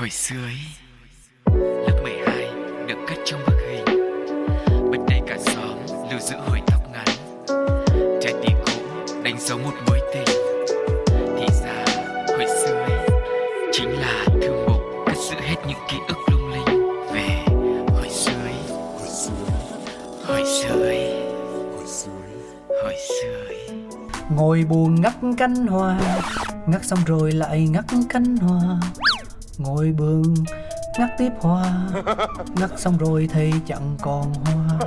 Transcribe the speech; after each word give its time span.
Hồi 0.00 0.10
xưa 0.10 0.36
ấy, 0.44 0.58
Lớp 1.86 2.00
12 2.02 2.50
được 2.88 2.98
cất 3.08 3.18
trong 3.24 3.40
bức 3.46 3.56
hình. 3.68 3.84
Bên 4.90 5.00
đây 5.08 5.20
cả 5.26 5.38
xóm 5.38 5.78
lưu 6.10 6.20
giữ 6.20 6.36
hồi 6.36 6.60
tóc 6.66 6.80
ngắn. 6.92 7.06
Trái 8.22 8.34
tim 8.42 8.56
cũ 8.66 8.72
đánh 9.22 9.36
dấu 9.40 9.58
một 9.58 9.72
mối 9.86 10.00
tình. 10.14 10.36
Thì 11.06 11.46
ra, 11.62 11.84
hồi 12.28 12.46
xưa 12.46 12.74
ấy, 12.74 13.08
Chính 13.72 13.90
là 13.90 14.24
thư 14.42 14.66
mục 14.68 14.82
cất 15.06 15.16
giữ 15.16 15.36
hết 15.40 15.56
những 15.68 15.78
ký 15.90 15.96
ức 16.08 16.18
lung 16.32 16.50
linh. 16.52 16.86
Về 17.12 17.44
hồi 17.88 18.08
xưa 18.10 18.42
ấy, 18.44 18.78
Hồi 18.98 19.08
xưa 20.46 20.82
ấy, 20.82 21.22
Hồi 22.68 22.94
xưa 23.08 23.44
ấy. 23.48 23.68
Ngồi 24.30 24.64
buồn 24.68 25.00
ngắt 25.00 25.14
cánh 25.38 25.66
hoa, 25.66 26.00
Ngắt 26.66 26.84
xong 26.84 26.98
rồi 27.06 27.32
lại 27.32 27.68
ngắt 27.68 27.84
cánh 28.08 28.36
hoa. 28.36 28.80
Ngồi 29.60 29.92
buồn 29.98 30.34
ngắt 30.98 31.10
tiếp 31.18 31.30
hoa. 31.40 31.64
Ngắt 32.56 32.70
xong 32.76 32.98
rồi 32.98 33.28
thì 33.32 33.52
chẳng 33.66 33.96
còn 34.02 34.32
hoa. 34.44 34.78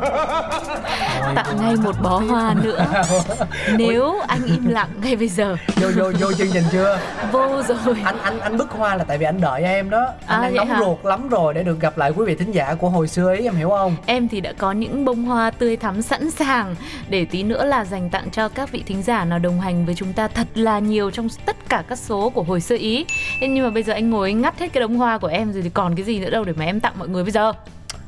Ngồi 1.21 1.35
tặng 1.35 1.57
ngay 1.61 1.75
một 1.75 1.95
bó 2.01 2.19
hoa 2.19 2.55
nữa. 2.63 2.85
Nếu 3.77 4.19
anh 4.27 4.45
im 4.45 4.67
lặng 4.67 4.89
ngay 5.01 5.15
bây 5.15 5.27
giờ. 5.27 5.55
Vô 5.81 5.87
vô 5.95 6.11
vô 6.19 6.33
chương 6.33 6.51
trình 6.53 6.63
chưa 6.71 6.99
vô 7.33 7.61
rồi 7.85 7.95
anh 8.03 8.17
anh 8.23 8.39
anh 8.39 8.57
bức 8.57 8.71
hoa 8.71 8.95
là 8.95 9.03
tại 9.03 9.17
vì 9.17 9.25
anh 9.25 9.41
đợi 9.41 9.63
em 9.63 9.89
đó 9.89 10.05
anh 10.25 10.41
À, 10.41 10.43
đang 10.43 10.55
nóng 10.55 10.67
hả? 10.67 10.79
ruột 10.79 10.97
lắm 11.05 11.29
rồi 11.29 11.53
để 11.53 11.63
được 11.63 11.79
gặp 11.79 11.97
lại 11.97 12.11
quý 12.15 12.25
vị 12.25 12.35
thính 12.35 12.51
giả 12.51 12.73
của 12.75 12.89
hồi 12.89 13.07
xưa 13.07 13.27
ấy 13.27 13.41
em 13.43 13.55
hiểu 13.55 13.69
không 13.69 13.95
Em 14.05 14.27
thì 14.27 14.41
đã 14.41 14.53
có 14.57 14.71
những 14.71 15.05
bông 15.05 15.23
hoa 15.23 15.51
tươi 15.51 15.77
thắm 15.77 16.01
sẵn 16.01 16.31
sàng 16.31 16.75
để 17.09 17.25
tí 17.25 17.43
nữa 17.43 17.65
là 17.65 17.85
dành 17.85 18.09
tặng 18.09 18.29
cho 18.31 18.49
các 18.49 18.71
vị 18.71 18.83
thính 18.87 19.03
giả 19.03 19.25
nào 19.25 19.39
đồng 19.39 19.59
hành 19.59 19.85
với 19.85 19.95
chúng 19.95 20.13
ta 20.13 20.27
thật 20.27 20.47
là 20.55 20.79
nhiều 20.79 21.11
trong 21.11 21.27
tất 21.45 21.55
cả 21.69 21.83
các 21.89 21.97
số 21.97 22.29
của 22.29 22.43
hồi 22.43 22.61
xưa 22.61 22.77
ý. 22.77 23.05
Nhưng 23.41 23.63
mà 23.63 23.69
bây 23.69 23.83
giờ 23.83 23.93
anh 23.93 24.09
ngồi 24.09 24.33
ngắt 24.33 24.59
hết 24.59 24.73
cái 24.73 24.81
đống 24.81 24.95
hoa 24.95 25.17
của 25.17 25.27
em 25.27 25.53
rồi 25.53 25.61
thì 25.63 25.69
còn 25.69 25.95
cái 25.95 26.05
gì 26.05 26.19
nữa 26.19 26.29
đâu 26.29 26.43
để 26.43 26.53
mà 26.57 26.65
em 26.65 26.79
tặng 26.79 26.93
mọi 26.99 27.07
người 27.07 27.23
bây 27.23 27.31
giờ. 27.31 27.51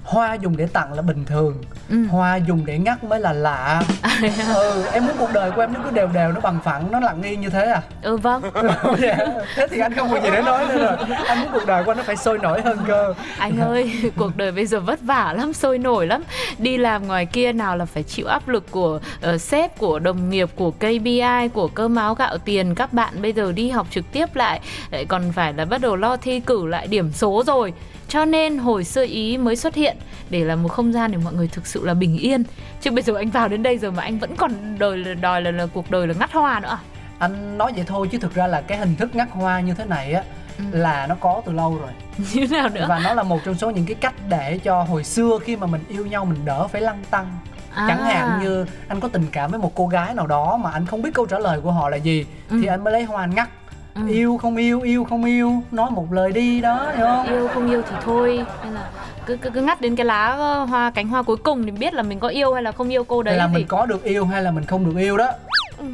Hoa 0.06 0.34
dùng 0.34 0.58
để 0.58 0.66
tặng 0.73 0.94
là 0.94 1.02
bình 1.02 1.25
thường 1.25 1.58
Ừ. 1.89 2.06
hoa 2.11 2.36
dùng 2.36 2.66
để 2.66 2.78
ngắt 2.78 3.03
mới 3.03 3.20
là 3.20 3.34
lạ 3.34 3.84
ừ 4.56 4.86
em 4.94 5.06
muốn 5.06 5.16
cuộc 5.20 5.30
đời 5.34 5.52
của 5.52 5.61
em 5.61 5.73
nó 5.73 5.80
cứ 5.84 5.92
đều 5.92 6.08
đều 6.08 6.31
nó 6.31 6.39
bằng 6.42 6.59
phẳng 6.64 6.92
nó 6.92 7.00
lặng 7.00 7.22
yên 7.22 7.42
như 7.42 7.50
thế 7.50 7.66
à 7.66 7.81
Ừ 8.02 8.17
vâng, 8.17 8.42
Dạ. 9.02 9.17
thế 9.56 9.67
thì 9.72 9.80
anh 9.80 9.94
không 9.94 10.09
có 10.11 10.20
gì 10.20 10.30
để 10.31 10.42
nói 10.42 10.66
nữa 10.70 10.78
rồi 10.98 11.17
anh 11.26 11.39
muốn 11.42 11.50
cuộc 11.53 11.66
đời 11.67 11.83
của 11.83 11.92
anh 11.92 11.98
nó 11.98 12.03
phải 12.03 12.16
sôi 12.16 12.38
nổi 12.38 12.61
hơn 12.61 12.78
cơ 12.88 13.14
anh 13.38 13.59
ơi, 13.59 13.92
cuộc 14.17 14.38
đời 14.38 14.52
bây 14.52 14.66
giờ 14.66 14.80
vất 14.80 15.00
vả 15.02 15.33
lắm, 15.38 15.53
sôi 15.53 15.78
nổi 15.78 16.08
lắm. 16.08 16.23
Đi 16.58 16.78
làm 16.78 17.08
ngoài 17.08 17.26
kia 17.26 17.52
nào 17.53 17.78
là 17.78 17.86
phải 17.86 18.03
chịu 18.03 18.28
áp 18.28 18.48
lực 18.48 18.72
của 18.72 19.00
ờ, 19.22 19.38
sếp, 19.38 19.78
của 19.78 20.00
đồng 20.00 20.30
nghiệp, 20.30 20.50
của 20.56 20.72
KPI, 20.72 21.48
của 21.53 21.67
cơm 21.67 21.95
áo 21.95 22.16
gạo 22.16 22.38
tiền. 22.38 22.76
Các 22.76 22.94
bạn 22.94 23.22
bây 23.22 23.33
giờ 23.33 23.52
đi 23.52 23.70
học 23.70 23.88
trực 23.92 24.06
tiếp 24.11 24.36
lại 24.36 24.59
lại 24.92 25.06
còn 25.06 25.31
phải 25.31 25.53
là 25.53 25.66
bắt 25.66 25.81
đầu 25.81 25.95
lo 25.95 26.17
thi 26.17 26.39
cử 26.39 26.66
lại 26.67 26.88
điểm 26.88 27.11
số 27.14 27.44
rồi. 27.48 27.73
Cho 28.09 28.25
nên 28.25 28.58
hồi 28.58 28.84
xưa 28.84 29.06
ý 29.06 29.38
mới 29.38 29.56
xuất 29.56 29.75
hiện 29.75 29.98
để 30.30 30.39
là 30.44 30.56
một 30.56 30.70
không 30.70 30.94
gian 30.94 31.11
để 31.11 31.17
mọi 31.23 31.34
người 31.34 31.48
thực 31.48 31.67
sự 31.67 31.86
là 31.86 31.94
bình 31.94 32.17
yên. 32.17 32.44
Chứ 32.81 32.92
bây 32.92 33.03
giờ 33.03 33.14
anh 33.16 33.30
vào 33.30 33.48
đến 33.48 33.64
đây 33.64 33.78
rồi 33.78 33.92
mà 33.92 34.03
anh 34.03 34.20
vẫn 34.20 34.36
còn 34.36 34.80
đòi 34.80 34.98
là 34.98 35.14
đòi 35.14 35.42
là, 35.42 35.52
là 35.52 35.66
cuộc 35.73 35.92
đời 35.92 36.08
là 36.08 36.14
ngắt 36.20 36.31
hoa 36.31 36.59
nữa 36.59 36.70
à? 36.70 36.78
anh 37.20 37.58
nói 37.58 37.72
vậy 37.76 37.83
thôi 37.88 38.08
chứ 38.11 38.17
thực 38.17 38.33
ra 38.36 38.48
là 38.48 38.61
cái 38.61 38.78
hình 38.78 38.95
thức 38.95 39.16
ngắt 39.16 39.28
hoa 39.31 39.59
như 39.59 39.73
thế 39.73 39.86
này 39.86 40.14
á 40.14 40.23
Ừ. 40.58 40.64
là 40.72 41.08
nó 41.08 41.16
có 41.16 41.42
từ 41.45 41.52
lâu 41.52 41.78
rồi 41.81 41.89
Như 42.33 42.48
nào 42.52 42.70
nữa? 42.70 42.86
và 42.89 43.00
nó 43.00 43.14
là 43.14 43.23
một 43.23 43.39
trong 43.45 43.56
số 43.56 43.70
những 43.70 43.86
cái 43.86 43.95
cách 43.95 44.14
để 44.30 44.59
cho 44.64 44.83
hồi 44.83 45.03
xưa 45.03 45.39
khi 45.44 45.56
mà 45.56 45.67
mình 45.67 45.83
yêu 45.89 46.06
nhau 46.06 46.26
mình 46.26 46.45
đỡ 46.45 46.67
phải 46.67 46.81
lăn 46.81 47.03
tăng 47.11 47.38
À. 47.73 47.86
chẳng 47.89 48.03
hạn 48.03 48.39
như 48.44 48.66
anh 48.88 49.00
có 49.00 49.08
tình 49.08 49.26
cảm 49.31 49.52
với 49.52 49.59
một 49.59 49.72
cô 49.76 49.88
gái 49.88 50.14
nào 50.14 50.28
đó 50.28 50.58
mà 50.58 50.72
anh 50.72 50.86
không 50.86 51.02
biết 51.02 51.09
câu 51.14 51.26
trả 51.26 51.39
lời 51.39 51.59
của 51.61 51.72
họ 51.72 51.89
là 51.89 51.98
gì 51.98 52.26
Ừ. 52.50 52.59
thì 52.61 52.67
anh 52.67 52.83
mới 52.83 52.94
lấy 52.94 53.03
hoa 53.03 53.23
anh 53.23 53.36
ngắt 53.36 53.50
Ừ. 53.96 54.08
yêu 54.08 54.38
không 54.38 54.58
yêu 54.58 54.82
yêu 54.82 55.04
không 55.04 55.26
yêu 55.26 55.64
nói 55.72 55.92
một 55.92 56.14
lời 56.14 56.32
đi 56.32 56.62
đó 56.62 56.92
hiểu 56.98 57.06
không? 57.06 57.26
Yêu 57.28 57.48
không 57.48 57.70
yêu 57.70 57.82
thì 57.90 57.96
thôi. 58.02 58.46
Hay 58.62 58.72
là 58.72 58.90
cứ 59.26 59.38
cứ, 59.38 59.50
cứ 59.50 59.62
ngắt 59.62 59.82
đến 59.82 59.96
cái 59.96 60.06
lá 60.06 60.28
ờ, 60.28 60.64
hoa 60.64 60.92
cánh 60.92 61.08
hoa 61.08 61.23
cuối 61.23 61.38
cùng 61.38 61.64
thì 61.66 61.72
biết 61.72 61.94
là 61.94 62.04
mình 62.04 62.20
có 62.20 62.28
yêu 62.28 62.54
hay 62.54 62.64
là 62.64 62.72
không 62.72 62.89
yêu 62.89 63.04
cô 63.04 63.23
đấy 63.23 63.38
là 63.38 63.48
thì 63.48 63.54
mình 63.54 63.67
có 63.67 63.86
được 63.86 64.04
yêu 64.04 64.26
hay 64.26 64.44
là 64.44 64.52
mình 64.52 64.66
không 64.66 64.86
được 64.86 65.02
yêu 65.02 65.17
đó 65.17 65.28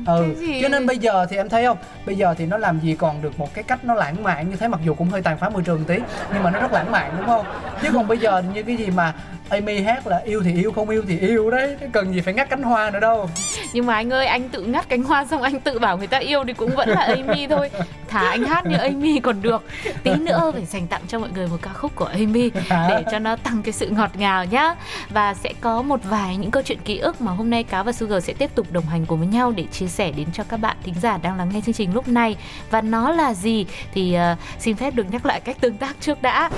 Ừ, 0.08 0.36
cho 0.62 0.70
nên 0.70 0.86
bây 0.86 0.98
giờ 0.98 1.26
thì 1.30 1.38
em 1.38 1.50
thấy 1.50 1.66
không? 1.66 1.78
Bây 2.06 2.16
giờ 2.16 2.34
thì 2.38 2.46
nó 2.46 2.58
làm 2.58 2.80
gì 2.80 2.96
còn 2.96 3.22
được 3.22 3.40
một 3.40 3.54
cái 3.54 3.64
cách 3.64 3.86
nó 3.86 3.94
lãng 3.94 4.24
mạn 4.24 4.50
như 4.50 4.56
thế 4.56 4.68
mặc 4.68 4.80
dù 4.86 4.94
cũng 4.94 5.10
hơi 5.10 5.22
tàn 5.22 5.38
phá 5.38 5.50
môi 5.50 5.62
trường 5.62 5.84
tí 5.84 5.96
nhưng 6.34 6.44
mà 6.44 6.52
nó 6.52 6.60
rất 6.60 6.72
lãng 6.74 6.92
mạn 6.92 7.14
đúng 7.18 7.26
không? 7.26 7.46
Chứ 7.82 7.90
còn 7.94 8.08
bây 8.08 8.18
giờ 8.18 8.44
như 8.54 8.64
cái 8.64 8.76
gì 8.76 8.88
mà 8.96 9.14
Amy 9.50 9.82
hát 9.82 10.08
là 10.08 10.18
yêu 10.18 10.42
thì 10.44 10.54
yêu 10.54 10.72
không 10.72 10.90
yêu 10.90 11.04
thì 11.08 11.20
yêu 11.20 11.52
đấy 11.52 11.78
cần 11.92 12.14
gì 12.14 12.22
phải 12.22 12.34
ngắt 12.34 12.50
cánh 12.50 12.64
hoa 12.64 12.92
nữa 12.92 13.00
đâu. 13.00 13.30
Nhưng 13.74 13.86
mà 13.86 13.94
anh 13.94 14.14
ơi 14.14 14.28
anh 14.28 14.50
tự 14.50 14.62
ngắt 14.62 14.90
cánh 14.90 15.04
hoa 15.04 15.26
xong 15.26 15.42
anh 15.42 15.60
tự 15.60 15.80
bảo 15.80 15.98
người 15.98 16.08
ta 16.08 16.18
yêu 16.18 16.44
thì 16.48 16.54
cũng 16.54 16.76
vẫn 16.76 16.90
là 16.90 17.02
Amy 17.02 17.48
thôi. 17.48 17.70
Thả 18.08 18.30
anh 18.30 18.44
hát 18.44 18.66
như 18.66 18.78
Amy 18.78 19.20
còn 19.20 19.42
được. 19.42 19.64
Tí 20.04 20.12
nữa 20.16 20.52
phải 20.54 20.66
dành 20.66 20.88
tặng 20.88 21.02
cho 21.08 21.20
mọi 21.20 21.30
người 21.36 21.48
một 21.48 21.58
ca 21.62 21.74
khúc 21.74 21.96
của 21.96 22.06
Amy 22.06 22.52
để 22.70 23.04
cho 23.12 23.20
nó 23.20 23.36
tăng 23.36 23.62
cái 23.64 23.72
sự 23.72 23.90
ngọt 23.90 24.12
ngào 24.18 24.46
nhá. 24.46 24.76
Và 25.10 25.34
sẽ 25.34 25.54
có 25.62 25.82
một 25.82 26.00
vài 26.04 26.38
những 26.38 26.52
câu 26.52 26.64
chuyện 26.64 26.80
ký 26.86 26.98
ức 26.98 27.22
mà 27.22 27.32
hôm 27.32 27.50
nay 27.50 27.64
cáo 27.64 27.84
và 27.84 27.92
Sugar 27.92 28.24
sẽ 28.26 28.34
tiếp 28.34 28.56
tục 28.56 28.68
đồng 28.72 28.86
hành 28.86 29.06
cùng 29.06 29.20
với 29.20 29.28
nhau 29.28 29.52
để 29.52 29.64
chia 29.72 29.81
sẻ 29.88 30.12
đến 30.12 30.28
cho 30.34 30.44
các 30.44 30.58
bạn 30.58 30.78
thính 30.84 30.96
giả 31.02 31.18
đang 31.18 31.38
lắng 31.38 31.50
nghe 31.54 31.62
chương 31.62 31.76
trình 31.76 31.94
lúc 31.94 32.08
này. 32.08 32.36
Và 32.70 32.82
nó 32.82 33.12
là 33.12 33.34
gì 33.34 33.66
thì 33.94 34.14
ờ, 34.14 34.36
xin 34.60 34.76
phép 34.76 34.96
được 34.96 35.06
nhắc 35.12 35.26
lại 35.26 35.40
cách 35.40 35.58
tương 35.62 35.78
tác 35.78 35.96
trước 36.00 36.22
đã. 36.22 36.50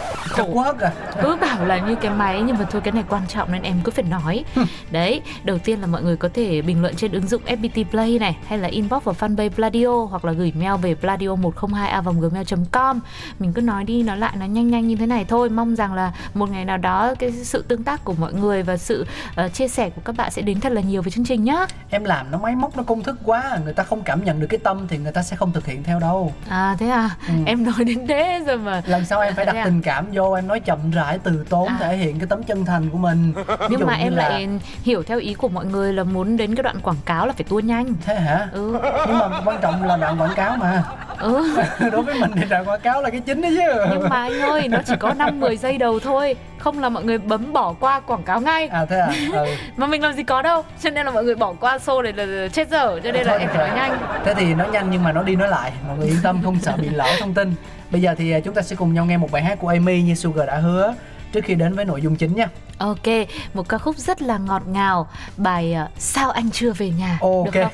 Quất 0.53 0.79
à 0.79 0.91
cứ 1.22 1.35
bảo 1.41 1.66
là 1.66 1.78
như 1.78 1.95
cái 1.95 2.11
máy 2.11 2.41
nhưng 2.45 2.57
mà 2.57 2.66
thôi 2.72 2.81
cái 2.81 2.91
này 2.91 3.03
quan 3.09 3.28
trọng 3.28 3.51
nên 3.51 3.61
em 3.61 3.81
cứ 3.84 3.91
phải 3.91 4.03
nói. 4.03 4.44
Đấy 4.91 5.22
đầu 5.44 5.57
tiên 5.57 5.81
là 5.81 5.88
mọi 5.88 6.03
người 6.03 6.17
có 6.17 6.29
thể 6.34 6.61
bình 6.61 6.81
luận 6.81 6.95
trên 6.95 7.11
ứng 7.11 7.28
dụng 7.28 7.41
FPT 7.45 7.84
Play 7.84 8.19
này 8.19 8.38
hay 8.47 8.59
là 8.59 8.67
inbox 8.67 9.03
vào 9.03 9.16
fanpage 9.19 9.50
Pladio 9.50 10.05
hoặc 10.09 10.25
là 10.25 10.31
gửi 10.31 10.53
mail 10.59 10.81
về 10.81 10.95
pladio 10.95 11.35
102 11.35 11.90
a 11.90 12.01
gmail.com 12.01 13.00
mình 13.40 13.53
cứ 13.53 13.61
nói 13.61 13.84
đi 13.84 14.03
nói 14.03 14.17
lại 14.17 14.34
nó 14.40 14.45
nhanh 14.45 14.67
nhanh 14.67 14.88
như 14.88 14.95
thế 14.95 15.05
này 15.05 15.25
thôi. 15.25 15.50
Mong 15.50 15.75
rằng 15.75 15.94
là 15.94 16.13
một 16.34 16.50
ngày 16.50 16.66
nào 16.66 16.78
đó 16.78 17.16
cái 17.19 17.31
sự 17.31 17.61
tương 17.67 17.84
tác 17.84 18.05
của 18.05 18.13
mọi 18.13 18.34
người 18.34 18.63
và 18.63 18.78
sự 18.78 19.05
ờ, 19.35 19.50
chia 19.50 19.67
sẻ 19.67 19.90
của 19.90 20.01
các 20.05 20.16
bạn 20.17 20.31
sẽ 20.31 20.41
đến 20.41 20.59
thật 20.59 20.72
là 20.72 20.81
nhiều 20.81 21.01
với 21.01 21.11
chương 21.11 21.25
trình 21.25 21.44
nhá. 21.44 21.66
Em 21.90 22.03
làm 22.03 22.31
nó 22.31 22.38
máy 22.38 22.55
móc 22.55 22.78
nó 22.78 22.84
công 22.84 23.03
thức 23.03 23.12
quá 23.25 23.57
người 23.63 23.74
ta 23.74 23.84
không 23.84 24.01
cảm 24.03 24.24
nhận 24.24 24.40
được 24.40 24.47
cái 24.50 24.59
tâm 24.63 24.88
thì 24.88 24.97
người 24.97 25.12
ta 25.12 25.24
sẽ 25.24 25.35
không 25.35 25.51
thực 25.51 25.66
hiện 25.66 25.84
theo 25.84 26.00
đâu. 26.00 26.34
À 26.50 26.75
thế 26.79 26.88
à? 26.90 27.09
Ừ. 27.28 27.34
em 27.46 27.63
nói 27.63 27.84
đến 27.85 28.07
thế 28.07 28.44
rồi 28.47 28.57
mà. 28.57 28.81
Lần 28.85 29.06
sau 29.06 29.19
em 29.22 29.34
phải 29.35 29.46
đặt 29.46 29.56
à? 29.56 29.66
tình 29.66 29.81
cảm 29.81 30.06
vô 30.13 30.34
em 30.34 30.47
nói 30.47 30.59
chậm 30.59 30.91
rãi 30.91 31.19
từ 31.23 31.46
tốn 31.50 31.68
À. 31.68 31.78
thể 31.79 31.97
hiện 31.97 32.19
cái 32.19 32.28
tấm 32.28 32.44
chân 32.44 32.66
thành 32.66 32.90
của 32.90 32.97
mình. 32.97 33.34
Nhưng 33.69 33.85
mà 33.85 33.94
em 33.94 34.16
là- 34.16 34.29
lại 34.29 34.50
hiểu 34.84 35.03
theo 35.03 35.19
ý 35.19 35.34
của 35.34 35.50
mọi 35.50 35.66
người 35.66 35.94
là 35.94 36.03
muốn 36.03 36.38
đến 36.38 36.56
cái 36.56 36.63
đoạn 36.63 36.79
quảng 36.81 36.97
cáo 37.06 37.28
là 37.28 37.34
phải 37.34 37.44
tua 37.50 37.59
nhanh. 37.59 37.94
Thế 38.06 38.16
hả? 38.16 38.47
Ừ. 38.52 38.79
Nhưng 39.07 39.18
mà 39.19 39.41
quan 39.46 39.57
trọng 39.62 39.84
là 39.84 39.97
đoạn 39.97 40.22
quảng 40.22 40.34
cáo 40.35 40.57
mà. 40.57 40.84
Ừ. 41.19 41.56
Đối 41.91 42.02
với 42.03 42.19
mình 42.19 42.31
thì 42.35 42.44
đoạn 42.50 42.66
quảng 42.69 42.81
cáo 42.81 43.02
là 43.02 43.09
cái 43.09 43.19
chính 43.19 43.41
đấy 43.41 43.57
chứ. 43.57 43.85
Nhưng 43.91 44.09
mà 44.09 44.16
anh 44.23 44.40
ơi 44.41 44.68
nó 44.68 44.78
chỉ 44.85 44.94
có 45.00 45.13
5 45.13 45.40
10 45.40 45.57
giây 45.57 45.78
đầu 45.78 46.00
thôi 46.00 46.35
không 46.63 46.79
là 46.79 46.90
mọi 46.90 47.03
người 47.03 47.18
bấm 47.18 47.53
bỏ 47.53 47.74
qua 47.79 48.00
quảng 48.00 48.24
cáo 48.24 48.41
ngay. 48.41 48.68
À 48.68 48.85
thế 48.85 49.00
à? 49.00 49.13
Ừ. 49.34 49.46
mà 49.78 49.88
mình 49.88 50.01
làm 50.01 50.13
gì 50.13 50.24
có 50.24 50.41
đâu 50.41 50.63
cho 50.81 50.90
nên 50.90 51.06
là 51.06 51.12
mọi 51.12 51.24
người 51.24 51.35
bỏ 51.35 51.53
qua 51.53 51.78
show 51.78 52.01
này 52.01 52.13
là 52.13 52.47
chết 52.47 52.69
dở 52.69 53.00
cho 53.03 53.12
nên 53.12 53.25
là 53.25 53.31
Thôi 53.31 53.40
em 53.40 53.50
phải 53.50 53.57
nói 53.68 53.78
nhanh. 53.78 53.97
Thế 54.25 54.34
thì 54.34 54.53
nói 54.53 54.68
nhanh 54.72 54.91
nhưng 54.91 55.03
mà 55.03 55.12
nó 55.12 55.23
đi 55.23 55.35
nói 55.35 55.47
lại 55.47 55.72
mọi 55.88 55.97
người 55.97 56.07
yên 56.07 56.18
tâm 56.23 56.41
không 56.44 56.59
sợ 56.59 56.73
bị 56.78 56.90
lỡ 56.90 57.16
thông 57.19 57.34
tin. 57.34 57.56
Bây 57.91 58.02
giờ 58.02 58.16
thì 58.18 58.31
à, 58.31 58.40
chúng 58.40 58.53
ta 58.53 58.62
sẽ 58.62 58.75
cùng 58.75 58.94
nhau 58.94 59.06
nghe 59.06 59.18
một 59.18 59.31
bài 59.31 59.44
hát 59.44 59.57
của 59.62 59.68
Amy 59.68 60.02
như 60.02 60.16
Sugar 60.16 60.47
đã 60.47 60.57
hứa 60.57 60.94
trước 61.31 61.41
khi 61.46 61.56
đến 61.56 61.75
với 61.75 61.85
nội 61.85 62.02
dung 62.02 62.16
chính 62.16 62.35
nha. 62.35 62.47
Ok 62.78 63.07
một 63.53 63.69
ca 63.69 63.78
khúc 63.78 63.97
rất 63.97 64.22
là 64.22 64.38
ngọt 64.38 64.62
ngào 64.68 65.07
bài 65.38 65.73
ờ, 65.73 65.88
sao 65.97 66.31
anh 66.31 66.52
chưa 66.52 66.72
về 66.72 66.90
nhà 66.90 67.18
Ok. 67.22 67.46
được 67.53 67.62
không? 67.63 67.72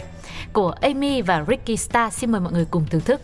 Của 0.53 0.73
Amy 0.81 1.21
và 1.21 1.45
Ricky 1.47 1.77
Star 1.77 2.13
xin 2.13 2.31
mời 2.31 2.41
mọi 2.41 2.53
người 2.53 2.65
cùng 2.71 2.85
thưởng 2.89 3.01
thức 3.01 3.21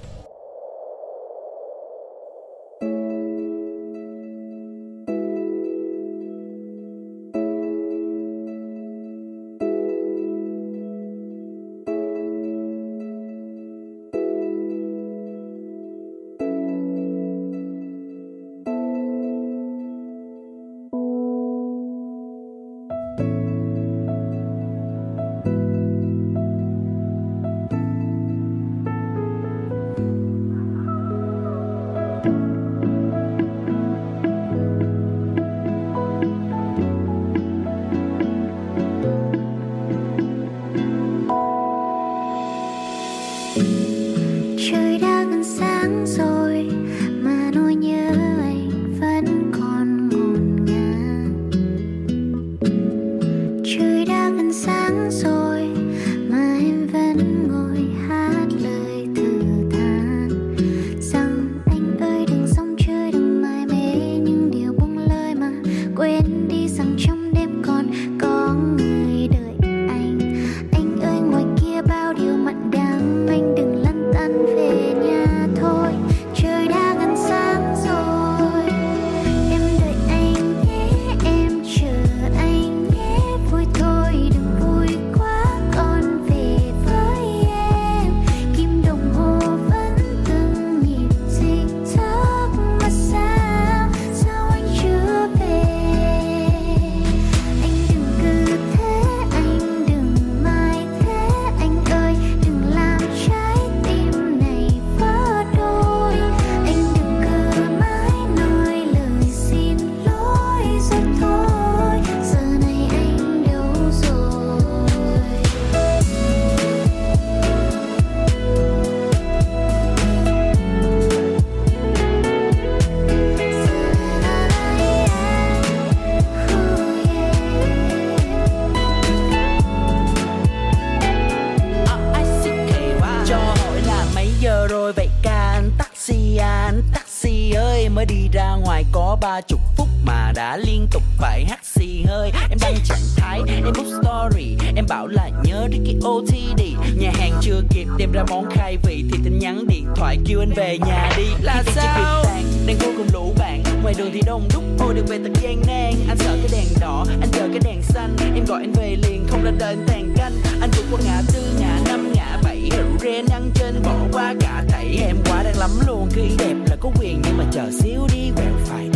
cả 164.93 165.05
em 165.08 165.17
quá 165.26 165.43
đang 165.43 165.58
lắm 165.58 165.72
luôn. 165.87 166.09
Khi 166.14 166.29
đẹp 166.37 166.55
là 166.70 166.76
có 166.79 166.91
quyền 166.99 167.22
nhưng 167.23 167.37
mà 167.37 167.43
chờ 167.52 167.72
xíu 167.72 168.08
đi 168.14 168.32
quẹo 168.35 168.53
phải 168.66 168.90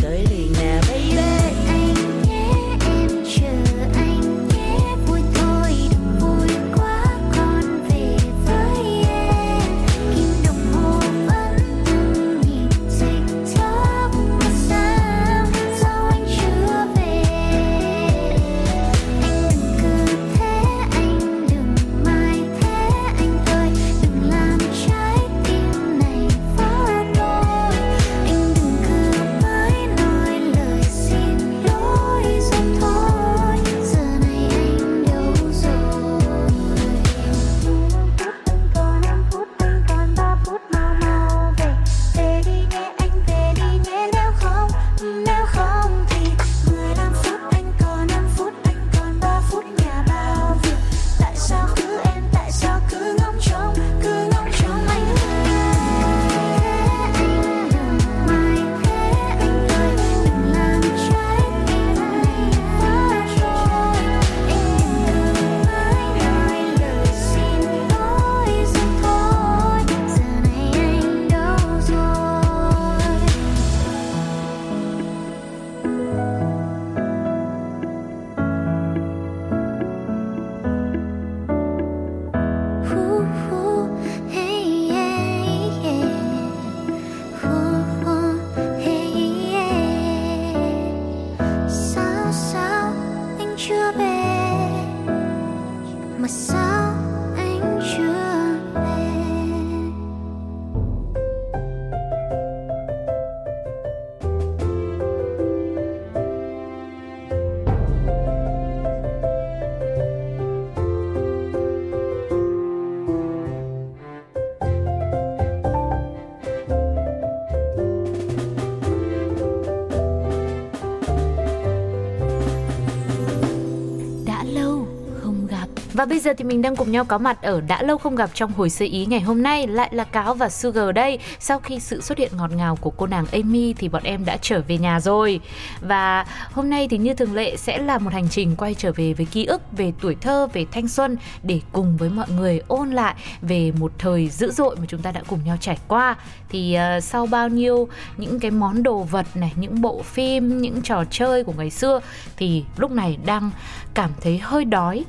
và 125.99 126.05
bây 126.05 126.19
giờ 126.19 126.33
thì 126.37 126.43
mình 126.43 126.61
đang 126.61 126.75
cùng 126.75 126.91
nhau 126.91 127.05
có 127.05 127.17
mặt 127.17 127.41
ở 127.41 127.61
đã 127.61 127.83
lâu 127.83 127.97
không 127.97 128.15
gặp 128.15 128.29
trong 128.33 128.51
hồi 128.51 128.69
sơ 128.69 128.85
ý 128.85 129.05
ngày 129.05 129.19
hôm 129.21 129.43
nay. 129.43 129.67
Lại 129.67 129.89
là 129.91 130.03
cáo 130.03 130.33
và 130.33 130.49
sugar 130.49 130.95
đây. 130.95 131.19
Sau 131.39 131.59
khi 131.59 131.79
sự 131.79 132.01
xuất 132.01 132.17
hiện 132.17 132.31
ngọt 132.37 132.51
ngào 132.55 132.75
của 132.75 132.89
cô 132.89 133.07
nàng 133.07 133.25
amy 133.31 133.73
thì 133.73 133.89
bọn 133.89 134.03
em 134.03 134.25
đã 134.25 134.37
trở 134.41 134.61
về 134.67 134.77
nhà 134.77 134.99
rồi. 134.99 135.39
Và 135.81 136.25
hôm 136.51 136.69
nay 136.69 136.87
thì 136.87 136.97
như 136.97 137.13
thường 137.13 137.33
lệ 137.33 137.55
sẽ 137.55 137.77
là 137.77 137.97
một 137.97 138.13
hành 138.13 138.29
trình 138.29 138.55
quay 138.55 138.73
trở 138.73 138.91
về 138.91 139.13
với 139.13 139.25
ký 139.25 139.45
ức 139.45 139.61
về 139.71 139.93
tuổi 140.01 140.15
thơ 140.21 140.47
về 140.53 140.65
thanh 140.71 140.87
xuân 140.87 141.17
để 141.43 141.61
cùng 141.71 141.97
với 141.97 142.09
mọi 142.09 142.27
người 142.29 142.61
ôn 142.67 142.89
lại 142.89 143.15
về 143.41 143.71
một 143.79 143.91
thời 143.97 144.29
dữ 144.29 144.51
dội 144.51 144.75
mà 144.75 144.83
chúng 144.87 145.01
ta 145.01 145.11
đã 145.11 145.21
cùng 145.27 145.39
nhau 145.45 145.57
trải 145.59 145.77
qua. 145.87 146.15
Thì 146.49 146.77
uh, 146.97 147.03
sau 147.03 147.25
bao 147.25 147.49
nhiêu 147.49 147.87
những 148.17 148.39
cái 148.39 148.51
món 148.51 148.83
đồ 148.83 149.03
vật 149.03 149.25
này 149.35 149.53
những 149.55 149.81
bộ 149.81 150.01
phim 150.01 150.61
những 150.61 150.81
trò 150.81 151.03
chơi 151.11 151.43
của 151.43 151.53
ngày 151.57 151.69
xưa 151.69 151.99
thì 152.37 152.63
lúc 152.77 152.91
này 152.91 153.17
đang 153.25 153.51
cảm 153.93 154.11
thấy 154.21 154.37
hơi 154.37 154.65
đói 154.65 155.05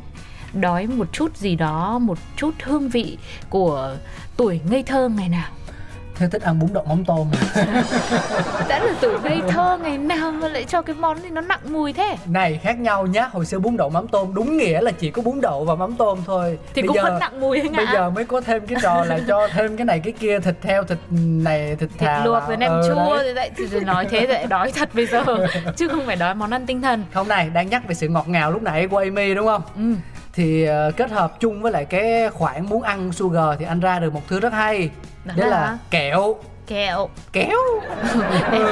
đói 0.55 0.87
một 0.87 1.13
chút 1.13 1.37
gì 1.37 1.57
đó 1.57 1.99
một 1.99 2.19
chút 2.37 2.51
hương 2.63 2.89
vị 2.89 3.19
của 3.49 3.95
tuổi 4.37 4.61
ngây 4.71 4.83
thơ 4.83 5.09
ngày 5.09 5.29
nào? 5.29 5.49
Thế 6.15 6.29
thích 6.33 6.43
ăn 6.43 6.59
bún 6.59 6.69
đậu 6.73 6.85
mắm 6.85 7.05
tôm 7.05 7.31
đã 8.69 8.79
là 8.85 8.95
tuổi 9.01 9.19
ngây 9.25 9.41
thơ 9.49 9.79
ngày 9.83 9.99
nào 9.99 10.33
mà 10.33 10.49
lại 10.49 10.65
cho 10.65 10.83
cái 10.83 10.97
món 10.97 11.19
thì 11.23 11.31
nó 11.31 11.41
nặng 11.41 11.61
mùi 11.65 11.93
thế? 11.93 12.17
Này 12.27 12.61
khác 12.63 12.79
nhau 12.79 13.07
nhá. 13.07 13.29
Hồi 13.33 13.47
xưa 13.47 13.59
bún 13.59 13.77
đậu 13.77 13.91
mắm 13.91 14.09
tôm 14.09 14.35
đúng 14.35 14.57
nghĩa 14.57 14.81
là 14.81 14.91
chỉ 14.91 15.11
có 15.11 15.23
bún 15.23 15.41
đậu 15.41 15.65
và 15.65 15.75
mắm 15.75 15.95
tôm 15.99 16.19
thôi. 16.27 16.59
Thì 16.75 16.83
bây 16.83 16.87
cũng 16.89 16.97
giờ 16.97 17.03
vẫn 17.03 17.19
nặng 17.19 17.41
mùi 17.41 17.61
anh 17.61 17.73
bây 17.77 17.85
ạ. 17.87 17.91
giờ 17.93 18.11
mới 18.11 18.25
có 18.25 18.41
thêm 18.41 18.67
cái 18.67 18.79
trò 18.83 19.05
là 19.05 19.19
cho 19.29 19.49
thêm 19.49 19.77
cái 19.77 19.85
này 19.85 20.01
cái 20.05 20.13
kia 20.13 20.39
thịt 20.41 20.55
heo 20.63 20.85
thịt 20.85 20.99
này 21.11 21.77
thịt 21.81 21.91
thịt 21.91 21.99
thà 21.99 22.25
luộc 22.25 22.33
vào. 22.39 22.49
với 22.49 22.57
nem 22.57 22.71
Ừ, 22.71 22.83
chua 22.89 23.35
đấy. 23.35 23.51
thì 23.57 23.67
thì 23.71 23.81
nói 23.81 24.07
thế 24.11 24.27
lại 24.27 24.47
đói 24.47 24.73
thật 24.73 24.89
bây 24.95 25.07
giờ. 25.07 25.25
Chứ 25.77 25.89
không 25.89 26.07
phải 26.07 26.17
đói 26.17 26.35
món 26.35 26.51
ăn 26.51 26.67
tinh 26.67 26.83
thần. 26.83 27.05
Không 27.13 27.29
này 27.29 27.51
đang 27.51 27.69
nhắc 27.69 27.89
về 27.89 27.95
sự 27.95 28.09
ngọt 28.09 28.29
ngào 28.29 28.51
lúc 28.51 28.63
nãy 28.63 28.89
của 28.89 28.97
Amy 28.99 29.35
đúng 29.35 29.47
không? 29.47 29.63
Ừ. 29.77 29.83
thì 30.33 30.65
ờ, 30.65 30.91
kết 30.97 31.11
hợp 31.11 31.41
chung 31.41 31.63
với 31.63 31.73
lại 31.73 31.85
cái 31.85 32.31
khoản 32.31 32.67
muốn 32.69 32.83
ăn 32.83 33.13
sugar 33.13 33.59
thì 33.59 33.65
anh 33.65 33.81
ra 33.81 33.99
được 33.99 34.15
một 34.15 34.23
thứ 34.29 34.41
rất 34.41 34.53
hay 34.53 34.91
Đó 35.25 35.35
đó 35.37 35.45
là? 35.47 35.51
là 35.61 35.79
kẹo 35.91 36.37
kẹo 36.67 37.09
kéo 37.33 37.59
em, 38.53 38.63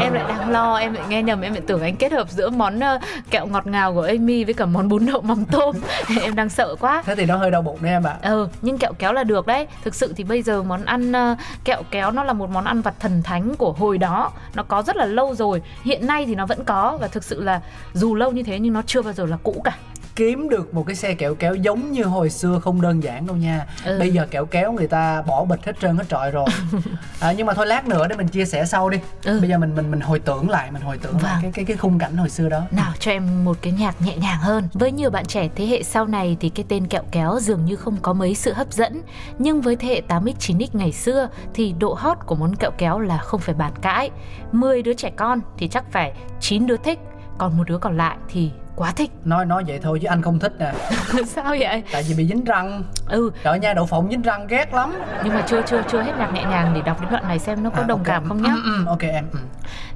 em 0.00 0.12
lại 0.12 0.24
đang 0.28 0.50
lo 0.50 0.76
em 0.76 0.94
lại 0.94 1.04
nghe 1.08 1.22
nhầm 1.22 1.40
em 1.40 1.52
lại 1.52 1.62
tưởng 1.66 1.82
anh 1.82 1.96
kết 1.96 2.12
hợp 2.12 2.30
giữa 2.30 2.50
món 2.50 2.80
ờ, 2.80 2.98
kẹo 3.30 3.46
ngọt 3.46 3.66
ngào 3.66 3.94
của 3.94 4.02
Amy 4.02 4.44
với 4.44 4.54
cả 4.54 4.66
món 4.66 4.88
bún 4.88 5.06
đậu 5.06 5.20
mắm 5.20 5.44
tôm 5.44 5.76
em 6.22 6.34
đang 6.34 6.48
sợ 6.48 6.74
quá 6.80 7.02
thế 7.06 7.14
thì 7.14 7.26
nó 7.26 7.36
hơi 7.36 7.50
đau 7.50 7.62
bụng 7.62 7.78
đấy 7.82 7.92
em 7.92 8.04
ạ 8.06 8.16
Ừ, 8.22 8.48
nhưng 8.62 8.78
kẹo 8.78 8.92
kéo 8.92 9.12
là 9.12 9.24
được 9.24 9.46
đấy. 9.46 9.66
Thực 9.84 9.94
sự 9.94 10.12
thì 10.16 10.24
bây 10.24 10.42
giờ 10.42 10.62
món 10.62 10.84
ăn 10.84 11.12
ờ, 11.12 11.36
kẹo 11.64 11.82
kéo 11.90 12.10
nó 12.10 12.24
là 12.24 12.32
một 12.32 12.50
món 12.50 12.64
ăn 12.64 12.80
vặt 12.80 12.94
thần 13.00 13.22
thánh 13.22 13.54
của 13.56 13.72
hồi 13.72 13.98
đó. 13.98 14.32
Nó 14.54 14.62
có 14.62 14.82
rất 14.82 14.96
là 14.96 15.04
lâu 15.06 15.34
rồi. 15.34 15.62
Hiện 15.84 16.06
nay 16.06 16.26
thì 16.26 16.34
nó 16.34 16.46
vẫn 16.46 16.64
có 16.64 16.98
và 17.00 17.08
thực 17.08 17.24
sự 17.24 17.42
là 17.42 17.60
dù 17.92 18.14
lâu 18.14 18.32
như 18.32 18.42
thế 18.42 18.58
nhưng 18.58 18.72
nó 18.72 18.82
chưa 18.86 19.02
bao 19.02 19.12
giờ 19.12 19.26
là 19.26 19.36
cũ 19.42 19.60
cả. 19.64 19.72
Kiếm 20.16 20.48
được 20.48 20.74
một 20.74 20.84
cái 20.86 20.96
xe 20.96 21.14
kẹo 21.14 21.34
kéo 21.34 21.54
giống 21.54 21.92
như 21.92 22.04
hồi 22.04 22.30
xưa 22.30 22.60
không 22.64 22.80
đơn 22.80 23.02
giản 23.02 23.26
đâu 23.26 23.36
nha 23.36 23.66
Ừ. 23.84 23.98
bây 23.98 24.10
giờ 24.12 24.26
kẹo 24.30 24.46
kéo 24.46 24.72
người 24.72 24.86
ta 24.88 25.22
bỏ 25.22 25.44
bịch 25.44 25.64
hết 25.66 25.80
trơn 25.80 25.96
hết 25.96 26.04
trọi 26.08 26.30
rồi 26.30 26.46
à, 27.20 27.32
nhưng 27.32 27.46
mà 27.46 27.54
thôi 27.54 27.66
lát 27.66 27.88
nữa 27.88 28.06
để 28.08 28.16
mình 28.16 28.28
chia 28.28 28.44
sẻ 28.44 28.64
sau 28.64 28.90
đi 28.90 28.98
Ừ. 29.24 29.40
bây 29.40 29.48
giờ 29.48 29.58
mình 29.58 29.74
mình 29.76 29.90
mình 29.90 30.00
hồi 30.00 30.18
tưởng 30.18 30.50
lại 30.50 30.70
mình 30.70 30.82
hồi 30.82 30.98
tưởng 30.98 31.12
lại 31.22 31.32
Vâng. 31.34 31.42
cái 31.42 31.50
cái 31.52 31.64
cái 31.64 31.76
khung 31.76 31.98
cảnh 31.98 32.16
hồi 32.16 32.30
xưa 32.30 32.48
đó 32.48 32.60
Nào 32.70 32.92
cho 32.98 33.10
em 33.10 33.44
một 33.44 33.56
cái 33.62 33.72
nhạc 33.72 34.02
nhẹ 34.02 34.16
nhàng 34.16 34.38
hơn. 34.40 34.68
Với 34.72 34.92
nhiều 34.92 35.10
bạn 35.10 35.24
trẻ 35.26 35.48
thế 35.56 35.66
hệ 35.66 35.82
sau 35.82 36.06
này 36.06 36.36
thì 36.40 36.48
cái 36.48 36.64
tên 36.68 36.86
kẹo 36.86 37.02
kéo 37.10 37.38
dường 37.40 37.64
như 37.64 37.76
không 37.76 37.96
có 38.02 38.12
mấy 38.12 38.34
sự 38.34 38.52
hấp 38.52 38.72
dẫn. 38.72 39.02
Nhưng 39.38 39.60
với 39.60 39.76
thế 39.76 39.88
hệ 39.88 40.02
8x 40.08 40.32
9x 40.38 40.66
ngày 40.72 40.92
xưa 40.92 41.28
thì 41.54 41.74
độ 41.78 41.94
hot 41.94 42.18
của 42.26 42.34
món 42.34 42.56
kẹo 42.56 42.70
kéo 42.78 42.98
là 42.98 43.18
không 43.18 43.40
phải 43.40 43.54
bàn 43.54 43.72
cãi. 43.82 44.10
10 44.52 44.82
đứa 44.82 44.92
trẻ 44.94 45.10
con 45.16 45.40
thì 45.58 45.68
chắc 45.68 45.84
phải 45.92 46.12
9 46.40 46.66
đứa 46.66 46.76
thích, 46.76 46.98
còn 47.38 47.58
một 47.58 47.64
đứa 47.68 47.78
còn 47.78 47.96
lại 47.96 48.16
thì 48.28 48.50
quá 48.76 48.92
thích. 48.96 49.10
nói 49.24 49.46
nói 49.46 49.64
vậy 49.66 49.78
thôi 49.82 49.98
chứ 50.02 50.08
anh 50.08 50.22
không 50.22 50.38
thích 50.38 50.52
nè 50.58 50.72
Sao 51.26 51.44
vậy? 51.58 51.82
tại 51.92 52.02
vì 52.08 52.14
bị 52.14 52.26
dính 52.26 52.44
răng 52.44 52.82
Ừ, 53.08 53.30
trời 53.44 53.58
nha 53.58 53.74
đậu 53.74 53.86
phộng 53.86 54.10
dính 54.10 54.22
răng 54.22 54.46
ghét 54.46 54.74
lắm 54.74 54.94
nhưng 55.24 55.34
mà 55.34 55.42
chưa 55.46 55.62
chưa 55.66 55.82
chưa 55.88 56.02
hết 56.02 56.12
nhạc 56.18 56.30
nhẹ 56.34 56.44
nhàng 56.44 56.72
để 56.74 56.80
đọc 56.82 57.00
đến 57.00 57.10
đoạn 57.10 57.28
này 57.28 57.38
xem 57.38 57.62
nó 57.62 57.70
có 57.70 57.80
À, 57.82 57.84
đồng 57.86 57.98
ok. 57.98 58.06
cảm 58.06 58.28
không 58.28 58.42
nhá. 58.42 58.54
Ừ, 58.64 58.72
ừ, 58.76 58.84
ok 58.86 59.00
em 59.02 59.24
ừ. 59.32 59.38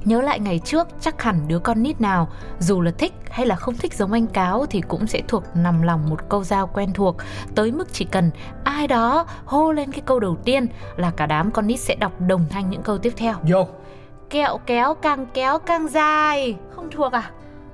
Nhớ 0.05 0.21
lại 0.21 0.39
ngày 0.39 0.59
trước 0.65 0.87
chắc 1.01 1.21
hẳn 1.23 1.47
đứa 1.47 1.59
con 1.59 1.83
nít 1.83 2.01
nào 2.01 2.27
dù 2.59 2.81
là 2.81 2.91
thích 2.97 3.13
hay 3.31 3.45
là 3.45 3.55
không 3.55 3.75
thích 3.75 3.93
giống 3.93 4.11
anh 4.11 4.27
cáo 4.27 4.65
thì 4.65 4.81
cũng 4.81 5.07
sẽ 5.07 5.21
thuộc 5.27 5.43
nằm 5.55 5.81
lòng 5.81 6.09
một 6.09 6.29
câu 6.29 6.43
giao 6.43 6.67
quen 6.67 6.93
thuộc 6.93 7.15
tới 7.55 7.71
mức 7.71 7.93
chỉ 7.93 8.05
cần 8.05 8.31
ai 8.63 8.87
đó 8.87 9.25
hô 9.45 9.71
lên 9.71 9.91
cái 9.91 10.01
câu 10.05 10.19
đầu 10.19 10.37
tiên 10.45 10.67
là 10.97 11.11
cả 11.11 11.25
đám 11.25 11.51
con 11.51 11.67
nít 11.67 11.79
sẽ 11.79 11.95
đọc 11.95 12.11
đồng 12.21 12.45
thanh 12.49 12.69
những 12.69 12.81
câu 12.81 12.97
tiếp 12.97 13.13
theo. 13.17 13.33
vô 13.43 13.67
kẹo 14.29 14.59
kéo 14.65 14.93
càng 14.93 15.25
kéo 15.33 15.59
càng 15.59 15.87
dài 15.87 16.55
không 16.75 16.89
thuộc 16.91 17.11
à 17.13 17.31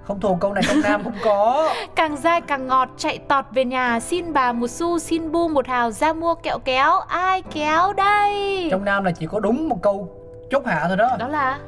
không 0.07 0.19
thuộc 0.19 0.37
câu 0.39 0.53
này 0.53 0.63
trong 0.67 0.81
nam 0.81 1.03
không 1.03 1.17
có. 1.23 1.73
Càng 1.95 2.17
dai 2.17 2.41
càng 2.41 2.67
ngọt 2.67 2.89
chạy 2.97 3.17
tọt 3.17 3.45
về 3.51 3.65
nhà. 3.65 3.99
Xin 3.99 4.33
bà 4.33 4.51
một 4.51 4.67
xu 4.67 4.99
xin 4.99 5.31
bu 5.31 5.47
một 5.47 5.67
hào 5.67 5.91
ra 5.91 6.13
mua 6.13 6.35
kẹo 6.35 6.59
kéo. 6.59 6.99
Ai 7.07 7.41
kéo 7.41 7.93
đây? 7.93 8.67
Trong 8.71 8.85
nam 8.85 9.03
là 9.03 9.11
chỉ 9.11 9.25
có 9.25 9.39
đúng 9.39 9.69
một 9.69 9.77
câu 9.81 10.09
chốt 10.51 10.65
hạ 10.65 10.85
thôi 10.87 10.97
đó. 10.97 11.09
Đó 11.19 11.27
là 11.27 11.59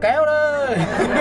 kéo 0.00 0.26
đây 0.26 0.76
thế 0.76 1.16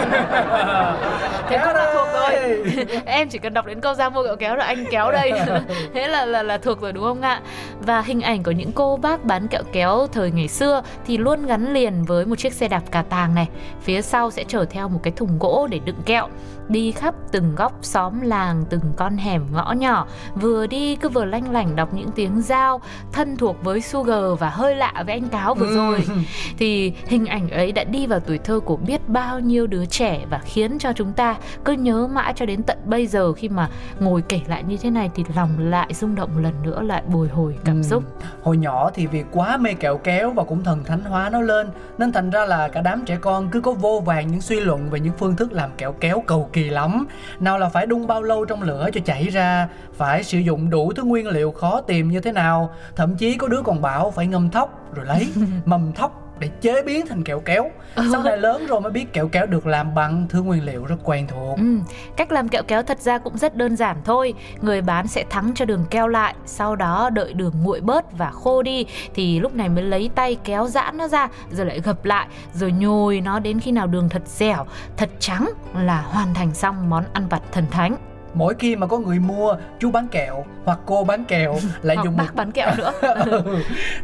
Kéo 1.50 1.60
con 1.65 1.75
là 1.75 1.94
thuộc 1.94 2.08
rồi. 2.13 2.32
Đây. 2.32 2.86
em 3.05 3.29
chỉ 3.29 3.39
cần 3.39 3.53
đọc 3.53 3.65
đến 3.65 3.82
câu 3.82 3.94
ra 3.94 4.10
mua 4.10 4.24
kẹo 4.24 4.36
kéo 4.36 4.55
rồi 4.55 4.65
anh 4.65 4.86
kéo 4.91 5.12
đây. 5.12 5.32
Thế 5.94 6.08
là 6.08 6.25
là 6.25 6.44
là 6.44 6.58
thuộc 6.58 6.82
rồi 6.82 6.94
đúng 6.94 7.03
không 7.03 7.22
ạ? 7.22 7.41
Và 7.79 8.01
hình 8.01 8.22
ảnh 8.22 8.44
của 8.44 8.51
những 8.51 8.72
cô 8.72 8.98
bác 8.98 9.25
bán 9.25 9.48
kẹo 9.48 9.63
kéo 9.72 10.08
thời 10.12 10.32
ngày 10.32 10.48
xưa 10.48 10.82
thì 11.05 11.17
luôn 11.17 11.46
gắn 11.46 11.74
liền 11.74 12.03
với 12.03 12.25
một 12.25 12.36
chiếc 12.36 12.53
xe 12.53 12.67
đạp 12.67 12.82
cà 12.91 13.03
tàng 13.10 13.36
này. 13.36 13.48
Phía 13.82 14.01
sau 14.01 14.32
sẽ 14.32 14.44
chở 14.48 14.65
theo 14.70 14.89
một 14.89 15.00
cái 15.03 15.13
thùng 15.15 15.39
gỗ 15.39 15.67
để 15.72 15.79
đựng 15.86 16.01
kẹo 16.05 16.27
đi 16.69 16.91
khắp 16.91 17.15
từng 17.31 17.55
góc 17.55 17.74
xóm 17.81 18.22
làng 18.22 18.63
từng 18.69 18.81
con 18.98 19.17
hẻm 19.17 19.45
ngõ 19.51 19.72
nhỏ 19.74 20.07
vừa 20.36 20.67
đi 20.67 20.95
cứ 20.95 21.10
vừa 21.10 21.25
lanh 21.25 21.51
lảnh 21.51 21.75
đọc 21.75 21.93
những 21.93 22.10
tiếng 22.15 22.41
giao 22.41 22.81
thân 23.12 23.38
thuộc 23.38 23.63
với 23.63 23.81
Sugar 23.81 24.24
và 24.39 24.50
hơi 24.50 24.75
lạ 24.75 25.03
với 25.05 25.13
anh 25.15 25.29
cáo 25.29 25.55
vừa 25.55 25.75
rồi 25.75 26.03
Ừ. 26.07 26.13
thì 26.57 26.93
hình 27.07 27.25
ảnh 27.25 27.50
ấy 27.50 27.72
đã 27.72 27.84
đi 27.84 28.07
vào 28.07 28.19
tuổi 28.19 28.38
thơ 28.38 28.60
của 28.60 28.75
biết 28.77 29.10
bao 29.10 29.39
nhiêu 29.39 29.67
đứa 29.67 29.86
trẻ 29.86 30.25
và 30.29 30.39
khiến 30.45 30.79
cho 30.79 30.93
chúng 30.93 31.13
ta 31.13 31.36
cứ 31.65 31.74
nhớ 31.74 32.07
mãi 32.12 32.34
cho 32.36 32.45
đến 32.45 32.63
tận 32.63 32.77
bây 32.86 33.07
giờ 33.07 33.34
khi 33.34 33.50
mà 33.50 33.69
ngồi 34.00 34.22
kể 34.29 34.41
lại 34.48 34.63
như 34.63 34.77
thế 34.77 34.89
này 34.89 35.12
thì 35.15 35.24
lòng 35.36 35.50
lại 35.60 35.93
rung 35.93 36.15
động 36.15 36.29
một 36.36 36.41
lần 36.41 36.53
nữa 36.63 36.81
lại 36.81 37.01
bồi 37.07 37.27
hồi 37.27 37.55
cảm 37.65 37.75
Ừ. 37.75 37.84
xúc 37.84 38.03
Hồi 38.43 38.57
nhỏ 38.57 38.91
thì 38.93 39.07
vì 39.07 39.24
quá 39.31 39.57
mê 39.57 39.74
kẹo 39.74 39.98
kéo 39.98 40.31
và 40.31 40.43
cũng 40.43 40.63
thần 40.63 40.84
thánh 40.84 41.01
hóa 41.01 41.29
nó 41.29 41.41
lên 41.41 41.69
Nên 41.98 42.12
thành 42.12 42.29
ra 42.29 42.45
là 42.45 42.67
cả 42.67 42.81
đám 42.81 43.03
trẻ 43.05 43.17
con 43.22 43.50
cứ 43.50 43.62
có 43.62 43.72
vô 43.72 44.01
vàng 44.05 44.27
những 44.27 44.41
suy 44.41 44.60
luận 44.60 44.89
về 44.89 45.00
những 45.00 45.13
phương 45.19 45.36
thức 45.36 45.51
làm 45.53 45.69
kẹo 45.77 45.91
kéo 45.91 46.24
cầu 46.27 46.50
kỳ 46.55 46.69
lắm. 46.69 47.07
Nào 47.39 47.59
là 47.59 47.69
phải 47.69 47.85
đun 47.85 48.07
bao 48.07 48.24
lâu 48.24 48.45
trong 48.45 48.62
lửa 48.62 48.89
cho 48.93 49.01
chảy 49.05 49.29
ra? 49.29 49.69
Phải 49.93 50.24
sử 50.24 50.38
dụng 50.38 50.69
đủ 50.69 50.91
thứ 50.95 51.03
nguyên 51.03 51.27
liệu 51.27 51.51
khó 51.51 51.81
tìm 51.81 52.12
như 52.12 52.19
thế 52.21 52.31
nào? 52.31 52.74
Thậm 52.95 53.15
chí 53.15 53.38
có 53.38 53.47
đứa 53.47 53.62
còn 53.62 53.81
bảo 53.81 54.12
phải 54.12 54.27
ngâm 54.27 54.50
thóc 54.50 54.95
rồi 54.95 55.05
lấy 55.05 55.27
mầm 55.65 55.91
thóc 55.91 56.25
để 56.39 56.50
chế 56.62 56.82
biến 56.82 57.08
thành 57.08 57.24
kẹo 57.24 57.39
kéo. 57.39 57.72
Sau 58.12 58.24
này 58.24 58.38
lớn 58.38 58.65
rồi 58.68 58.82
mới 58.82 58.92
biết 58.92 59.13
kẹo 59.13 59.27
kéo 59.27 59.46
được 59.46 59.68
làm 59.68 59.96
bằng 59.96 60.25
thứ 60.30 60.42
nguyên 60.42 60.65
liệu 60.65 60.86
rất 60.86 60.96
quen 61.04 61.27
thuộc. 61.27 61.58
Ừ, 61.58 61.77
cách 62.18 62.32
làm 62.32 62.50
kẹo 62.50 62.63
kéo 62.63 62.84
thật 62.84 63.01
ra 63.01 63.18
cũng 63.18 63.38
rất 63.38 63.56
đơn 63.56 63.75
giản 63.75 63.98
thôi. 64.06 64.34
Người 64.62 64.82
bán 64.82 65.08
sẽ 65.08 65.24
thắng 65.30 65.51
cho 65.56 65.65
đường 65.65 65.86
keo 65.89 66.08
lại 66.08 66.36
Sau 66.46 66.75
đó 66.75 67.10
đợi 67.10 67.34
đường 67.34 67.54
nguội 67.63 67.82
bớt 67.82 68.18
và 68.18 68.32
khô 68.32 68.62
đi 68.62 68.86
Thì 69.13 69.39
lúc 69.39 69.56
này 69.56 69.70
mới 69.70 69.84
lấy 69.84 70.10
tay 70.15 70.38
kéo 70.44 70.68
giãn 70.68 70.98
nó 70.98 71.08
ra 71.08 71.27
Rồi 71.51 71.65
lại 71.65 71.80
gập 71.80 72.06
lại 72.06 72.27
Rồi 72.54 72.72
nhồi 72.72 73.22
nó 73.22 73.39
đến 73.39 73.60
khi 73.60 73.72
nào 73.72 73.88
đường 73.88 74.10
thật 74.10 74.22
dẻo 74.25 74.65
Thật 74.98 75.10
trắng 75.20 75.50
là 75.75 76.01
hoàn 76.01 76.34
thành 76.34 76.54
xong 76.54 76.89
món 76.89 77.04
ăn 77.13 77.27
vặt 77.27 77.42
thần 77.51 77.65
thánh 77.72 77.96
Mỗi 78.36 78.54
khi 78.60 78.75
mà 78.75 78.88
có 78.88 78.98
người 78.98 79.20
mua 79.20 79.56
chú 79.80 79.92
bán 79.92 80.08
kẹo 80.08 80.46
hoặc 80.65 80.80
cô 80.86 81.04
bán 81.04 81.25
kẹo 81.25 81.56
lại 81.82 81.96
Hoặc 81.96 82.04
dùng 82.04 82.18
một 82.18 82.24
bác 82.24 82.36
bán 82.36 82.51
kẹo 82.51 82.70
nữa. 82.77 82.92
Ừ. 83.25 83.58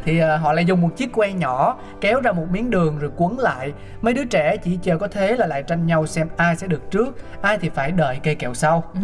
thì 0.05 0.19
à, 0.19 0.37
họ 0.37 0.53
lại 0.53 0.65
dùng 0.65 0.81
một 0.81 0.89
chiếc 0.97 1.11
que 1.11 1.33
nhỏ 1.33 1.77
kéo 2.01 2.21
ra 2.21 2.31
một 2.31 2.45
miếng 2.51 2.69
đường 2.69 2.99
rồi 2.99 3.11
quấn 3.17 3.39
lại. 3.39 3.71
Mấy 4.01 4.13
đứa 4.13 4.25
trẻ 4.25 4.57
chỉ 4.57 4.77
chờ 4.83 4.97
có 4.97 5.07
thế 5.07 5.35
là 5.35 5.47
lại 5.47 5.63
tranh 5.63 5.87
nhau 5.87 6.07
xem 6.07 6.27
ai 6.37 6.55
sẽ 6.55 6.67
được 6.67 6.91
trước 6.91 7.17
ai 7.41 7.57
thì 7.57 7.69
phải 7.69 7.91
đợi 7.91 8.19
cây 8.23 8.35
kẹo 8.35 8.53
sau. 8.53 8.83
Ừ, 8.93 8.99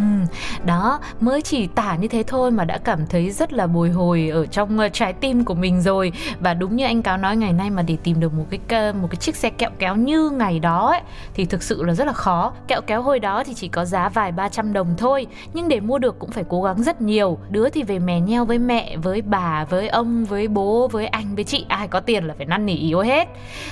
đó 0.66 1.00
mới 1.20 1.42
chỉ 1.42 1.68
tả 1.68 1.96
như 1.96 2.08
thế 2.08 2.24
thôi 2.28 2.52
mà 2.52 2.66
đã 2.66 2.78
cảm 2.78 3.08
thấy 3.08 3.32
rất 3.32 3.54
là 3.54 3.68
bồi 3.68 3.90
hồi 3.90 4.30
ở 4.34 4.46
trong 4.46 4.80
ờ, 4.80 4.90
trái 4.90 5.14
tim 5.14 5.44
của 5.44 5.54
mình 5.54 5.82
rồi. 5.82 6.12
Và 6.40 6.54
đúng 6.54 6.76
như 6.76 6.86
anh 6.86 7.02
cáo 7.02 7.18
nói 7.18 7.38
ngày 7.38 7.54
nay 7.54 7.70
mà 7.70 7.82
để 7.82 7.98
tìm 8.04 8.20
được 8.20 8.34
một 8.34 8.46
cái 8.68 8.94
một 8.94 9.08
cái 9.12 9.18
chiếc 9.18 9.36
xe 9.36 9.50
kẹo 9.50 9.70
kéo 9.80 9.96
như 9.96 10.30
ngày 10.30 10.60
đó 10.60 10.88
ấy 10.88 11.02
thì 11.34 11.46
thực 11.46 11.64
sự 11.64 11.84
là 11.84 11.94
rất 11.94 12.08
là 12.08 12.14
khó. 12.14 12.54
Kẹo 12.68 12.82
kéo 12.82 13.02
hồi 13.02 13.20
đó 13.20 13.44
thì 13.44 13.54
chỉ 13.54 13.68
có 13.68 13.86
giá 13.86 14.10
vài 14.10 14.32
ba 14.32 14.50
trăm 14.50 14.74
đồng 14.74 14.96
thôi 14.98 15.17
nhưng 15.54 15.68
để 15.68 15.80
mua 15.80 15.98
được 15.98 16.20
cũng 16.20 16.32
phải 16.32 16.44
cố 16.50 16.62
gắng 16.62 16.84
rất 16.84 17.02
nhiều. 17.02 17.38
Đứa 17.50 17.70
thì 17.70 17.84
về 17.84 18.00
mè 18.00 18.20
nheo 18.20 18.46
với 18.46 18.60
mẹ 18.60 18.98
với 18.98 19.22
bà 19.22 19.66
với 19.70 19.88
ông 19.88 20.26
với 20.26 20.48
bố 20.48 20.88
với 20.88 21.08
anh 21.08 21.36
với 21.36 21.44
chị. 21.44 21.66
Ai 21.68 21.88
có 21.88 22.00
tiền 22.00 22.24
là 22.24 22.34
phải 22.38 22.46
năn 22.46 22.66
nỉ 22.66 22.76
yếu 22.76 23.00
hết. 23.00 23.28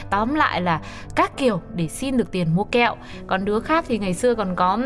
Tóm 0.10 0.36
lại 0.36 0.62
là 0.62 0.82
các 1.16 1.38
kiểu 1.38 1.62
để 1.76 1.88
xin 1.88 2.18
được 2.18 2.32
tiền 2.32 2.56
mua 2.56 2.64
kẹo. 2.64 2.96
Còn 3.28 3.46
đứa 3.46 3.60
khác 3.60 3.86
thì 3.88 3.98
ngày 3.98 4.14
xưa 4.14 4.36
còn 4.36 4.56
có 4.56 4.80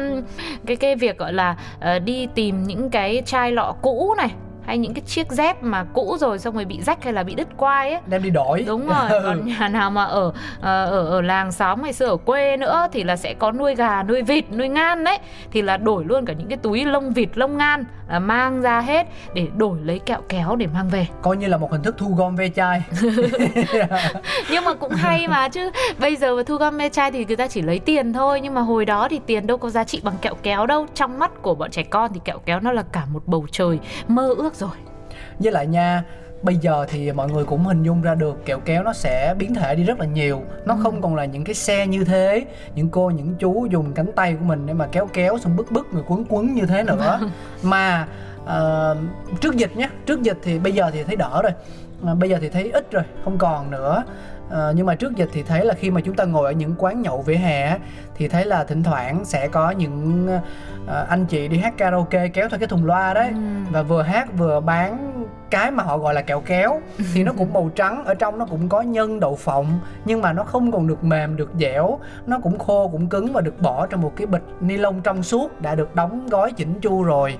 cái 0.66 0.76
cái 0.76 0.96
việc 0.96 1.18
gọi 1.18 1.34
là 1.34 1.58
uh, 1.78 2.04
đi 2.04 2.28
tìm 2.36 2.64
những 2.64 2.90
cái 2.90 3.22
chai 3.26 3.52
lọ 3.52 3.76
cũ 3.82 4.14
này 4.18 4.30
hay 4.70 4.78
những 4.78 4.94
cái 4.94 5.02
chiếc 5.02 5.32
dép 5.32 5.64
mà 5.64 5.84
cũ 5.94 6.18
rồi 6.20 6.40
xong 6.40 6.56
rồi 6.56 6.66
bị 6.66 6.82
rách 6.82 7.04
hay 7.04 7.14
là 7.14 7.24
bị 7.24 7.36
đứt 7.36 7.48
quai 7.58 7.92
ấy. 7.92 8.02
Đem 8.08 8.24
đi 8.24 8.30
đổi. 8.30 8.64
Đúng 8.68 8.88
rồi 8.88 9.10
còn 9.24 9.48
nhà 9.48 9.68
nào 9.68 9.92
mà 9.92 10.04
ở 10.04 10.32
ờ, 10.62 10.86
ở 10.86 11.06
ở 11.06 11.22
làng 11.22 11.52
xóm 11.52 11.84
ngày 11.84 11.94
xưa 11.94 12.06
ở 12.06 12.18
quê 12.18 12.58
nữa 12.58 12.88
thì 12.92 13.04
là 13.04 13.16
sẽ 13.16 13.34
có 13.34 13.52
nuôi 13.52 13.76
gà 13.76 14.04
nuôi 14.04 14.22
vịt 14.22 14.52
nuôi 14.52 14.70
ngan 14.70 15.04
đấy. 15.04 15.18
Thì 15.52 15.62
là 15.62 15.78
đổi 15.78 16.06
luôn 16.06 16.26
cả 16.26 16.34
những 16.34 16.48
cái 16.48 16.58
túi 16.58 16.86
lông 16.86 17.14
vịt 17.14 17.38
lông 17.38 17.58
ngan 17.58 17.86
là 18.10 18.20
mang 18.20 18.62
ra 18.62 18.82
hết 18.82 19.08
để 19.34 19.48
đổi 19.58 19.80
lấy 19.84 20.00
kẹo 20.00 20.22
kéo 20.30 20.56
để 20.56 20.68
mang 20.68 20.90
về. 20.90 21.08
Coi 21.22 21.38
như 21.38 21.48
là 21.48 21.58
một 21.58 21.72
hình 21.72 21.84
thức 21.84 21.96
thu 21.98 22.14
gom 22.18 22.36
ve 22.36 22.50
chai. 22.50 22.84
Nhưng 24.52 24.66
mà 24.66 24.74
cũng 24.74 24.92
hay 24.92 25.28
mà 25.28 25.50
chứ. 25.50 25.72
Bây 26.00 26.16
giờ 26.16 26.36
mà 26.36 26.44
thu 26.44 26.56
gom 26.56 26.78
ve 26.78 26.90
chai 26.90 27.12
thì 27.12 27.26
người 27.26 27.36
ta 27.36 27.48
chỉ 27.48 27.62
lấy 27.62 27.80
tiền 27.80 28.14
thôi 28.14 28.42
nhưng 28.42 28.54
mà 28.54 28.62
hồi 28.62 28.86
đó 28.86 29.08
thì 29.10 29.20
tiền 29.26 29.48
đâu 29.48 29.58
có 29.58 29.70
giá 29.70 29.84
trị 29.84 30.02
bằng 30.04 30.16
kẹo 30.22 30.36
kéo 30.44 30.66
đâu. 30.66 30.86
Trong 30.96 31.20
mắt 31.20 31.32
của 31.42 31.56
bọn 31.56 31.72
trẻ 31.72 31.84
con 31.84 32.14
thì 32.14 32.20
kẹo 32.24 32.40
kéo 32.46 32.60
nó 32.60 32.72
là 32.72 32.84
cả 32.92 33.06
một 33.06 33.24
bầu 33.26 33.46
trời 33.52 33.80
mơ 34.08 34.34
ước 34.38 34.56
rồi. 34.56 34.76
Với 35.40 35.52
lại 35.52 35.68
nha 35.68 36.04
bây 36.44 36.56
giờ 36.56 36.86
thì 36.90 37.12
mọi 37.12 37.30
người 37.30 37.46
cũng 37.46 37.64
hình 37.64 37.84
dung 37.84 38.02
ra 38.02 38.16
được 38.16 38.46
kẹo 38.46 38.60
kéo 38.60 38.84
nó 38.84 38.94
sẽ 38.94 39.36
biến 39.38 39.54
thể 39.54 39.76
đi 39.76 39.84
rất 39.84 40.00
là 40.00 40.06
nhiều. 40.06 40.42
Nó 40.66 40.78
không 40.84 41.02
còn 41.02 41.16
là 41.16 41.26
những 41.26 41.44
cái 41.44 41.56
xe 41.56 41.88
như 41.88 42.04
thế 42.04 42.46
những 42.76 42.90
cô 42.90 43.10
những 43.10 43.36
chú 43.40 43.68
dùng 43.72 43.94
cánh 43.94 44.12
tay 44.16 44.36
của 44.40 44.46
mình 44.46 44.66
để 44.66 44.74
mà 44.74 44.88
kéo 44.92 45.08
kéo 45.14 45.38
xong 45.38 45.56
bức 45.56 45.72
bức 45.72 45.94
người 45.94 46.04
quấn 46.08 46.26
quấn 46.30 46.54
như 46.54 46.66
thế 46.66 46.84
nữa. 46.84 47.20
Mà 47.64 48.08
ờ, 48.46 48.98
trước 49.42 49.56
dịch 49.56 49.78
nhé 49.78 49.90
trước 50.06 50.22
dịch 50.22 50.38
thì 50.44 50.60
bây 50.60 50.72
giờ 50.72 50.92
thì 50.94 51.04
thấy 51.04 51.16
đỡ 51.16 51.42
rồi. 51.44 51.52
À, 52.06 52.14
bây 52.14 52.30
giờ 52.30 52.38
thì 52.42 52.50
thấy 52.50 52.72
ít 52.72 52.92
rồi 52.92 53.04
không 53.24 53.38
còn 53.38 53.72
nữa. 53.72 54.04
Ờ, 54.50 54.74
nhưng 54.76 54.86
mà 54.86 54.96
trước 54.96 55.16
dịch 55.16 55.30
thì 55.34 55.44
thấy 55.44 55.66
là 55.66 55.74
khi 55.74 55.92
mà 55.92 56.02
chúng 56.02 56.16
ta 56.16 56.26
ngồi 56.26 56.46
ở 56.46 56.52
những 56.52 56.76
quán 56.78 57.02
nhậu 57.02 57.22
vỉa 57.22 57.36
hè 57.36 57.78
thì 58.16 58.28
thấy 58.28 58.46
là 58.46 58.64
thỉnh 58.64 58.84
thoảng 58.84 59.26
sẽ 59.26 59.48
có 59.48 59.72
những 59.72 60.28
ờ, 60.88 61.06
anh 61.10 61.26
chị 61.26 61.48
đi 61.48 61.58
hát 61.58 61.78
karaoke 61.78 62.28
kéo 62.28 62.50
theo 62.50 62.60
cái 62.60 62.68
thùng 62.68 62.86
loa 62.86 63.14
đấy. 63.14 63.32
Và 63.72 63.82
vừa 63.82 64.02
hát 64.02 64.28
vừa 64.38 64.60
bán 64.60 65.26
cái 65.52 65.72
mà 65.72 65.84
họ 65.84 65.98
gọi 65.98 66.14
là 66.14 66.22
kẹo 66.22 66.42
kéo 66.42 66.82
thì 67.14 67.24
nó 67.24 67.32
cũng 67.38 67.54
màu 67.54 67.70
trắng 67.76 68.06
ở 68.06 68.14
trong 68.14 68.38
nó 68.40 68.46
cũng 68.46 68.70
có 68.70 68.82
nhân 68.82 69.20
đậu 69.20 69.36
phộng 69.36 69.80
nhưng 70.06 70.22
mà 70.22 70.34
nó 70.34 70.44
không 70.44 70.72
còn 70.72 70.88
được 70.88 71.04
mềm 71.04 71.36
được 71.36 71.50
dẻo 71.60 72.00
nó 72.26 72.40
cũng 72.40 72.60
khô 72.60 72.88
cũng 72.88 73.08
cứng 73.08 73.34
và 73.34 73.42
được 73.42 73.62
bỏ 73.62 73.86
trong 73.86 74.02
một 74.02 74.14
cái 74.16 74.28
bịch 74.28 74.44
ni 74.60 74.78
lông 74.78 75.02
trong 75.02 75.24
suốt 75.24 75.62
đã 75.62 75.76
được 75.76 75.96
đóng 75.96 76.28
gói 76.30 76.52
chỉnh 76.52 76.80
chu 76.82 77.04
rồi. 77.04 77.38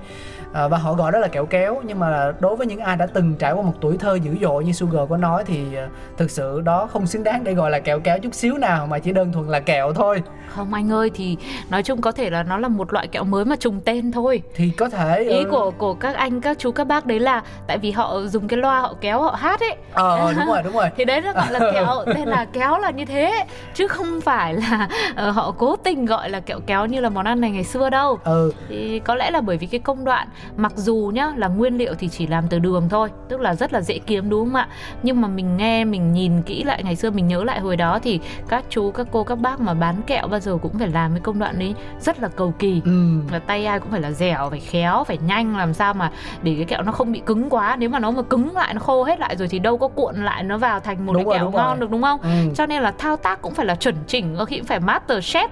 À, 0.52 0.68
và 0.68 0.78
họ 0.78 0.94
gọi 0.94 1.12
đó 1.12 1.18
là 1.18 1.28
kẹo 1.28 1.46
kéo 1.46 1.82
nhưng 1.86 1.98
mà 1.98 2.32
đối 2.40 2.56
với 2.56 2.66
những 2.66 2.80
ai 2.80 2.96
đã 2.96 3.06
từng 3.06 3.34
trải 3.38 3.52
qua 3.52 3.62
một 3.62 3.74
tuổi 3.80 3.98
thơ 3.98 4.14
dữ 4.14 4.36
dội 4.40 4.64
như 4.64 4.72
Sugar 4.72 5.08
có 5.08 5.16
nói 5.16 5.44
thì 5.46 5.76
à, 5.76 5.88
thực 6.16 6.30
sự 6.30 6.60
đó 6.60 6.86
không 6.86 7.06
xứng 7.06 7.24
đáng 7.24 7.44
để 7.44 7.54
gọi 7.54 7.70
là 7.70 7.80
kẹo 7.80 8.00
kéo 8.00 8.18
chút 8.18 8.34
xíu 8.34 8.58
nào 8.58 8.86
mà 8.86 8.98
chỉ 8.98 9.12
đơn 9.12 9.32
thuần 9.32 9.48
là 9.48 9.60
kẹo 9.60 9.92
thôi. 9.92 10.22
Không 10.48 10.74
anh 10.74 10.92
ơi 10.92 11.10
thì 11.14 11.36
nói 11.70 11.82
chung 11.82 12.00
có 12.00 12.12
thể 12.12 12.30
là 12.30 12.42
nó 12.42 12.58
là 12.58 12.68
một 12.68 12.92
loại 12.92 13.08
kẹo 13.08 13.24
mới 13.24 13.44
mà 13.44 13.56
trùng 13.56 13.80
tên 13.80 14.12
thôi. 14.12 14.42
Thì 14.54 14.70
có 14.70 14.88
thể 14.88 15.22
ý 15.22 15.38
ừ. 15.38 15.48
của 15.50 15.70
của 15.78 15.94
các 15.94 16.16
anh 16.16 16.40
các 16.40 16.58
chú 16.58 16.72
các 16.72 16.84
bác 16.84 17.06
đấy 17.06 17.20
là 17.20 17.42
tại 17.66 17.78
vì 17.78 17.90
họ 17.90 17.99
dùng 18.26 18.48
cái 18.48 18.58
loa 18.58 18.80
họ 18.80 18.94
kéo 19.00 19.22
họ 19.22 19.30
hát 19.30 19.60
ấy. 19.60 19.76
Ờ 19.92 20.32
đúng 20.36 20.46
rồi 20.46 20.62
đúng 20.62 20.72
rồi. 20.72 20.88
Thì 20.96 21.04
đấy 21.04 21.20
nó 21.20 21.32
gọi 21.32 21.52
là 21.52 21.58
kẹo 21.72 21.86
tên 22.14 22.28
là 22.28 22.46
kéo 22.52 22.78
là 22.78 22.90
như 22.90 23.04
thế. 23.04 23.44
Chứ 23.74 23.86
không 23.88 24.20
phải 24.20 24.54
là 24.54 24.88
ờ, 25.16 25.30
họ 25.30 25.54
cố 25.58 25.76
tình 25.76 26.06
gọi 26.06 26.30
là 26.30 26.40
kẹo 26.40 26.60
kéo 26.66 26.86
như 26.86 27.00
là 27.00 27.08
món 27.08 27.24
ăn 27.24 27.40
này 27.40 27.50
ngày 27.50 27.64
xưa 27.64 27.90
đâu. 27.90 28.18
Ừ. 28.24 28.52
Thì 28.68 28.98
có 28.98 29.14
lẽ 29.14 29.30
là 29.30 29.40
bởi 29.40 29.56
vì 29.56 29.66
cái 29.66 29.80
công 29.80 30.04
đoạn 30.04 30.28
mặc 30.56 30.72
dù 30.76 31.10
nhá 31.14 31.32
là 31.36 31.48
nguyên 31.48 31.76
liệu 31.78 31.94
thì 31.94 32.08
chỉ 32.08 32.26
làm 32.26 32.48
từ 32.48 32.58
đường 32.58 32.88
thôi 32.88 33.08
tức 33.28 33.40
là 33.40 33.54
rất 33.54 33.72
là 33.72 33.80
dễ 33.80 33.98
kiếm 33.98 34.30
đúng 34.30 34.44
không 34.44 34.54
ạ? 34.54 34.68
Nhưng 35.02 35.20
mà 35.20 35.28
mình 35.28 35.56
nghe 35.56 35.84
mình 35.84 36.12
nhìn 36.12 36.42
kỹ 36.42 36.64
lại 36.64 36.82
ngày 36.82 36.96
xưa 36.96 37.10
mình 37.10 37.28
nhớ 37.28 37.44
lại 37.44 37.60
hồi 37.60 37.76
đó 37.76 37.98
thì 38.02 38.20
các 38.48 38.64
chú 38.70 38.90
các 38.90 39.06
cô 39.12 39.24
các 39.24 39.38
bác 39.38 39.60
mà 39.60 39.74
bán 39.74 40.02
kẹo 40.06 40.26
bao 40.26 40.40
giờ 40.40 40.58
cũng 40.62 40.78
phải 40.78 40.88
làm 40.88 41.12
cái 41.12 41.20
công 41.20 41.38
đoạn 41.38 41.58
đấy 41.58 41.74
rất 42.00 42.20
là 42.20 42.28
cầu 42.28 42.54
kỳ. 42.58 42.82
Ừ. 42.84 43.20
Là 43.32 43.38
tay 43.38 43.66
ai 43.66 43.80
cũng 43.80 43.90
phải 43.90 44.00
là 44.00 44.10
dẻo 44.10 44.50
phải 44.50 44.60
khéo 44.60 45.04
phải 45.04 45.18
nhanh 45.26 45.56
làm 45.56 45.74
sao 45.74 45.94
mà 45.94 46.10
để 46.42 46.54
cái 46.56 46.64
kẹo 46.64 46.82
nó 46.82 46.92
không 46.92 47.12
bị 47.12 47.22
cứng 47.26 47.50
quá. 47.50 47.76
Nếu 47.76 47.89
mà 47.90 47.98
nó 47.98 48.10
mà 48.10 48.22
cứng 48.22 48.54
lại 48.54 48.74
nó 48.74 48.80
khô 48.80 49.04
hết 49.04 49.20
lại 49.20 49.36
rồi 49.36 49.48
thì 49.48 49.58
đâu 49.58 49.78
có 49.78 49.88
cuộn 49.88 50.24
lại 50.24 50.42
nó 50.42 50.58
vào 50.58 50.80
thành 50.80 51.06
một 51.06 51.12
Đúng 51.12 51.24
cái 51.24 51.24
rồi, 51.24 51.34
kẹo 51.34 51.44
đúng 51.44 51.54
rồi. 51.54 51.62
ngon 51.62 51.80
được 51.80 51.90
đúng 51.90 52.02
không? 52.02 52.20
Ừ. 52.20 52.28
Cho 52.54 52.66
nên 52.66 52.82
là 52.82 52.92
thao 52.98 53.16
tác 53.16 53.42
cũng 53.42 53.54
phải 53.54 53.66
là 53.66 53.74
chuẩn 53.74 53.94
chỉnh 54.06 54.34
có 54.38 54.44
khi 54.44 54.56
cũng 54.56 54.66
phải 54.66 54.80
master 54.80 55.18
chef 55.36 55.48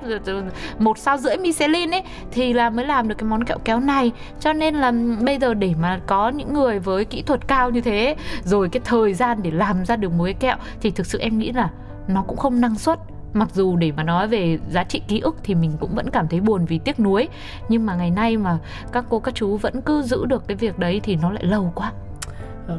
một 0.78 0.98
sao 0.98 1.16
rưỡi 1.16 1.36
Michelin 1.36 1.90
ấy 1.90 2.02
thì 2.30 2.52
là 2.52 2.70
mới 2.70 2.86
làm 2.86 3.08
được 3.08 3.14
cái 3.18 3.28
món 3.28 3.44
kẹo 3.44 3.58
kéo 3.64 3.80
này. 3.80 4.12
Cho 4.40 4.52
nên 4.52 4.74
là 4.74 4.92
bây 5.20 5.38
giờ 5.38 5.54
để 5.54 5.74
mà 5.80 6.00
có 6.06 6.28
những 6.28 6.54
người 6.54 6.78
với 6.78 7.04
kỹ 7.04 7.22
thuật 7.22 7.48
cao 7.48 7.70
như 7.70 7.80
thế 7.80 8.16
rồi 8.44 8.68
cái 8.68 8.80
thời 8.84 9.14
gian 9.14 9.42
để 9.42 9.50
làm 9.50 9.84
ra 9.84 9.96
được 9.96 10.12
một 10.12 10.24
cái 10.24 10.34
kẹo 10.34 10.56
thì 10.80 10.90
thực 10.90 11.06
sự 11.06 11.18
em 11.18 11.38
nghĩ 11.38 11.52
là 11.52 11.70
nó 12.08 12.22
cũng 12.22 12.36
không 12.36 12.60
năng 12.60 12.74
suất. 12.74 12.98
Mặc 13.32 13.48
dù 13.54 13.76
để 13.76 13.92
mà 13.96 14.02
nói 14.02 14.28
về 14.28 14.58
giá 14.70 14.84
trị 14.84 15.02
ký 15.08 15.20
ức 15.20 15.36
thì 15.42 15.54
mình 15.54 15.72
cũng 15.80 15.94
vẫn 15.94 16.10
cảm 16.10 16.28
thấy 16.28 16.40
buồn 16.40 16.64
vì 16.64 16.78
tiếc 16.78 17.00
nuối. 17.00 17.28
Nhưng 17.68 17.86
mà 17.86 17.94
ngày 17.94 18.10
nay 18.10 18.36
mà 18.36 18.58
các 18.92 19.04
cô 19.08 19.20
các 19.20 19.34
chú 19.34 19.56
vẫn 19.56 19.82
cứ 19.82 20.02
giữ 20.02 20.26
được 20.26 20.48
cái 20.48 20.56
việc 20.56 20.78
đấy 20.78 21.00
thì 21.02 21.16
nó 21.16 21.30
lại 21.30 21.44
lâu 21.44 21.72
quá 21.74 21.92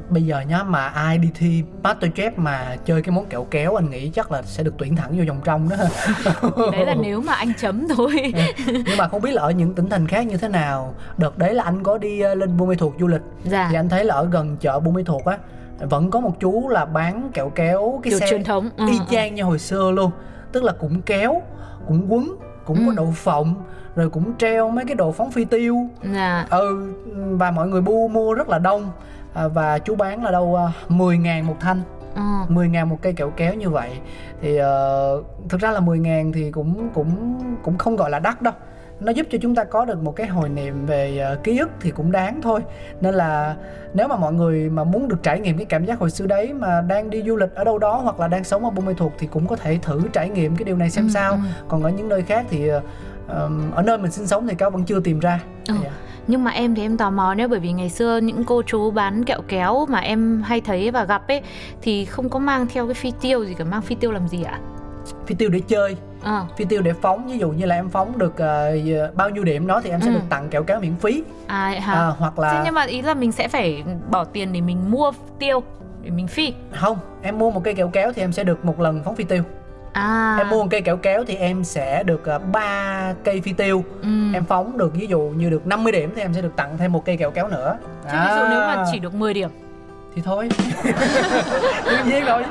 bây 0.09 0.23
giờ 0.23 0.41
nhá 0.41 0.63
mà 0.63 0.87
ai 0.87 1.17
đi 1.17 1.29
thi 1.35 1.63
Masterchef 1.83 2.31
mà 2.35 2.75
chơi 2.85 3.01
cái 3.01 3.15
món 3.15 3.25
kẹo 3.25 3.47
kéo 3.51 3.75
anh 3.75 3.89
nghĩ 3.89 4.09
chắc 4.09 4.31
là 4.31 4.41
sẽ 4.41 4.63
được 4.63 4.73
tuyển 4.77 4.95
thẳng 4.95 5.11
vô 5.17 5.23
vòng 5.27 5.41
trong 5.43 5.69
đó. 5.69 5.75
Đấy 6.71 6.85
là 6.85 6.95
nếu 7.01 7.21
mà 7.21 7.33
anh 7.33 7.53
chấm 7.57 7.87
thôi. 7.97 8.33
Nhưng 8.67 8.97
mà 8.97 9.07
không 9.07 9.21
biết 9.21 9.31
là 9.31 9.41
ở 9.41 9.51
những 9.51 9.73
tỉnh 9.75 9.89
thành 9.89 10.07
khác 10.07 10.27
như 10.27 10.37
thế 10.37 10.47
nào. 10.47 10.93
Đợt 11.17 11.37
đấy 11.37 11.53
là 11.53 11.63
anh 11.63 11.83
có 11.83 11.97
đi 11.97 12.19
ờ, 12.19 12.35
lên 12.35 12.57
Buôn 12.57 12.69
Mê 12.69 12.75
Thuột 12.75 12.93
du 12.99 13.07
lịch. 13.07 13.21
Dạ. 13.43 13.67
Thì 13.69 13.75
anh 13.75 13.89
thấy 13.89 14.05
là 14.05 14.15
ở 14.15 14.25
gần 14.31 14.57
chợ 14.57 14.79
Buôn 14.79 14.93
Mê 14.93 15.03
Thuột 15.03 15.25
á 15.25 15.37
vẫn 15.79 16.11
có 16.11 16.19
một 16.19 16.39
chú 16.39 16.67
là 16.69 16.85
bán 16.85 17.29
kẹo 17.33 17.49
kéo 17.49 17.99
cái 18.03 18.11
kiểu 18.11 18.19
xe 18.19 18.27
truyền 18.29 18.43
thống. 18.43 18.69
ừ, 18.77 18.85
y 18.87 18.97
ừ. 18.99 19.03
chang 19.11 19.35
như 19.35 19.43
hồi 19.43 19.59
xưa 19.59 19.91
luôn. 19.91 20.11
Tức 20.51 20.63
là 20.63 20.71
cũng 20.79 21.01
kéo 21.01 21.41
cũng 21.87 22.05
quấn 22.13 22.35
cũng 22.65 22.77
có 22.85 22.91
Ừ. 22.91 22.93
đậu 22.97 23.11
phộng 23.15 23.55
rồi 23.95 24.09
cũng 24.09 24.37
treo 24.37 24.69
mấy 24.69 24.85
cái 24.85 24.95
đồ 24.95 25.11
phóng 25.11 25.31
phi 25.31 25.45
tiêu. 25.45 25.77
Dạ. 26.13 26.45
Ừ 26.49 26.93
và 27.31 27.51
mọi 27.51 27.67
người 27.67 27.81
bu 27.81 28.07
mua 28.07 28.33
rất 28.33 28.49
là 28.49 28.59
đông 28.59 28.91
à, 29.33 29.47
và 29.47 29.79
chú 29.79 29.95
bán 29.95 30.23
là 30.23 30.31
đâu 30.31 30.55
à, 30.55 30.71
10 30.89 31.17
ngàn 31.17 31.47
một 31.47 31.55
thanh 31.59 31.81
ừ. 32.15 32.21
10 32.47 32.69
ngàn 32.69 32.89
một 32.89 32.97
cây 33.01 33.13
kẹo 33.13 33.29
kéo 33.37 33.53
như 33.53 33.69
vậy 33.69 33.89
thì 34.41 34.57
ờ, 34.57 35.23
thực 35.49 35.61
ra 35.61 35.71
là 35.71 35.79
10 35.79 35.99
ngàn 35.99 36.31
thì 36.31 36.51
cũng 36.51 36.89
cũng 36.93 37.39
cũng 37.63 37.77
không 37.77 37.95
gọi 37.95 38.09
là 38.09 38.19
đắt 38.19 38.41
đâu 38.41 38.53
nó 38.99 39.11
giúp 39.11 39.27
cho 39.31 39.37
chúng 39.41 39.55
ta 39.55 39.63
có 39.63 39.85
được 39.85 40.03
một 40.03 40.15
cái 40.15 40.27
hồi 40.27 40.49
niệm 40.49 40.85
về 40.85 41.17
ờ, 41.17 41.35
ký 41.43 41.57
ức 41.57 41.69
thì 41.81 41.91
cũng 41.91 42.11
đáng 42.11 42.39
thôi 42.41 42.59
nên 43.01 43.13
là 43.15 43.55
nếu 43.93 44.07
mà 44.07 44.15
mọi 44.15 44.33
người 44.33 44.69
mà 44.69 44.83
muốn 44.83 45.07
được 45.07 45.23
trải 45.23 45.39
nghiệm 45.39 45.57
cái 45.57 45.65
cảm 45.65 45.85
giác 45.85 45.99
hồi 45.99 46.09
xưa 46.11 46.25
đấy 46.27 46.53
mà 46.53 46.81
đang 46.81 47.09
đi 47.09 47.23
du 47.23 47.35
lịch 47.35 47.55
ở 47.55 47.63
đâu 47.63 47.77
đó 47.79 47.95
hoặc 47.95 48.19
là 48.19 48.27
đang 48.27 48.43
sống 48.43 48.63
ở 48.65 48.69
Buôn 48.69 48.85
Mê 48.85 48.93
Thuột 48.93 49.11
thì 49.19 49.27
cũng 49.27 49.47
có 49.47 49.55
thể 49.55 49.79
thử 49.81 50.01
trải 50.13 50.29
nghiệm 50.29 50.55
cái 50.55 50.63
điều 50.63 50.75
này 50.77 50.89
xem 50.89 51.05
Ừ, 51.05 51.09
sao 51.13 51.31
ừ. 51.33 51.39
còn 51.67 51.83
ở 51.83 51.89
những 51.89 52.09
nơi 52.09 52.21
khác 52.21 52.45
thì 52.49 52.69
ờm, 53.27 53.71
ở 53.75 53.81
nơi 53.81 53.97
mình 53.97 54.11
sinh 54.11 54.27
sống 54.27 54.47
thì 54.47 54.55
cáo 54.55 54.69
vẫn 54.69 54.83
chưa 54.83 54.99
tìm 54.99 55.19
ra 55.19 55.39
Ừ. 55.67 55.75
Dạ. 55.83 55.89
Nhưng 56.27 56.43
mà 56.43 56.51
em 56.51 56.75
thì 56.75 56.81
em 56.81 56.97
tò 56.97 57.09
mò 57.09 57.33
nhé 57.33 57.47
bởi 57.47 57.59
vì 57.59 57.71
ngày 57.71 57.89
xưa 57.89 58.17
những 58.17 58.43
cô 58.43 58.61
chú 58.61 58.91
bán 58.91 59.23
kẹo 59.25 59.41
kéo 59.47 59.85
mà 59.89 59.99
em 59.99 60.41
hay 60.45 60.61
thấy 60.61 60.91
và 60.91 61.03
gặp 61.05 61.27
ấy 61.27 61.41
thì 61.81 62.05
không 62.05 62.29
có 62.29 62.39
mang 62.39 62.67
theo 62.73 62.85
cái 62.85 62.93
phi 62.93 63.11
tiêu 63.21 63.45
gì 63.45 63.53
cả 63.53 63.63
mang 63.65 63.81
phi 63.81 63.95
tiêu 63.95 64.11
làm 64.11 64.27
gì 64.27 64.43
ạ? 64.43 64.59
phi 65.25 65.35
tiêu 65.35 65.49
để 65.49 65.59
chơi 65.67 65.95
Ờ. 66.23 66.45
phi 66.57 66.65
tiêu 66.65 66.81
để 66.81 66.93
phóng 66.93 67.27
ví 67.27 67.37
dụ 67.39 67.49
như 67.49 67.65
là 67.65 67.75
em 67.75 67.89
phóng 67.89 68.17
được 68.17 68.37
ờ, 68.37 68.71
bao 69.15 69.29
nhiêu 69.29 69.43
điểm 69.43 69.67
đó 69.67 69.81
thì 69.83 69.89
em 69.89 70.01
sẽ 70.01 70.07
Ừ. 70.07 70.13
được 70.13 70.21
tặng 70.29 70.49
kẹo 70.49 70.63
kéo 70.63 70.79
miễn 70.79 70.95
phí 70.95 71.23
À, 71.47 71.75
hả? 71.81 71.93
à, 71.93 72.07
hoặc 72.07 72.39
là 72.39 72.51
Thế 72.53 72.59
nhưng 72.65 72.73
mà 72.73 72.83
ý 72.83 73.01
là 73.01 73.13
mình 73.13 73.31
sẽ 73.31 73.47
phải 73.47 73.83
bỏ 74.11 74.23
tiền 74.23 74.53
để 74.53 74.61
mình 74.61 74.91
mua 74.91 75.11
tiêu 75.39 75.63
để 76.03 76.09
mình 76.09 76.27
phi. 76.27 76.53
không 76.75 76.97
em 77.21 77.37
mua 77.39 77.51
một 77.51 77.61
cây 77.63 77.73
kẹo 77.73 77.87
kéo 77.87 78.11
thì 78.13 78.21
em 78.21 78.31
sẽ 78.31 78.43
được 78.43 78.65
một 78.65 78.79
lần 78.79 79.01
phóng 79.05 79.15
phi 79.15 79.23
tiêu 79.23 79.43
À. 79.93 80.35
em 80.37 80.49
mua 80.49 80.61
một 80.63 80.67
cây 80.71 80.81
kẹo 80.81 80.97
kéo 80.97 81.23
thì 81.27 81.35
em 81.35 81.63
sẽ 81.63 82.03
được 82.03 82.21
3 82.51 83.13
cây 83.23 83.41
phi 83.41 83.53
tiêu 83.53 83.83
Ừ. 84.01 84.07
em 84.33 84.45
phóng 84.45 84.77
được 84.77 84.93
ví 84.93 85.07
dụ 85.07 85.19
như 85.19 85.49
được 85.49 85.67
50 85.67 85.91
điểm 85.91 86.11
thì 86.15 86.21
em 86.21 86.33
sẽ 86.33 86.41
được 86.41 86.55
tặng 86.55 86.77
thêm 86.77 86.91
một 86.91 87.05
cây 87.05 87.17
kẹo 87.17 87.31
kéo 87.31 87.47
nữa 87.47 87.77
Thế 88.09 88.17
ví 88.17 88.35
dụ 88.35 88.41
À, 88.43 88.47
nếu 88.49 88.59
mà 88.59 88.85
chỉ 88.91 88.99
được 88.99 89.13
10 89.15 89.33
điểm 89.33 89.49
thì 90.15 90.21
thôi 90.25 90.49
đương 91.85 91.99
nhiên 92.05 92.25
rồi 92.25 92.43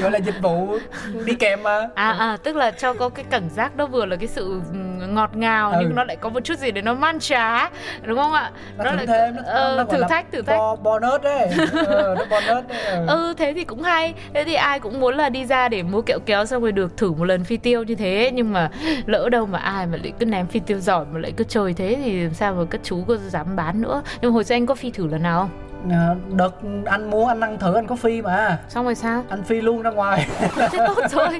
gọi 0.00 0.10
là 0.10 0.18
dịch 0.18 0.34
vụ 0.42 0.78
đi 1.24 1.34
kèm 1.34 1.62
mà 1.62 1.88
À 1.94 2.10
à 2.18 2.36
tức 2.42 2.56
là 2.56 2.70
cho 2.70 2.94
có 2.94 3.08
cái 3.08 3.24
cảm 3.30 3.48
giác 3.50 3.76
đó 3.76 3.86
vừa 3.86 4.06
là 4.06 4.16
cái 4.16 4.28
sự 4.28 4.60
ngọt 5.08 5.36
ngào 5.36 5.70
Ừ. 5.70 5.76
nhưng 5.80 5.94
nó 5.94 6.04
lại 6.04 6.16
có 6.16 6.28
một 6.28 6.40
chút 6.44 6.58
gì 6.58 6.70
để 6.70 6.82
nó 6.82 6.94
man 6.94 7.18
trá 7.20 7.70
đúng 8.02 8.18
không 8.18 8.32
ạ? 8.32 8.50
nó, 8.78 8.84
Nó 8.84 8.90
thử 8.90 8.96
lại 8.96 9.06
thêm 9.06 9.36
nó, 9.36 9.42
ờ, 9.46 9.74
nó 9.78 9.84
thử 9.84 10.02
thách 10.08 10.32
thử 10.32 10.42
thách. 10.42 10.56
bo, 10.58 10.76
bonus 10.76 11.22
đấy 11.22 11.48
ờ, 11.86 12.14
nó 12.18 12.24
bonus 12.30 12.64
đấy 12.68 12.84
ừ. 12.86 13.06
Ừ 13.08 13.34
thế 13.38 13.52
thì 13.56 13.64
cũng 13.64 13.82
hay 13.82 14.14
Thế 14.34 14.44
thì 14.44 14.54
ai 14.54 14.80
cũng 14.80 15.00
muốn 15.00 15.14
là 15.16 15.28
đi 15.28 15.44
ra 15.46 15.68
để 15.68 15.82
mua 15.82 16.02
kẹo 16.02 16.18
kéo 16.26 16.44
Xong 16.46 16.62
rồi 16.62 16.72
được 16.72 16.96
thử 16.96 17.12
một 17.12 17.24
lần 17.24 17.44
phi 17.44 17.56
tiêu 17.56 17.82
như 17.82 17.94
thế 17.94 18.30
Nhưng 18.34 18.52
mà 18.52 18.70
lỡ 19.06 19.28
đâu 19.28 19.46
mà 19.46 19.58
ai 19.58 19.86
mà 19.86 19.98
lại 20.02 20.12
cứ 20.18 20.26
ném 20.26 20.46
phi 20.46 20.60
tiêu 20.60 20.78
giỏi 20.78 21.04
Mà 21.12 21.20
lại 21.20 21.32
cứ 21.36 21.44
chơi 21.44 21.74
thế 21.74 21.96
thì 22.04 22.22
làm 22.22 22.34
sao 22.34 22.54
mà 22.54 22.64
các 22.70 22.80
chú 22.84 23.04
có 23.08 23.16
dám 23.16 23.56
bán 23.56 23.82
nữa 23.82 24.02
Nhưng 24.20 24.30
mà 24.30 24.34
hồi 24.34 24.44
xưa 24.44 24.54
anh 24.54 24.66
có 24.66 24.74
phi 24.74 24.90
thử 24.90 25.06
lần 25.06 25.22
nào 25.22 25.38
không? 25.40 25.69
Ờ, 25.90 26.16
đợt 26.36 26.50
anh 26.86 27.10
mua 27.10 27.26
anh 27.26 27.40
ăn 27.40 27.58
thử 27.58 27.74
anh 27.74 27.86
có 27.86 27.96
phi 27.96 28.22
mà 28.22 28.58
Xong 28.68 28.84
rồi 28.84 28.94
sao? 28.94 29.24
anh 29.28 29.42
phi 29.42 29.60
luôn 29.60 29.82
ra 29.82 29.90
ngoài 29.90 30.26
Thế 30.56 30.78
tốt 30.86 31.02
rồi 31.10 31.38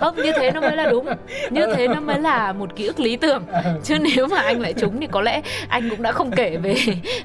Không 0.00 0.16
như 0.16 0.32
thế 0.36 0.50
nó 0.50 0.60
mới 0.60 0.76
là 0.76 0.90
đúng 0.90 1.06
Như 1.50 1.66
thế 1.74 1.88
nó 1.88 2.00
mới 2.00 2.18
là 2.20 2.52
một 2.52 2.76
ký 2.76 2.86
ức 2.86 3.00
lý 3.00 3.16
tưởng 3.16 3.42
Chứ 3.84 3.98
nếu 3.98 4.26
mà 4.26 4.40
anh 4.40 4.60
lại 4.60 4.74
trúng 4.80 5.00
thì 5.00 5.06
có 5.06 5.20
lẽ 5.20 5.42
anh 5.68 5.90
cũng 5.90 6.02
đã 6.02 6.12
không 6.12 6.30
kể 6.30 6.56
về 6.56 6.74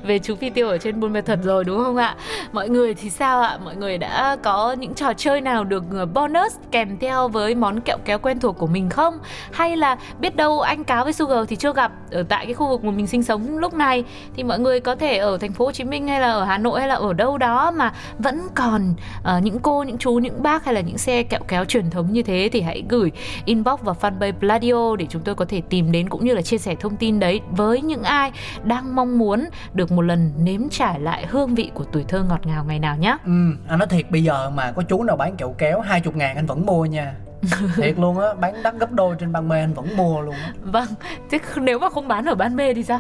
về 0.04 0.20
chú 0.20 0.36
phi 0.36 0.50
tiêu 0.50 0.70
ở 0.70 0.78
trên 0.78 1.00
Buôn 1.00 1.14
Mê 1.14 1.22
Thuật 1.22 1.40
rồi 1.44 1.64
đúng 1.64 1.84
không 1.84 1.98
ạ? 1.98 2.16
Mọi 2.52 2.70
người 2.70 2.94
thì 2.94 3.10
sao 3.10 3.42
ạ? 3.42 3.58
Mọi 3.64 3.76
người 3.76 3.98
đã 3.98 4.38
có 4.44 4.76
những 4.80 4.94
trò 4.94 5.14
chơi 5.18 5.42
nào 5.42 5.64
được 5.64 5.84
ờ, 5.98 6.06
bonus 6.06 6.54
kèm 6.72 6.98
theo 7.00 7.28
với 7.28 7.56
món 7.56 7.82
kẹo 7.82 7.98
kéo 8.06 8.20
quen 8.20 8.40
thuộc 8.40 8.58
của 8.58 8.68
mình 8.68 8.90
không? 8.90 9.18
Hay 9.52 9.78
là 9.78 9.98
biết 10.20 10.36
đâu 10.36 10.60
anh 10.60 10.84
Cáo 10.84 11.04
với 11.04 11.14
Sugar 11.14 11.48
thì 11.50 11.56
chưa 11.56 11.74
gặp 11.74 11.92
ở 12.12 12.24
tại 12.30 12.46
cái 12.46 12.54
khu 12.54 12.68
vực 12.68 12.84
mà 12.84 12.92
mình 12.92 13.08
sinh 13.08 13.24
sống 13.24 13.58
lúc 13.58 13.74
này 13.74 14.04
thì 14.36 14.44
mọi 14.44 14.60
người 14.60 14.80
có 14.80 14.96
thể 14.96 15.18
ở 15.18 15.38
thành 15.38 15.52
phố 15.54 15.66
Hồ 15.66 15.72
Chí 15.72 15.84
Minh 15.84 16.08
hay 16.08 16.20
là 16.20 16.35
ở 16.36 16.44
Hà 16.44 16.58
Nội 16.58 16.80
hay 16.80 16.90
là 16.90 16.96
ở 16.96 17.14
đâu 17.14 17.38
đó 17.38 17.72
mà 17.72 17.92
vẫn 18.20 18.48
còn 18.56 18.94
ờ, 19.24 19.40
những 19.40 19.60
cô, 19.60 19.84
những 19.84 19.98
chú, 19.98 20.14
những 20.14 20.44
bác 20.44 20.66
hay 20.66 20.74
là 20.74 20.82
những 20.82 20.98
xe 20.98 21.24
kẹo 21.24 21.40
kéo 21.48 21.66
truyền 21.66 21.90
thống 21.90 22.14
như 22.14 22.24
thế 22.24 22.50
thì 22.52 22.62
hãy 22.62 22.84
gửi 22.90 23.12
inbox 23.46 23.80
vào 23.82 23.96
fanpage 24.02 24.34
Pladio 24.40 24.96
để 24.96 25.06
chúng 25.10 25.22
tôi 25.22 25.36
có 25.36 25.46
thể 25.46 25.62
tìm 25.70 25.92
đến 25.92 26.10
cũng 26.10 26.26
như 26.26 26.34
là 26.34 26.42
chia 26.42 26.58
sẻ 26.58 26.76
thông 26.80 26.96
tin 26.96 27.20
đấy 27.20 27.42
với 27.52 27.82
những 27.82 28.04
ai 28.04 28.32
đang 28.64 28.96
mong 28.96 29.18
muốn 29.18 29.46
được 29.74 29.92
một 29.92 30.02
lần 30.02 30.32
nếm 30.40 30.70
trải 30.70 31.00
lại 31.00 31.26
hương 31.30 31.56
vị 31.56 31.72
của 31.74 31.84
tuổi 31.84 32.06
thơ 32.08 32.24
ngọt 32.24 32.46
ngào 32.46 32.64
ngày 32.68 32.80
nào 32.80 32.98
nhé. 32.98 33.18
ừ 33.26 33.32
anh 33.68 33.80
nói 33.80 33.88
thiệt 33.88 34.12
bây 34.12 34.24
giờ 34.24 34.50
mà 34.50 34.72
có 34.72 34.82
chú 34.82 35.04
nào 35.04 35.18
bán 35.18 35.36
kẹo 35.36 35.56
kéo 35.58 35.80
20 35.82 36.14
ngàn 36.16 36.36
anh 36.36 36.46
vẫn 36.46 36.66
mua 36.66 36.86
nha 36.86 37.14
thiệt 37.76 38.00
luôn 38.00 38.20
á 38.20 38.34
bán 38.34 38.64
đắt 38.64 38.76
gấp 38.80 38.92
đôi 38.92 39.16
trên 39.20 39.32
ban 39.32 39.50
mê 39.50 39.60
anh 39.60 39.74
vẫn 39.74 39.98
mua 39.98 40.22
luôn 40.22 40.36
á 40.36 40.52
Vâng, 40.62 40.88
thế 41.30 41.40
nếu 41.62 41.80
mà 41.80 41.90
không 41.90 42.08
bán 42.08 42.26
ở 42.26 42.36
ban 42.36 42.56
mê 42.56 42.74
thì 42.74 42.84
sao? 42.84 43.00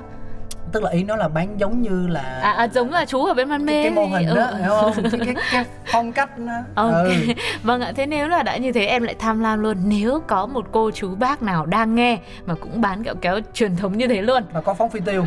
Tức 0.75 0.83
là 0.83 0.89
ý 0.89 1.03
nó 1.03 1.15
là 1.15 1.27
bán 1.27 1.59
giống 1.59 1.81
như 1.81 2.07
là 2.07 2.39
À, 2.41 2.51
à 2.51 2.67
giống 2.67 2.91
là 2.91 3.05
chú 3.05 3.25
ở 3.25 3.33
bên 3.33 3.49
ban 3.49 3.65
mê 3.65 3.73
cái, 3.73 3.83
cái 3.83 3.91
mô 3.91 4.05
hình 4.17 4.27
ừ, 4.27 4.35
đó 4.35 4.51
hiểu 4.59 4.69
không 4.69 4.93
cái, 5.11 5.21
cái, 5.25 5.35
cái 5.51 5.65
phong 5.85 6.11
cách 6.11 6.37
đó 6.37 6.53
Ok, 6.75 7.05
ừ. 7.05 7.33
vâng 7.63 7.81
ạ. 7.81 7.91
Thế 7.95 8.05
nếu 8.05 8.27
là 8.27 8.43
đã 8.43 8.57
như 8.57 8.71
thế 8.71 8.85
em 8.85 9.03
lại 9.03 9.15
tham 9.19 9.39
lam 9.39 9.59
luôn. 9.59 9.77
Nếu 9.85 10.21
có 10.27 10.45
một 10.45 10.65
cô 10.71 10.91
chú 10.91 11.15
bác 11.15 11.41
nào 11.41 11.65
đang 11.65 11.95
nghe 11.95 12.17
mà 12.45 12.53
cũng 12.55 12.81
bán 12.81 13.03
kẹo 13.03 13.15
kéo 13.21 13.39
truyền 13.53 13.75
thống 13.75 13.97
như 13.97 14.07
thế 14.07 14.21
luôn, 14.21 14.43
và 14.53 14.61
có 14.61 14.73
phóng 14.73 14.89
phi 14.89 14.99
tiêu 14.99 15.25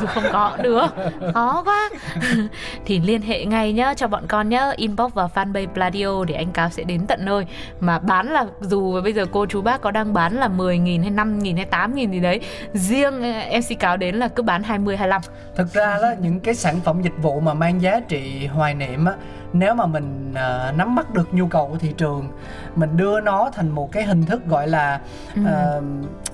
dù 0.00 0.06
không 0.14 0.24
có 0.32 0.56
được, 0.62 0.86
khó 1.34 1.62
quá. 1.64 1.90
thì 2.84 3.00
liên 3.00 3.22
hệ 3.22 3.44
ngay 3.44 3.72
nhá 3.72 3.94
cho 3.94 4.08
bọn 4.08 4.24
con 4.28 4.48
nhá, 4.48 4.70
inbox 4.76 5.12
vào 5.12 5.30
fanpage 5.34 5.66
Pladio 5.66 6.24
để 6.24 6.34
anh 6.34 6.52
Cáo 6.52 6.70
sẽ 6.70 6.82
đến 6.82 7.06
tận 7.06 7.24
nơi. 7.24 7.46
Mà 7.80 7.98
bán 7.98 8.32
là 8.32 8.46
dù 8.60 9.00
bây 9.00 9.12
giờ 9.12 9.26
cô 9.32 9.46
chú 9.46 9.62
bác 9.62 9.80
có 9.80 9.90
đang 9.90 10.14
bán 10.14 10.36
là 10.36 10.48
10.000 10.48 11.02
hay 11.02 11.10
5.000 11.10 11.56
hay 11.56 11.66
8.000 11.88 12.10
gì 12.10 12.20
đấy, 12.20 12.40
riêng 12.74 13.22
MC 13.60 13.78
Cáo 13.78 13.96
đến 13.96 14.14
là 14.14 14.28
cứ 14.28 14.42
bán 14.42 14.62
20 14.62 14.96
25. 14.96 15.20
thực 15.56 15.72
ra 15.72 15.98
đó 16.02 16.12
những 16.20 16.40
cái 16.40 16.54
sản 16.54 16.80
phẩm 16.80 17.02
dịch 17.02 17.12
vụ 17.22 17.40
mà 17.40 17.54
mang 17.54 17.82
giá 17.82 18.00
trị 18.08 18.46
hoài 18.46 18.74
niệm 18.74 19.04
á 19.04 19.12
nếu 19.52 19.74
mà 19.74 19.86
mình 19.86 20.32
ờ, 20.34 20.72
nắm 20.76 20.94
bắt 20.94 21.14
được 21.14 21.34
nhu 21.34 21.46
cầu 21.46 21.68
của 21.68 21.76
thị 21.78 21.92
trường 21.96 22.28
mình 22.76 22.96
đưa 22.96 23.20
nó 23.20 23.50
thành 23.54 23.68
một 23.70 23.92
cái 23.92 24.02
hình 24.02 24.26
thức 24.26 24.46
gọi 24.46 24.68
là 24.68 25.00
Ừ. 25.36 25.42
ờ, 25.46 25.82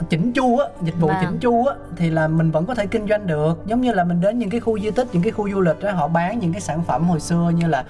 chỉnh 0.08 0.32
chu 0.32 0.58
á 0.58 0.66
dịch 0.82 0.94
vụ 1.00 1.08
Vâng. 1.08 1.16
chỉnh 1.20 1.38
chu 1.38 1.64
á 1.66 1.74
thì 1.96 2.10
là 2.10 2.28
mình 2.28 2.50
vẫn 2.50 2.66
có 2.66 2.74
thể 2.74 2.86
kinh 2.86 3.08
doanh 3.08 3.26
được 3.26 3.62
giống 3.66 3.80
như 3.80 3.92
là 3.92 4.04
mình 4.04 4.20
đến 4.20 4.38
những 4.38 4.50
cái 4.50 4.60
khu 4.60 4.78
di 4.78 4.90
tích 4.90 5.06
những 5.12 5.22
cái 5.22 5.32
khu 5.32 5.50
du 5.50 5.60
lịch 5.60 5.80
á 5.82 5.92
họ 5.92 6.08
bán 6.08 6.38
những 6.38 6.52
cái 6.52 6.60
sản 6.60 6.82
phẩm 6.82 7.08
hồi 7.08 7.20
xưa 7.20 7.52
như 7.56 7.66
là 7.66 7.84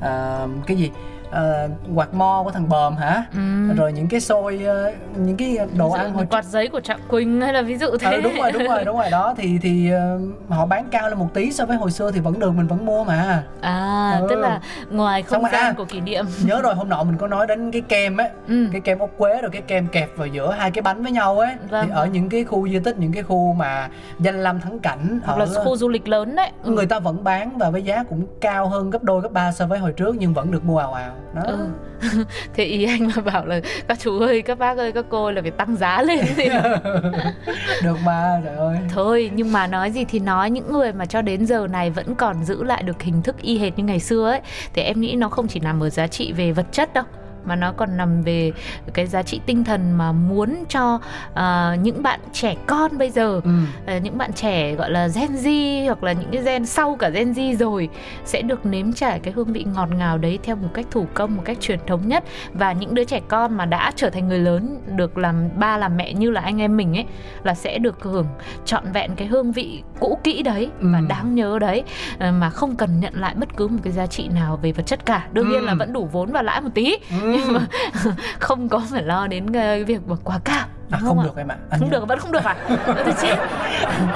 ờ, 0.00 0.48
cái 0.66 0.76
gì 0.76 0.90
Ờ, 1.30 1.68
quạt 1.94 2.14
mo 2.14 2.42
của 2.44 2.50
thằng 2.50 2.68
bờm 2.68 2.96
hả 2.96 3.24
Ừ. 3.34 3.74
rồi 3.76 3.92
những 3.92 4.08
cái 4.08 4.20
xôi 4.20 4.60
ờ, 4.66 4.92
những 5.16 5.36
cái 5.36 5.58
đồ 5.76 5.90
ăn 5.90 6.12
hồi 6.12 6.26
quạt 6.30 6.44
giấy 6.44 6.68
của 6.68 6.80
Trạng 6.80 7.00
Quỳnh 7.08 7.40
hay 7.40 7.52
là 7.52 7.62
ví 7.62 7.76
dụ 7.78 7.86
thế. 8.00 8.10
Ờ, 8.12 8.20
đúng 8.20 8.34
rồi 8.38 8.52
đúng 8.52 8.62
rồi 8.68 8.84
đúng 8.84 8.96
rồi 8.96 9.10
đó 9.10 9.34
thì 9.36 9.58
thì 9.62 9.90
ờ, 9.90 10.18
họ 10.48 10.66
bán 10.66 10.84
cao 10.90 11.08
lên 11.08 11.18
một 11.18 11.28
tí 11.34 11.52
so 11.52 11.66
với 11.66 11.76
hồi 11.76 11.90
xưa 11.90 12.10
thì 12.10 12.20
vẫn 12.20 12.38
được 12.38 12.50
mình 12.50 12.66
vẫn 12.66 12.86
mua 12.86 13.04
mà 13.04 13.42
À, 13.60 14.18
Ừ. 14.20 14.26
tức 14.30 14.36
là 14.36 14.60
ngoài 14.90 15.22
không 15.22 15.42
Xong 15.42 15.52
gian 15.52 15.64
à. 15.64 15.72
của 15.76 15.84
kỷ 15.84 16.00
niệm. 16.00 16.24
nhớ 16.46 16.60
rồi 16.62 16.74
hôm 16.74 16.88
nọ 16.88 17.02
mình 17.04 17.16
có 17.18 17.26
nói 17.26 17.46
đến 17.46 17.70
cái 17.70 17.82
kem 17.88 18.16
á 18.16 18.28
Ừ. 18.48 18.66
cái 18.72 18.80
kem 18.80 18.98
ốc 18.98 19.10
quế 19.18 19.42
rồi 19.42 19.50
cái 19.50 19.62
kem 19.62 19.86
kẹp 19.86 20.16
vào 20.16 20.26
giữa 20.26 20.52
hai 20.58 20.70
cái 20.70 20.82
bánh 20.82 21.02
với 21.02 21.12
nhau 21.12 21.38
ấy 21.38 21.54
Vâng, 21.70 21.86
thì 21.86 21.92
ở 21.94 22.06
những 22.06 22.28
cái 22.28 22.44
khu 22.44 22.68
di 22.68 22.78
tích 22.78 22.98
những 22.98 23.12
cái 23.12 23.22
khu 23.22 23.52
mà 23.52 23.88
danh 24.18 24.42
lam 24.42 24.60
thắng 24.60 24.78
cảnh 24.78 25.20
Hoặc 25.24 25.34
ở 25.34 25.38
là 25.38 25.46
khu 25.64 25.76
du 25.76 25.88
lịch 25.88 26.08
lớn 26.08 26.36
đấy. 26.36 26.50
Ừ. 26.62 26.70
người 26.72 26.86
ta 26.86 26.98
vẫn 26.98 27.24
bán 27.24 27.58
và 27.58 27.70
với 27.70 27.82
giá 27.82 28.02
cũng 28.08 28.26
cao 28.40 28.68
hơn 28.68 28.90
gấp 28.90 29.02
đôi 29.02 29.20
gấp 29.20 29.32
ba 29.32 29.52
so 29.52 29.66
với 29.66 29.78
hồi 29.78 29.92
trước 29.92 30.16
nhưng 30.18 30.34
vẫn 30.34 30.50
được 30.50 30.64
mua 30.64 30.78
ào 30.78 30.92
ào 30.92 31.12
đó. 31.34 31.42
Ừ. 31.46 31.68
Thế 32.54 32.64
ý 32.64 32.84
anh 32.84 33.10
mà 33.16 33.22
bảo 33.22 33.46
là 33.46 33.60
các 33.88 33.98
chú 34.00 34.18
ơi, 34.20 34.42
các 34.42 34.58
bác 34.58 34.78
ơi, 34.78 34.92
các 34.92 35.04
cô 35.08 35.30
là 35.30 35.42
phải 35.42 35.50
tăng 35.50 35.76
giá 35.76 36.02
lên 36.02 36.18
thì 36.36 36.48
được 37.82 37.96
mà 38.04 38.40
trời 38.44 38.56
ơi. 38.56 38.76
Thôi 38.94 39.30
nhưng 39.34 39.52
mà 39.52 39.66
nói 39.66 39.90
gì 39.90 40.04
thì 40.04 40.18
nói 40.18 40.50
những 40.50 40.72
người 40.72 40.92
mà 40.92 41.06
cho 41.06 41.22
đến 41.22 41.46
giờ 41.46 41.66
này 41.66 41.90
vẫn 41.90 42.14
còn 42.14 42.44
giữ 42.44 42.62
lại 42.62 42.82
được 42.82 43.02
hình 43.02 43.22
thức 43.22 43.36
y 43.42 43.58
hệt 43.58 43.78
như 43.78 43.84
ngày 43.84 44.00
xưa 44.00 44.30
ấy 44.30 44.40
Thì 44.74 44.82
em 44.82 45.00
nghĩ 45.00 45.14
nó 45.16 45.28
không 45.28 45.48
chỉ 45.48 45.60
nằm 45.60 45.80
ở 45.82 45.90
giá 45.90 46.06
trị 46.06 46.32
về 46.32 46.52
vật 46.52 46.66
chất 46.72 46.94
đâu 46.94 47.04
mà 47.46 47.56
nó 47.56 47.72
còn 47.72 47.96
nằm 47.96 48.22
về 48.22 48.52
cái 48.94 49.06
giá 49.06 49.22
trị 49.22 49.40
tinh 49.46 49.64
thần 49.64 49.92
mà 49.98 50.12
muốn 50.12 50.64
cho 50.68 51.00
ờ, 51.34 51.76
những 51.82 52.02
bạn 52.02 52.20
trẻ 52.32 52.54
con 52.66 52.98
bây 52.98 53.10
giờ 53.10 53.40
ừ. 53.44 53.50
Ờ, 53.86 53.96
những 53.98 54.18
bạn 54.18 54.32
trẻ 54.32 54.74
gọi 54.74 54.90
là 54.90 55.08
Gen 55.08 55.32
Z 55.32 55.84
hoặc 55.86 56.02
là 56.02 56.12
những 56.12 56.28
cái 56.32 56.42
gen 56.42 56.66
sau 56.66 56.96
cả 56.96 57.08
Gen 57.08 57.32
Z 57.32 57.56
rồi 57.56 57.88
sẽ 58.24 58.42
được 58.42 58.66
nếm 58.66 58.92
trải 58.92 59.18
cái 59.20 59.32
hương 59.32 59.52
vị 59.52 59.64
ngọt 59.74 59.88
ngào 59.96 60.18
đấy 60.18 60.38
theo 60.42 60.56
một 60.56 60.68
cách 60.74 60.86
thủ 60.90 61.06
công 61.14 61.36
một 61.36 61.42
cách 61.44 61.56
truyền 61.60 61.78
thống 61.86 62.08
nhất 62.08 62.24
và 62.54 62.72
những 62.72 62.94
đứa 62.94 63.04
trẻ 63.04 63.20
con 63.28 63.56
mà 63.56 63.64
đã 63.66 63.92
trở 63.96 64.10
thành 64.10 64.28
người 64.28 64.38
lớn 64.38 64.78
được 64.96 65.18
làm 65.18 65.48
ba 65.56 65.78
làm 65.78 65.96
mẹ 65.96 66.12
như 66.12 66.30
là 66.30 66.40
anh 66.40 66.60
em 66.60 66.76
mình 66.76 66.96
ấy 66.96 67.04
là 67.42 67.54
sẽ 67.54 67.78
được 67.78 68.02
hưởng 68.02 68.26
trọn 68.64 68.92
vẹn 68.92 69.10
cái 69.16 69.28
hương 69.28 69.52
vị 69.52 69.82
cũ 70.00 70.18
kỹ 70.24 70.42
đấy 70.42 70.70
và 70.80 70.98
Ừ. 70.98 71.04
đáng 71.08 71.34
nhớ 71.34 71.58
đấy 71.60 71.82
ờ, 72.18 72.32
mà 72.32 72.50
không 72.50 72.76
cần 72.76 73.00
nhận 73.00 73.14
lại 73.14 73.34
bất 73.34 73.56
cứ 73.56 73.68
một 73.68 73.78
cái 73.82 73.92
giá 73.92 74.06
trị 74.06 74.28
nào 74.28 74.56
về 74.62 74.72
vật 74.72 74.82
chất 74.86 75.06
cả 75.06 75.26
đương 75.32 75.48
nhiên 75.48 75.60
Ừ. 75.60 75.66
là 75.66 75.74
vẫn 75.74 75.92
đủ 75.92 76.08
vốn 76.12 76.32
và 76.32 76.42
lãi 76.42 76.60
một 76.60 76.68
tí 76.74 76.96
nhưng 77.44 77.52
mà 77.54 77.66
không 78.40 78.68
có 78.68 78.82
phải 78.92 79.02
lo 79.02 79.26
đến 79.26 79.50
cái 79.52 79.84
việc 79.84 80.00
mà 80.08 80.16
quá 80.24 80.40
cao 80.44 80.66
à, 80.90 80.98
không 81.04 81.18
ạ? 81.18 81.24
được 81.24 81.36
em 81.36 81.48
ạ. 81.48 81.56
Anh 81.70 81.80
không 81.80 81.90
nhớ- 81.90 81.98
được 81.98 82.08
vẫn 82.08 82.18
không 82.18 82.32
được 82.32 82.44
à? 82.44 82.56
Tôi 82.86 83.14
chết. 83.22 83.36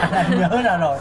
Anh, 0.00 0.12
anh 0.12 0.40
nhớ 0.40 0.62
ra 0.64 0.76
rồi 0.76 0.98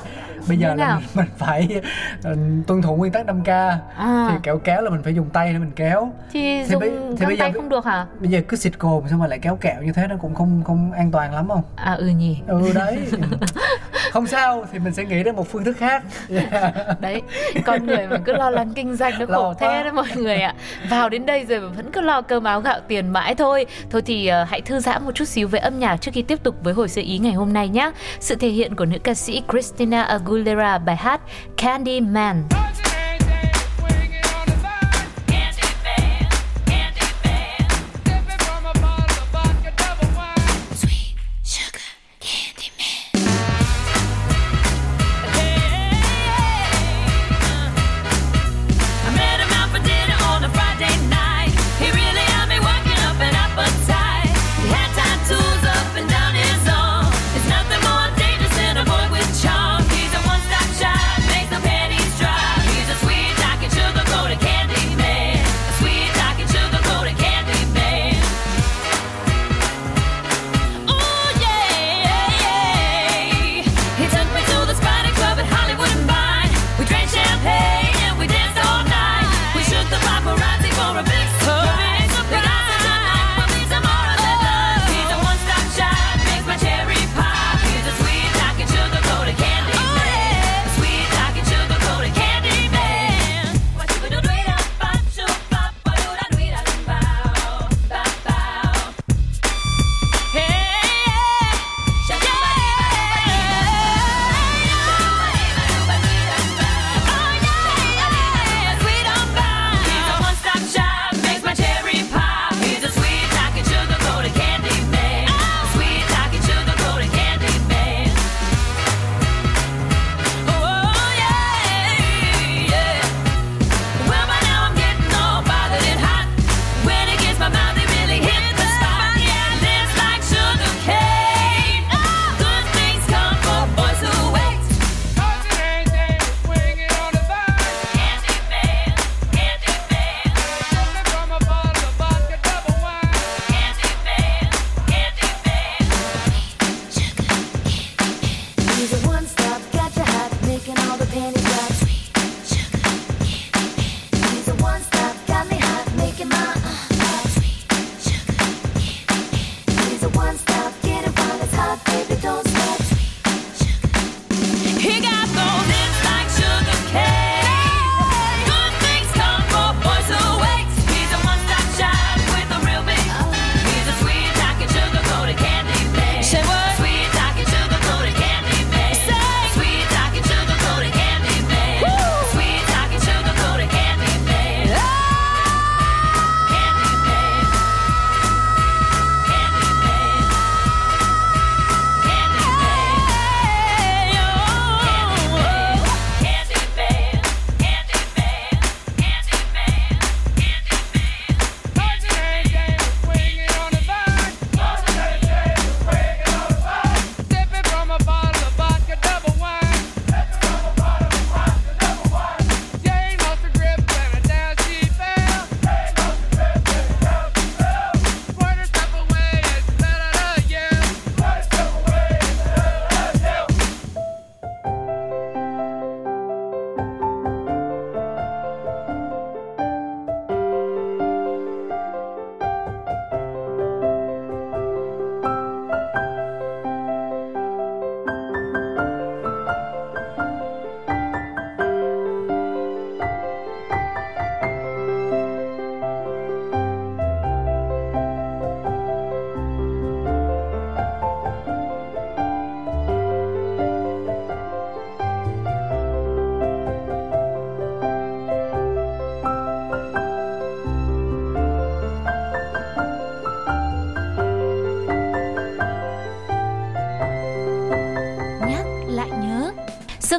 bây 0.47 0.58
giờ 0.58 0.75
là 0.75 0.95
mình, 0.95 1.06
mình 1.13 1.25
phải 1.38 1.82
ừ, 2.23 2.36
tuân 2.67 2.82
thủ 2.82 2.95
nguyên 2.95 3.12
tắc 3.12 3.25
5 3.25 3.43
k. 3.43 3.47
À. 3.47 4.28
Thì 4.30 4.36
kéo 4.43 4.58
kéo 4.58 4.82
là 4.82 4.89
mình 4.89 5.04
phải 5.04 5.15
dùng 5.15 5.30
tay 5.30 5.54
để 5.54 5.60
mình 5.60 5.71
kéo. 5.75 6.12
Thì 6.32 6.39
Thì 6.63 6.65
dùng 6.69 6.80
bây- 6.80 6.91
thì 7.17 7.25
bây 7.25 7.36
giờ 7.38 7.43
tay 7.43 7.52
không 7.52 7.69
được 7.69 7.86
hả? 7.86 8.06
bây 8.19 8.30
giờ 8.30 8.39
cứ 8.47 8.58
xịt 8.58 8.80
cồn 8.80 9.04
xong 9.10 9.19
rồi 9.19 9.30
lại 9.30 9.39
kéo 9.39 9.56
kẹo 9.56 9.82
như 9.82 9.91
thế 9.93 10.08
nó 10.08 10.15
cũng 10.21 10.36
không 10.36 10.63
không 10.63 10.91
an 10.91 11.12
toàn 11.12 11.34
lắm 11.34 11.47
không? 11.47 11.62
À 11.75 11.93
ừ 11.93 12.08
nhỉ. 12.08 12.38
Ừ 12.47 12.71
đấy. 12.75 12.97
Không 14.12 14.28
sao 14.28 14.65
thì 14.71 14.80
mình 14.80 14.93
sẽ 14.93 15.06
nghĩ 15.06 15.23
đến 15.23 15.36
một 15.36 15.52
phương 15.52 15.63
thức 15.63 15.78
khác. 15.78 16.04
Yeah. 16.30 16.73
đấy 17.02 17.21
con 17.65 17.86
người 17.86 18.08
mà 18.08 18.17
cứ 18.25 18.32
lo 18.34 18.49
lắng 18.49 18.71
kinh 18.75 18.95
doanh 18.95 19.13
nó 19.19 19.25
Lo 19.30 19.38
khổ 19.38 19.54
thế 19.60 19.67
quá. 19.67 19.84
đấy 19.84 19.91
mọi 19.91 20.08
người 20.15 20.36
ạ. 20.41 20.54
Vào 20.89 21.10
đến 21.10 21.25
đây 21.25 21.45
rồi 21.45 21.60
mà 21.60 21.67
vẫn 21.67 21.91
cứ 21.91 22.02
lo 22.02 22.21
cơm 22.21 22.43
áo 22.43 22.62
gạo 22.62 22.80
tiền 22.88 23.10
mãi 23.10 23.36
thôi. 23.36 23.65
Thôi 23.89 24.02
thì 24.06 24.28
ờ, 24.28 24.43
hãy 24.43 24.62
thư 24.62 24.80
giãn 24.80 25.06
một 25.06 25.12
chút 25.15 25.25
xíu 25.25 25.47
với 25.47 25.60
âm 25.60 25.80
nhạc 25.80 25.97
trước 25.97 26.12
khi 26.13 26.21
tiếp 26.21 26.43
tục 26.43 26.56
với 26.63 26.73
hồi 26.73 26.89
sơ 26.89 27.02
ý 27.02 27.17
ngày 27.17 27.34
hôm 27.34 27.54
nay 27.54 27.69
nhé 27.69 27.91
sự 28.19 28.36
thể 28.36 28.47
hiện 28.49 28.75
của 28.75 28.86
nữ 28.86 28.97
ca 29.04 29.13
sĩ 29.13 29.43
Christina 29.52 30.04
Aguilera 30.04 30.29
Aguilera 30.30 30.78
bài 30.78 30.96
hát 30.96 31.22
Candyman. 31.58 32.13
Man. 32.13 32.68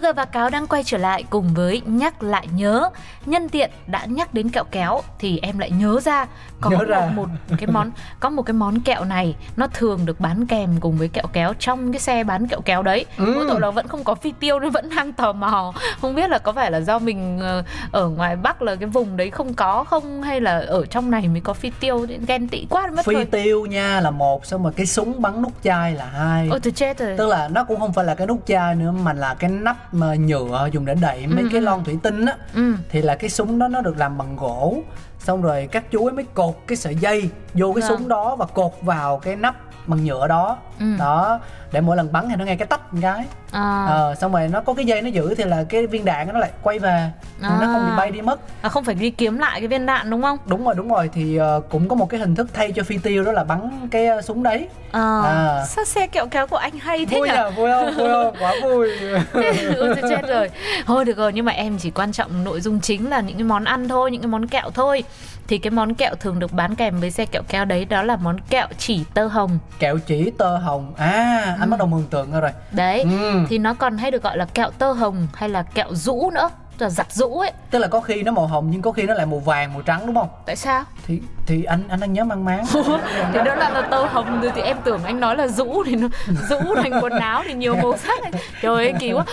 Sugar 0.00 0.16
và 0.16 0.24
Cáo 0.24 0.50
đang 0.50 0.66
quay 0.66 0.84
trở 0.84 0.98
lại 0.98 1.24
cùng 1.30 1.54
với 1.54 1.82
nhắc 1.86 2.22
lại 2.22 2.46
nhớ. 2.54 2.90
Nhân 3.26 3.48
tiện 3.48 3.70
đã 3.86 4.04
nhắc 4.04 4.34
đến 4.34 4.48
kẹo 4.48 4.64
kéo 4.70 5.00
thì 5.18 5.38
em 5.42 5.58
lại 5.58 5.70
nhớ 5.70 6.00
ra 6.04 6.26
có 6.60 6.70
Nhớ 6.70 6.76
một, 6.76 6.84
ra. 6.84 7.10
một 7.16 7.26
cái 7.58 7.66
món 7.66 7.90
có 8.20 8.30
một 8.30 8.42
cái 8.42 8.54
món 8.54 8.80
kẹo 8.80 9.04
này 9.04 9.36
nó 9.56 9.66
thường 9.66 10.06
được 10.06 10.20
bán 10.20 10.46
kèm 10.46 10.70
cùng 10.80 10.96
với 10.96 11.08
kẹo 11.08 11.24
kéo 11.32 11.52
trong 11.58 11.92
cái 11.92 12.00
xe 12.00 12.24
bán 12.24 12.48
kẹo 12.48 12.60
kéo 12.60 12.82
đấy. 12.82 13.06
Ừ. 13.16 13.32
Mỗi 13.36 13.44
tội 13.48 13.60
là 13.60 13.70
vẫn 13.70 13.88
không 13.88 14.04
có 14.04 14.14
phi 14.14 14.32
tiêu 14.40 14.60
nên 14.60 14.70
vẫn 14.70 14.90
đang 14.96 15.12
tò 15.12 15.32
mò. 15.32 15.72
Không 16.00 16.14
biết 16.14 16.30
là 16.30 16.38
có 16.38 16.52
phải 16.52 16.70
là 16.70 16.80
do 16.80 16.98
mình 16.98 17.38
ờ, 17.40 17.62
ở 17.92 18.08
ngoài 18.08 18.36
Bắc 18.36 18.62
là 18.62 18.74
cái 18.76 18.88
vùng 18.88 19.16
đấy 19.16 19.30
không 19.30 19.54
có 19.54 19.84
không 19.84 20.22
hay 20.22 20.40
là 20.40 20.58
ở 20.66 20.86
trong 20.86 21.10
này 21.10 21.28
mới 21.28 21.40
có 21.40 21.52
phi 21.52 21.70
tiêu 21.80 22.06
nên 22.06 22.24
ghen 22.26 22.48
tị 22.48 22.66
quá 22.70 22.90
mất 22.96 23.04
phi 23.06 23.14
rồi. 23.14 23.24
tiêu 23.24 23.66
nha 23.66 24.00
là 24.00 24.10
một 24.10 24.46
xong 24.46 24.62
rồi 24.62 24.72
cái 24.76 24.86
súng 24.86 25.22
bắn 25.22 25.42
nút 25.42 25.52
chai 25.64 25.94
là 25.94 26.06
hai 26.06 26.48
Ôi 26.50 26.60
tôi 26.62 26.72
chết 26.72 26.98
rồi. 26.98 27.16
tức 27.18 27.26
là 27.26 27.48
nó 27.48 27.64
cũng 27.64 27.80
không 27.80 27.92
phải 27.92 28.04
là 28.04 28.14
cái 28.14 28.26
nút 28.26 28.46
chai 28.46 28.74
nữa 28.74 28.90
mà 29.02 29.12
là 29.12 29.34
cái 29.34 29.50
nắp 29.50 29.89
mà 29.92 30.14
nhựa 30.14 30.68
dùng 30.72 30.84
để 30.84 30.94
đậy 30.94 31.26
mấy 31.26 31.42
Ừ, 31.44 31.48
cái 31.52 31.60
lon 31.60 31.84
thủy 31.84 31.98
tinh 32.02 32.26
á 32.26 32.36
Ừ. 32.54 32.74
thì 32.90 33.02
là 33.02 33.14
cái 33.14 33.30
súng 33.30 33.58
đó 33.58 33.68
nó 33.68 33.80
được 33.80 33.98
làm 33.98 34.18
bằng 34.18 34.36
gỗ 34.36 34.82
xong 35.18 35.42
rồi 35.42 35.68
các 35.72 35.90
chú 35.90 36.06
ấy 36.06 36.12
mới 36.12 36.24
cột 36.34 36.54
cái 36.66 36.76
sợi 36.76 36.94
dây 36.94 37.30
vô 37.54 37.72
cái 37.72 37.80
Vâng. 37.88 37.98
súng 37.98 38.08
đó 38.08 38.36
và 38.36 38.46
cột 38.46 38.72
vào 38.82 39.18
cái 39.18 39.36
nắp 39.36 39.56
bằng 39.90 40.04
nhựa 40.04 40.26
đó. 40.28 40.56
Ừ. 40.80 40.86
đó 40.98 41.40
để 41.72 41.80
mỗi 41.80 41.96
lần 41.96 42.12
bắn 42.12 42.28
thì 42.28 42.36
nó 42.36 42.44
nghe 42.44 42.56
cái 42.56 42.66
tách 42.66 42.94
một 42.94 42.98
cái. 43.02 43.24
À. 43.52 43.86
ờ 43.88 44.14
xong 44.14 44.32
rồi 44.32 44.48
nó 44.48 44.60
có 44.60 44.74
cái 44.74 44.84
dây 44.84 45.02
nó 45.02 45.08
giữ 45.08 45.34
thì 45.34 45.44
là 45.44 45.64
cái 45.68 45.86
viên 45.86 46.04
đạn 46.04 46.32
nó 46.32 46.38
lại 46.38 46.50
quay 46.62 46.78
về. 46.78 47.10
Nó 47.40 47.48
không 47.48 47.84
bị 47.86 47.90
À. 47.92 47.96
bay 47.96 48.10
đi 48.10 48.20
mất. 48.22 48.40
À, 48.62 48.68
không 48.68 48.84
phải 48.84 48.94
đi 48.94 49.10
kiếm 49.10 49.38
lại 49.38 49.60
cái 49.60 49.68
viên 49.68 49.86
đạn 49.86 50.10
đúng 50.10 50.22
không? 50.22 50.38
đúng 50.46 50.64
rồi 50.64 50.74
đúng 50.74 50.88
rồi. 50.88 51.10
Thì 51.12 51.36
ờ, 51.36 51.60
cũng 51.70 51.88
có 51.88 51.96
một 51.96 52.08
cái 52.10 52.20
hình 52.20 52.34
thức 52.34 52.48
thay 52.54 52.72
cho 52.72 52.82
phi 52.82 52.98
tiêu 52.98 53.24
đó 53.24 53.32
là 53.32 53.44
bắn 53.44 53.88
cái 53.90 54.06
ờ, 54.06 54.22
súng 54.22 54.42
đấy. 54.42 54.68
À, 54.92 55.20
À. 55.24 55.64
sao 55.66 55.84
xe 55.84 56.06
kẹo 56.06 56.26
kéo 56.26 56.46
của 56.46 56.56
anh 56.56 56.78
hay 56.78 57.06
thế 57.06 57.18
vui 57.18 57.28
nhỉ? 57.28 57.34
nhỉ 57.34 57.56
vui 57.56 57.70
không? 57.70 57.94
Vui 57.96 58.08
không? 58.08 58.34
Quá 58.40 58.54
vui. 58.62 58.88
Tôi 59.76 59.94
chết 60.10 60.28
rồi. 60.28 60.50
Thôi 60.86 61.04
được 61.04 61.16
rồi. 61.16 61.32
Nhưng 61.32 61.44
mà 61.44 61.52
em 61.52 61.78
chỉ 61.78 61.90
quan 61.90 62.12
trọng 62.12 62.44
nội 62.44 62.60
dung 62.60 62.80
chính 62.80 63.10
là 63.10 63.20
những 63.20 63.36
cái 63.36 63.44
món 63.44 63.64
ăn 63.64 63.88
thôi 63.88 64.10
những 64.10 64.22
cái 64.22 64.28
món 64.28 64.46
kẹo 64.46 64.70
thôi 64.74 65.04
thì 65.50 65.58
cái 65.58 65.70
món 65.70 65.94
kẹo 65.94 66.14
thường 66.20 66.38
được 66.38 66.52
bán 66.52 66.74
kèm 66.74 67.00
với 67.00 67.10
xe 67.10 67.26
kẹo 67.26 67.42
kéo 67.48 67.64
đấy 67.64 67.84
đó 67.84 68.02
là 68.02 68.16
món 68.16 68.40
kẹo 68.40 68.66
chỉ 68.78 69.04
tơ 69.14 69.26
hồng. 69.26 69.58
Kẹo 69.78 69.98
chỉ 69.98 70.30
tơ 70.38 70.56
hồng. 70.56 70.92
À 70.96 71.56
anh 71.60 71.70
bắt 71.70 71.76
đầu 71.78 71.86
mường 71.88 72.04
tượng 72.10 72.32
ra 72.32 72.40
rồi. 72.40 72.50
Đấy 72.70 73.00
Ừ. 73.02 73.40
thì 73.48 73.58
nó 73.58 73.74
còn 73.74 73.98
hay 73.98 74.10
được 74.10 74.22
gọi 74.22 74.36
là 74.36 74.44
kẹo 74.44 74.70
tơ 74.70 74.92
hồng 74.92 75.28
hay 75.34 75.48
là 75.48 75.62
kẹo 75.62 75.94
rũ 75.94 76.30
nữa 76.30 76.50
là 76.78 76.90
giặt 76.90 77.12
rũ 77.12 77.38
ấy. 77.38 77.52
Tức 77.70 77.78
là 77.78 77.86
có 77.88 78.00
khi 78.00 78.22
nó 78.22 78.32
màu 78.32 78.46
hồng 78.46 78.68
nhưng 78.70 78.82
có 78.82 78.92
khi 78.92 79.02
nó 79.02 79.14
lại 79.14 79.26
màu 79.26 79.38
vàng 79.38 79.72
màu 79.72 79.82
trắng 79.82 80.06
đúng 80.06 80.14
không? 80.14 80.28
Tại 80.46 80.56
sao 80.56 80.84
thì 81.06 81.20
thì 81.46 81.64
anh 81.64 81.82
anh 81.88 82.00
đang 82.00 82.12
nhớ 82.12 82.24
mang 82.24 82.44
máng. 82.44 82.64
Thì 83.32 83.38
đó 83.44 83.54
là, 83.54 83.70
là 83.70 83.80
tơ 83.90 84.04
hồng 84.04 84.40
rồi 84.40 84.52
thì 84.54 84.60
em 84.60 84.76
tưởng 84.84 85.04
anh 85.04 85.20
nói 85.20 85.36
là 85.36 85.46
rũ 85.48 85.82
thì 85.86 85.96
nó 85.96 86.08
rũ 86.48 86.74
thành 86.76 86.92
quần 87.02 87.12
áo 87.18 87.42
thì 87.46 87.54
nhiều 87.54 87.74
màu 87.76 87.96
sắc. 87.96 88.20
Này 88.22 88.32
trời 88.62 88.74
ơi 88.74 88.94
kỳ 89.00 89.12
quá. 89.12 89.24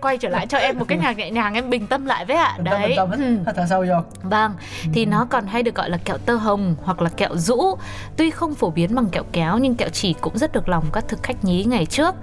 Quay 0.00 0.18
trở 0.18 0.28
lại 0.28 0.46
cho 0.46 0.58
em 0.58 0.78
một 0.78 0.84
cái 0.88 0.98
nhạc 0.98 1.16
nhẹ 1.16 1.30
nhàng 1.30 1.54
em 1.54 1.70
bình 1.70 1.86
tâm 1.86 2.06
lại 2.06 2.24
với 2.24 2.36
ạ. 2.36 2.52
Tâm, 2.56 2.64
đấy. 2.64 2.88
bình 2.88 2.96
tâm, 2.96 3.10
Ừ. 3.56 3.62
sâu 3.70 3.84
vô. 3.88 3.94
Vâng, 4.22 4.52
thì 4.92 5.06
nó 5.06 5.26
còn 5.30 5.46
hay 5.46 5.62
được 5.62 5.74
gọi 5.74 5.90
là 5.90 5.96
kẹo 6.04 6.18
tơ 6.18 6.34
hồng 6.36 6.74
hoặc 6.84 7.02
là 7.02 7.10
kẹo 7.16 7.36
rũ. 7.36 7.76
Tuy 8.16 8.30
không 8.30 8.54
phổ 8.54 8.70
biến 8.70 8.94
bằng 8.94 9.06
kẹo 9.08 9.24
kéo 9.32 9.58
nhưng 9.58 9.74
kẹo 9.74 9.88
chỉ 9.88 10.12
cũng 10.20 10.38
rất 10.38 10.52
được 10.52 10.68
lòng 10.68 10.84
các 10.92 11.04
thực 11.08 11.22
khách 11.22 11.44
nhí 11.44 11.64
ngày 11.64 11.86
trước. 11.86 12.14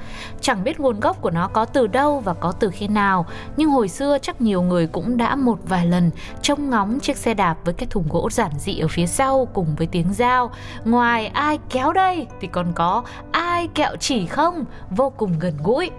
Chẳng 0.42 0.64
biết 0.64 0.80
nguồn 0.80 1.00
gốc 1.00 1.22
của 1.22 1.30
nó 1.30 1.48
có 1.48 1.66
từ 1.66 1.88
đâu 1.88 2.20
và 2.20 2.34
có 2.34 2.52
từ 2.60 2.70
khi 2.74 2.88
nào, 2.88 3.26
nhưng 3.58 3.70
hồi 3.70 3.88
xưa 3.88 4.18
chắc 4.22 4.42
nhiều 4.42 4.62
người 4.62 4.88
cũng 4.88 5.18
đã 5.18 5.36
một 5.36 5.60
vài 5.64 5.86
lần 5.86 6.12
trông 6.42 6.70
ngóng 6.70 7.00
chiếc 7.00 7.18
xe 7.18 7.34
đạp 7.34 7.56
với 7.66 7.74
cái 7.74 7.88
thùng 7.90 8.08
gỗ 8.10 8.30
giản 8.30 8.52
dị 8.60 8.77
ở 8.80 8.88
phía 8.88 9.06
sau 9.06 9.48
cùng 9.54 9.76
với 9.78 9.88
tiếng 9.88 10.14
dao. 10.14 10.52
Ngoài 10.86 11.28
ai 11.28 11.60
kéo 11.70 11.94
đây 11.94 12.28
thì 12.42 12.48
còn 12.48 12.74
có 12.76 13.04
ai 13.32 13.68
kẹo 13.74 13.96
chỉ 14.00 14.26
không, 14.26 14.66
vô 14.90 15.10
cùng 15.10 15.40
gần 15.40 15.54
gũi. 15.64 15.92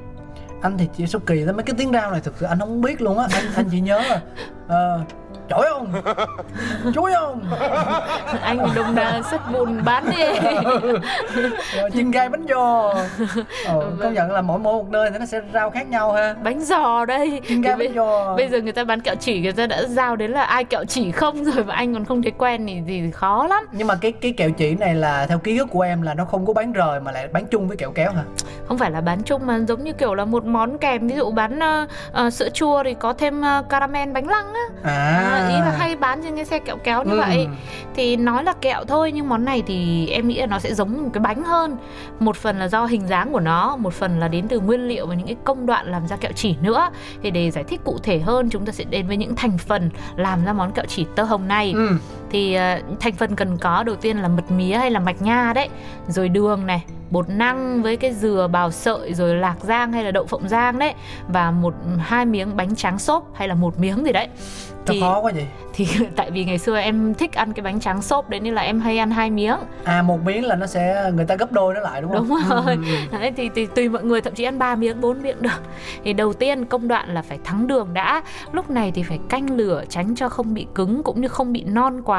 anh 0.62 0.79
thì 0.79 0.88
chỉ 0.97 1.07
số 1.07 1.19
kỳ 1.27 1.45
ra 1.45 1.53
mấy 1.53 1.62
cái 1.62 1.75
tiếng 1.79 1.93
rao 1.93 2.11
này 2.11 2.21
thực 2.21 2.35
sự 2.41 2.47
anh 2.47 2.59
không 2.59 2.81
biết 2.81 3.03
luôn 3.03 3.19
á 3.19 3.29
anh 3.33 3.45
anh 3.57 3.69
chỉ 3.71 3.81
nhớ 3.81 4.01
là 4.01 4.21
uh, 4.67 5.07
chổi 5.51 5.67
không 5.71 5.93
chuối 6.95 7.13
không 7.15 7.41
Anh 8.43 8.59
đồng 8.75 8.95
đà 8.95 9.23
sắt 9.31 9.41
bùn 9.53 9.85
bán 9.85 10.05
đi. 10.11 10.25
rồi 11.77 11.91
chiên 11.95 12.11
gai 12.11 12.29
bánh 12.29 12.47
giò. 12.49 12.95
Ờ, 13.67 13.91
công 14.03 14.15
nhận 14.15 14.31
là 14.33 14.41
mỗi 14.43 14.59
mỗi 14.59 14.73
một 14.73 14.89
nơi 14.91 15.11
thì 15.11 15.19
nó 15.19 15.27
sẽ 15.27 15.41
rau 15.55 15.71
khác 15.71 15.87
nhau 15.89 16.13
ha. 16.13 16.35
Bánh 16.43 16.61
giò 16.61 17.05
đây. 17.05 17.41
Chiên 17.49 17.61
gai 17.63 17.77
bánh 17.77 17.95
giò. 17.95 18.35
bây 18.37 18.49
giờ 18.49 18.61
người 18.61 18.73
ta 18.73 18.85
bán 18.85 19.01
kẹo 19.01 19.15
chỉ 19.21 19.41
người 19.41 19.53
ta 19.53 19.67
đã 19.67 19.83
giao 19.85 20.17
đến 20.17 20.31
là 20.31 20.43
ai 20.43 20.65
kẹo 20.65 20.85
chỉ 20.85 21.13
không 21.13 21.45
rồi 21.55 21.65
mà 21.65 21.75
anh 21.75 21.95
còn 21.95 22.05
không 22.05 22.23
thấy 22.23 22.33
quen 22.39 22.67
thì, 22.67 22.83
thì 22.87 23.11
khó 23.11 23.47
lắm. 23.47 23.67
Nhưng 23.73 23.87
mà 23.87 23.95
cái 24.01 24.13
cái 24.13 24.33
kẹo 24.33 24.51
chỉ 24.51 24.75
này 24.75 24.95
là 24.95 25.27
theo 25.27 25.39
ký 25.39 25.59
ức 25.59 25.69
của 25.71 25.81
em 25.83 26.03
là 26.03 26.15
nó 26.15 26.25
không 26.25 26.47
có 26.47 26.53
bán 26.53 26.73
rời 26.73 27.01
mà 27.01 27.13
lại 27.13 27.29
bán 27.33 27.47
chung 27.47 27.69
với 27.69 27.77
kẹo 27.77 27.91
kéo 27.91 28.13
hả? 28.13 28.23
Không 28.69 28.79
phải 28.79 28.91
là 28.91 29.01
bán 29.01 29.23
chung 29.23 29.47
mà 29.47 29.59
giống 29.69 29.85
như 29.85 29.93
kiểu 29.93 30.15
là 30.15 30.25
một 30.25 30.45
món 30.45 30.79
kèm 30.79 31.09
ví 31.09 31.15
dụ 31.17 31.31
bán 31.31 31.61
ờ, 31.61 31.87
ờ, 32.13 32.31
sữa 32.31 32.49
chua 32.55 32.83
thì 32.85 32.95
có 32.95 33.13
thêm 33.13 33.43
ờ, 33.43 33.63
caramel 33.69 34.09
bánh 34.13 34.29
lăng 34.29 34.47
á. 34.55 34.61
À, 34.85 35.25
À, 35.38 35.38
ý 35.48 35.55
là 35.55 35.74
hay 35.79 35.96
bán 35.96 36.22
trên 36.22 36.37
cái 36.37 36.44
xe 36.44 36.59
kẹo 36.59 36.77
kéo 36.77 37.05
như 37.05 37.12
Ừ. 37.12 37.16
vậy. 37.18 37.48
Thì 37.94 38.16
nói 38.16 38.44
là 38.44 38.53
kẹo 38.53 38.85
thôi 38.85 39.12
nhưng 39.12 39.29
món 39.29 39.44
này 39.44 39.62
thì 39.66 40.09
em 40.09 40.29
nghĩ 40.29 40.38
là 40.40 40.46
nó 40.46 40.59
sẽ 40.59 40.74
giống 40.74 41.03
một 41.05 41.11
cái 41.12 41.20
bánh 41.20 41.42
hơn. 41.42 41.77
Một 42.20 42.37
phần 42.37 42.59
là 42.59 42.68
do 42.68 42.87
hình 42.87 43.07
dáng 43.09 43.33
của 43.33 43.40
nó 43.40 43.77
một 43.77 43.94
phần 43.94 44.20
là 44.20 44.29
đến 44.29 44.48
từ 44.48 44.61
nguyên 44.61 44.88
liệu 44.88 45.07
và 45.07 45.14
những 45.14 45.27
cái 45.27 45.37
công 45.44 45.66
đoạn 45.66 45.87
làm 45.90 46.07
ra 46.09 46.16
kẹo 46.16 46.33
chỉ 46.33 46.57
nữa. 46.62 46.88
Thì 47.22 47.31
để 47.31 47.51
giải 47.51 47.64
thích 47.64 47.81
cụ 47.85 47.98
thể 48.03 48.18
hơn 48.18 48.51
chúng 48.51 48.66
ta 48.66 48.72
sẽ 48.72 48.85
đến 48.85 49.07
với 49.07 49.16
những 49.16 49.35
thành 49.37 49.59
phần 49.59 49.90
làm 50.16 50.44
ra 50.44 50.53
món 50.53 50.72
kẹo 50.72 50.85
chỉ 50.88 51.07
tơ 51.16 51.22
hồng 51.22 51.48
này. 51.48 51.72
Ừ. 51.77 51.88
thì 52.31 52.55
ờ, 52.55 52.81
thành 53.01 53.14
phần 53.14 53.37
cần 53.37 53.59
có 53.59 53.83
đầu 53.83 53.97
tiên 53.97 54.17
là 54.17 54.29
mật 54.29 54.51
mía 54.51 54.77
hay 54.77 54.91
là 54.91 55.01
mạch 55.01 55.23
nha 55.23 55.53
đấy. 55.55 55.69
Rồi 56.09 56.29
đường 56.29 56.67
này 56.67 56.85
bột 57.11 57.29
năng 57.29 57.83
với 57.83 57.97
cái 57.97 58.12
dừa 58.12 58.49
bào 58.53 58.71
sợi 58.71 59.14
rồi 59.14 59.35
lạc 59.35 59.57
rang 59.62 59.93
hay 59.93 60.05
là 60.05 60.11
đậu 60.11 60.27
phộng 60.27 60.49
rang 60.49 60.79
đấy. 60.79 60.95
Và 61.29 61.51
một 61.51 61.75
hai 61.99 62.27
miếng 62.27 62.57
bánh 62.57 62.77
tráng 62.77 62.99
xốp 62.99 63.35
hay 63.35 63.49
là 63.49 63.55
một 63.55 63.79
miếng 63.79 64.05
gì 64.05 64.12
đấy. 64.12 64.29
Thì 64.87 65.01
khó 65.01 65.21
quá 65.21 65.33
vậy. 65.35 65.47
thì 65.73 65.87
tại 66.17 66.31
vì 66.31 66.45
ngày 66.45 66.59
xưa 66.59 66.79
em 66.79 67.14
thích 67.14 67.33
ăn 67.33 67.53
cái 67.53 67.62
bánh 67.62 67.81
tráng 67.81 68.03
xốp 68.03 68.31
đấy 68.31 68.41
nên 68.41 68.55
là 68.55 68.62
em 68.62 68.81
hay 68.81 68.99
ăn 68.99 69.11
hai 69.11 69.31
miếng. 69.31 69.57
À 69.85 70.03
một 70.03 70.25
miếng 70.25 70.45
là 70.45 70.55
nó 70.55 70.67
sẽ 70.67 71.11
người 71.14 71.25
ta 71.25 71.35
gấp 71.35 71.53
đôi 71.53 71.75
nó 71.75 71.81
lại 71.81 72.03
đúng 72.03 72.12
không? 72.12 72.29
Đúng 72.29 72.38
rồi. 72.49 72.62
Ừ, 72.67 72.83
ừ, 72.87 72.97
ừ. 73.11 73.19
đấy 73.21 73.33
thì, 73.37 73.51
thì 73.55 73.67
tùy 73.67 73.88
mọi 73.88 74.05
người 74.05 74.21
thậm 74.21 74.35
chí 74.35 74.45
ăn 74.45 74.59
ba 74.59 74.75
miếng 74.75 75.01
bốn 75.01 75.23
miếng 75.23 75.43
được. 75.43 75.62
Thì 76.05 76.12
đầu 76.12 76.33
tiên 76.33 76.64
công 76.64 76.88
đoạn 76.88 77.14
là 77.14 77.23
phải 77.23 77.38
thắng 77.45 77.67
đường 77.67 77.88
đã. 77.95 78.23
Lúc 78.53 78.71
này 78.71 78.93
thì 78.95 79.03
phải 79.03 79.19
canh 79.29 79.57
lửa 79.57 79.85
tránh 79.88 80.14
cho 80.14 80.29
không 80.29 80.55
bị 80.55 80.67
cứng 80.75 81.03
cũng 81.03 81.21
như 81.21 81.29
không 81.29 81.53
bị 81.53 81.64
non 81.64 82.03
quá 82.05 82.18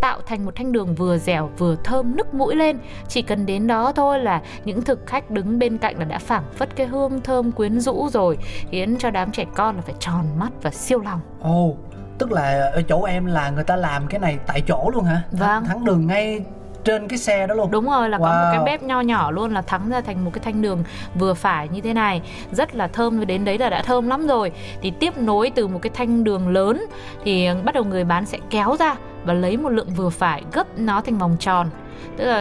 tạo 0.00 0.20
thành 0.26 0.44
một 0.44 0.56
thanh 0.56 0.72
đường 0.72 0.94
vừa 0.94 1.18
dẻo 1.18 1.50
vừa 1.58 1.76
thơm 1.84 2.16
nức 2.16 2.34
mũi 2.34 2.54
lên 2.56 2.78
chỉ 3.08 3.22
cần 3.22 3.46
đến 3.46 3.66
đó 3.66 3.92
thôi 3.92 4.18
là 4.18 4.42
những 4.64 4.82
thực 4.82 5.06
khách 5.06 5.30
đứng 5.30 5.58
bên 5.58 5.78
cạnh 5.78 5.98
là 5.98 6.04
đã 6.04 6.18
phảng 6.18 6.44
phất 6.56 6.76
cái 6.76 6.86
hương 6.86 7.20
thơm 7.20 7.52
quyến 7.52 7.80
rũ 7.80 8.08
rồi 8.12 8.38
khiến 8.70 8.96
cho 8.98 9.10
đám 9.10 9.32
trẻ 9.32 9.44
con 9.54 9.76
là 9.76 9.82
phải 9.82 9.94
tròn 9.98 10.24
mắt 10.38 10.50
và 10.62 10.70
siêu 10.70 11.00
lòng 11.00 11.20
Ồ, 11.40 11.76
tức 12.18 12.32
là 12.32 12.70
ở 12.72 12.82
chỗ 12.82 13.02
em 13.02 13.26
là 13.26 13.50
người 13.50 13.64
ta 13.64 13.76
làm 13.76 14.06
cái 14.06 14.20
này 14.20 14.38
tại 14.46 14.60
chỗ 14.60 14.90
luôn 14.94 15.04
hả? 15.04 15.22
Vâng. 15.32 15.64
Thắng 15.64 15.84
đường 15.84 16.06
ngay 16.06 16.40
trên 16.84 17.08
cái 17.08 17.18
xe 17.18 17.46
đó 17.46 17.54
luôn. 17.54 17.70
Đúng 17.70 17.86
rồi 17.86 18.08
là 18.08 18.18
có 18.18 18.24
một 18.24 18.30
Wow. 18.30 18.52
cái 18.52 18.64
bếp 18.64 18.82
nho 18.82 19.00
nhỏ 19.00 19.30
luôn 19.30 19.54
là 19.54 19.62
thắng 19.62 19.90
ra 19.90 20.00
thành 20.00 20.24
một 20.24 20.30
cái 20.34 20.40
thanh 20.44 20.62
đường 20.62 20.84
vừa 21.14 21.34
phải 21.34 21.68
như 21.68 21.80
thế 21.80 21.94
này. 21.94 22.22
Rất 22.52 22.74
là 22.74 22.86
thơm 22.86 23.18
và 23.18 23.24
đến 23.24 23.44
đấy 23.44 23.58
là 23.58 23.70
đã 23.70 23.82
thơm 23.82 24.08
lắm 24.08 24.26
rồi. 24.26 24.52
Thì 24.82 24.90
tiếp 24.90 25.18
nối 25.18 25.50
từ 25.54 25.66
một 25.66 25.78
cái 25.82 25.90
thanh 25.94 26.24
đường 26.24 26.48
lớn 26.48 26.86
Thì 27.24 27.48
bắt 27.64 27.74
đầu 27.74 27.84
người 27.84 28.04
bán 28.04 28.26
sẽ 28.26 28.38
kéo 28.50 28.76
ra 28.78 28.96
Và 29.24 29.34
lấy 29.34 29.56
một 29.56 29.68
lượng 29.68 29.90
vừa 29.90 30.08
phải 30.10 30.42
gấp 30.52 30.78
nó 30.78 31.00
thành 31.00 31.18
vòng 31.18 31.36
tròn. 31.40 31.70
Tức 32.16 32.24
là 32.24 32.40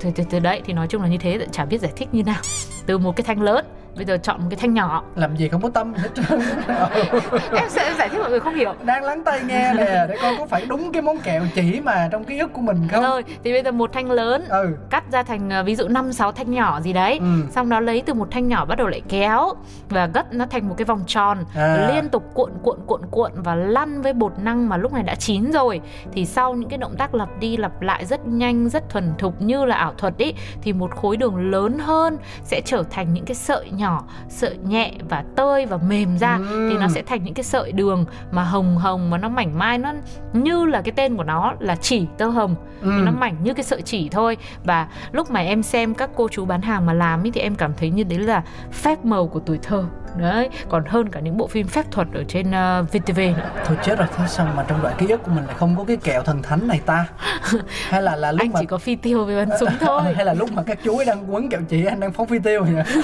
từ, 0.00 0.10
từ, 0.16 0.24
từ 0.30 0.38
đấy 0.38 0.62
thì 0.64 0.72
nói 0.72 0.86
chung 0.86 1.02
là 1.02 1.08
như 1.08 1.18
thế 1.18 1.46
chả 1.52 1.64
biết 1.64 1.80
giải 1.80 1.92
thích 1.96 2.08
như 2.12 2.22
nào. 2.22 2.40
Từ 2.86 2.98
một 2.98 3.16
cái 3.16 3.24
thanh 3.24 3.42
lớn 3.42 3.64
bây 3.96 4.04
giờ 4.04 4.16
chọn 4.22 4.40
một 4.40 4.46
cái 4.50 4.56
thanh 4.60 4.74
nhỏ 4.74 5.02
Làm 5.14 5.36
gì 5.36 5.48
không 5.48 5.62
có 5.62 5.68
tâm 5.68 5.94
hết 5.94 6.08
trơn. 6.14 6.40
Em 7.56 7.68
sẽ 7.68 7.94
giải 7.98 8.08
thích 8.08 8.18
mọi 8.20 8.30
người 8.30 8.40
không 8.40 8.54
hiểu 8.54 8.74
Đang 8.84 9.04
lắng 9.04 9.24
tay 9.24 9.40
nghe 9.46 9.72
nè, 9.74 10.06
để 10.08 10.16
coi 10.22 10.36
có 10.38 10.46
phải 10.46 10.66
đúng 10.68 10.92
cái 10.92 11.02
món 11.02 11.18
kẹo 11.18 11.42
chỉ 11.54 11.80
mà 11.80 12.08
trong 12.12 12.24
ký 12.24 12.38
ức 12.38 12.52
của 12.52 12.60
mình 12.60 12.88
không? 12.92 13.02
Rồi 13.02 13.24
thì 13.44 13.52
bây 13.52 13.62
giờ 13.62 13.70
một 13.72 13.92
thanh 13.92 14.10
lớn 14.10 14.44
Ừ. 14.48 14.76
cắt 14.90 15.04
ra 15.12 15.22
thành 15.22 15.50
ờ, 15.50 15.62
ví 15.62 15.76
dụ 15.76 15.88
5 15.88 16.12
6 16.12 16.32
thanh 16.32 16.50
nhỏ 16.50 16.80
gì 16.80 16.92
đấy. 16.92 17.18
Ừ. 17.20 17.26
Xong 17.50 17.68
đó 17.68 17.80
lấy 17.80 18.02
từ 18.06 18.14
một 18.14 18.28
thanh 18.30 18.48
nhỏ 18.48 18.64
bắt 18.64 18.78
đầu 18.78 18.86
lại 18.86 19.02
kéo 19.08 19.52
và 19.88 20.06
gấp 20.06 20.32
nó 20.32 20.46
thành 20.50 20.68
một 20.68 20.74
cái 20.78 20.84
vòng 20.84 21.02
tròn, 21.06 21.38
À. 21.56 21.90
liên 21.94 22.08
tục 22.08 22.24
cuộn 22.34 22.50
cuộn 22.62 22.78
cuộn 22.86 23.00
cuộn 23.10 23.30
và 23.34 23.54
lăn 23.54 24.02
với 24.02 24.12
bột 24.12 24.32
năng 24.38 24.68
mà 24.68 24.76
lúc 24.76 24.92
này 24.92 25.02
đã 25.02 25.14
chín 25.14 25.50
rồi. 25.52 25.80
Thì 26.12 26.26
sau 26.26 26.54
những 26.54 26.68
cái 26.68 26.78
động 26.78 26.94
tác 26.98 27.14
lặp 27.14 27.28
đi 27.40 27.56
lặp 27.56 27.80
lại 27.82 28.04
rất 28.04 28.26
nhanh, 28.26 28.68
rất 28.68 28.88
thuần 28.90 29.12
thục 29.18 29.42
như 29.42 29.64
là 29.64 29.76
ảo 29.76 29.94
thuật 29.98 30.16
ý 30.18 30.34
thì 30.62 30.72
một 30.72 30.96
khối 30.96 31.16
đường 31.16 31.50
lớn 31.50 31.78
hơn 31.78 32.16
sẽ 32.44 32.60
trở 32.64 32.82
thành 32.90 33.12
những 33.14 33.24
cái 33.24 33.34
sợi 33.34 33.70
nhỏ, 33.70 33.85
sợi 34.28 34.56
nhẹ 34.68 34.92
và 35.08 35.24
tơi 35.36 35.66
và 35.66 35.76
mềm 35.76 36.18
ra 36.18 36.38
Ừ. 36.50 36.68
thì 36.70 36.78
nó 36.78 36.88
sẽ 36.88 37.02
thành 37.02 37.24
những 37.24 37.34
cái 37.34 37.44
sợi 37.44 37.72
đường 37.72 38.04
mà 38.30 38.42
hồng 38.44 38.76
hồng 38.78 39.10
mà 39.10 39.18
nó 39.18 39.28
mảnh 39.28 39.58
mai 39.58 39.78
nó 39.78 39.92
như 40.32 40.64
là 40.64 40.80
cái 40.82 40.92
tên 40.96 41.16
của 41.16 41.24
nó 41.24 41.54
là 41.58 41.76
chỉ 41.76 42.06
tơ 42.18 42.26
hồng 42.26 42.54
Ừ. 42.82 42.90
nó 43.04 43.10
mảnh 43.12 43.36
như 43.42 43.54
cái 43.54 43.64
sợi 43.64 43.82
chỉ 43.82 44.08
thôi 44.08 44.36
và 44.64 44.88
lúc 45.12 45.30
mà 45.30 45.40
em 45.40 45.62
xem 45.62 45.94
các 45.94 46.10
cô 46.16 46.28
chú 46.28 46.44
bán 46.44 46.62
hàng 46.62 46.86
mà 46.86 46.92
làm 46.92 47.22
ý, 47.22 47.30
thì 47.30 47.40
em 47.40 47.54
cảm 47.54 47.72
thấy 47.76 47.90
như 47.90 48.04
đấy 48.04 48.18
là 48.18 48.42
phép 48.72 49.04
màu 49.04 49.26
của 49.26 49.40
tuổi 49.40 49.58
thơ 49.62 49.84
đấy 50.16 50.48
còn 50.68 50.84
hơn 50.86 51.08
cả 51.08 51.20
những 51.20 51.36
bộ 51.36 51.46
phim 51.46 51.66
phép 51.66 51.84
thuật 51.90 52.08
ở 52.14 52.24
trên 52.28 52.46
uh, 52.50 52.92
VTV 52.92 53.16
nữa 53.18 53.50
Thôi 53.64 53.76
chết 53.82 53.98
rồi, 53.98 54.08
thế 54.16 54.24
sao 54.28 54.48
mà 54.56 54.64
trong 54.68 54.82
đoạn 54.82 54.94
ký 54.98 55.06
ức 55.08 55.22
của 55.24 55.30
mình 55.30 55.46
lại 55.46 55.54
không 55.58 55.76
có 55.76 55.84
cái 55.84 55.96
kẹo 55.96 56.22
thần 56.22 56.42
thánh 56.42 56.68
này 56.68 56.80
ta? 56.86 57.04
Hay 57.88 58.02
là 58.02 58.16
là 58.16 58.32
lúc 58.32 58.40
anh 58.40 58.52
mà 58.52 58.60
chỉ 58.60 58.66
có 58.66 58.78
phi 58.78 58.96
tiêu 58.96 59.24
với 59.24 59.46
bắn 59.46 59.58
súng 59.60 59.68
thôi 59.80 60.02
hay 60.16 60.24
là 60.24 60.34
lúc 60.34 60.52
mà 60.52 60.62
các 60.62 60.78
chú 60.84 60.96
ấy 60.96 61.04
đang 61.06 61.34
quấn 61.34 61.48
kẹo 61.48 61.60
chỉ 61.68 61.84
anh 61.84 62.00
đang 62.00 62.12
phóng 62.12 62.26
phi 62.26 62.38
tiêu 62.38 62.64
nhỉ? 62.64 62.72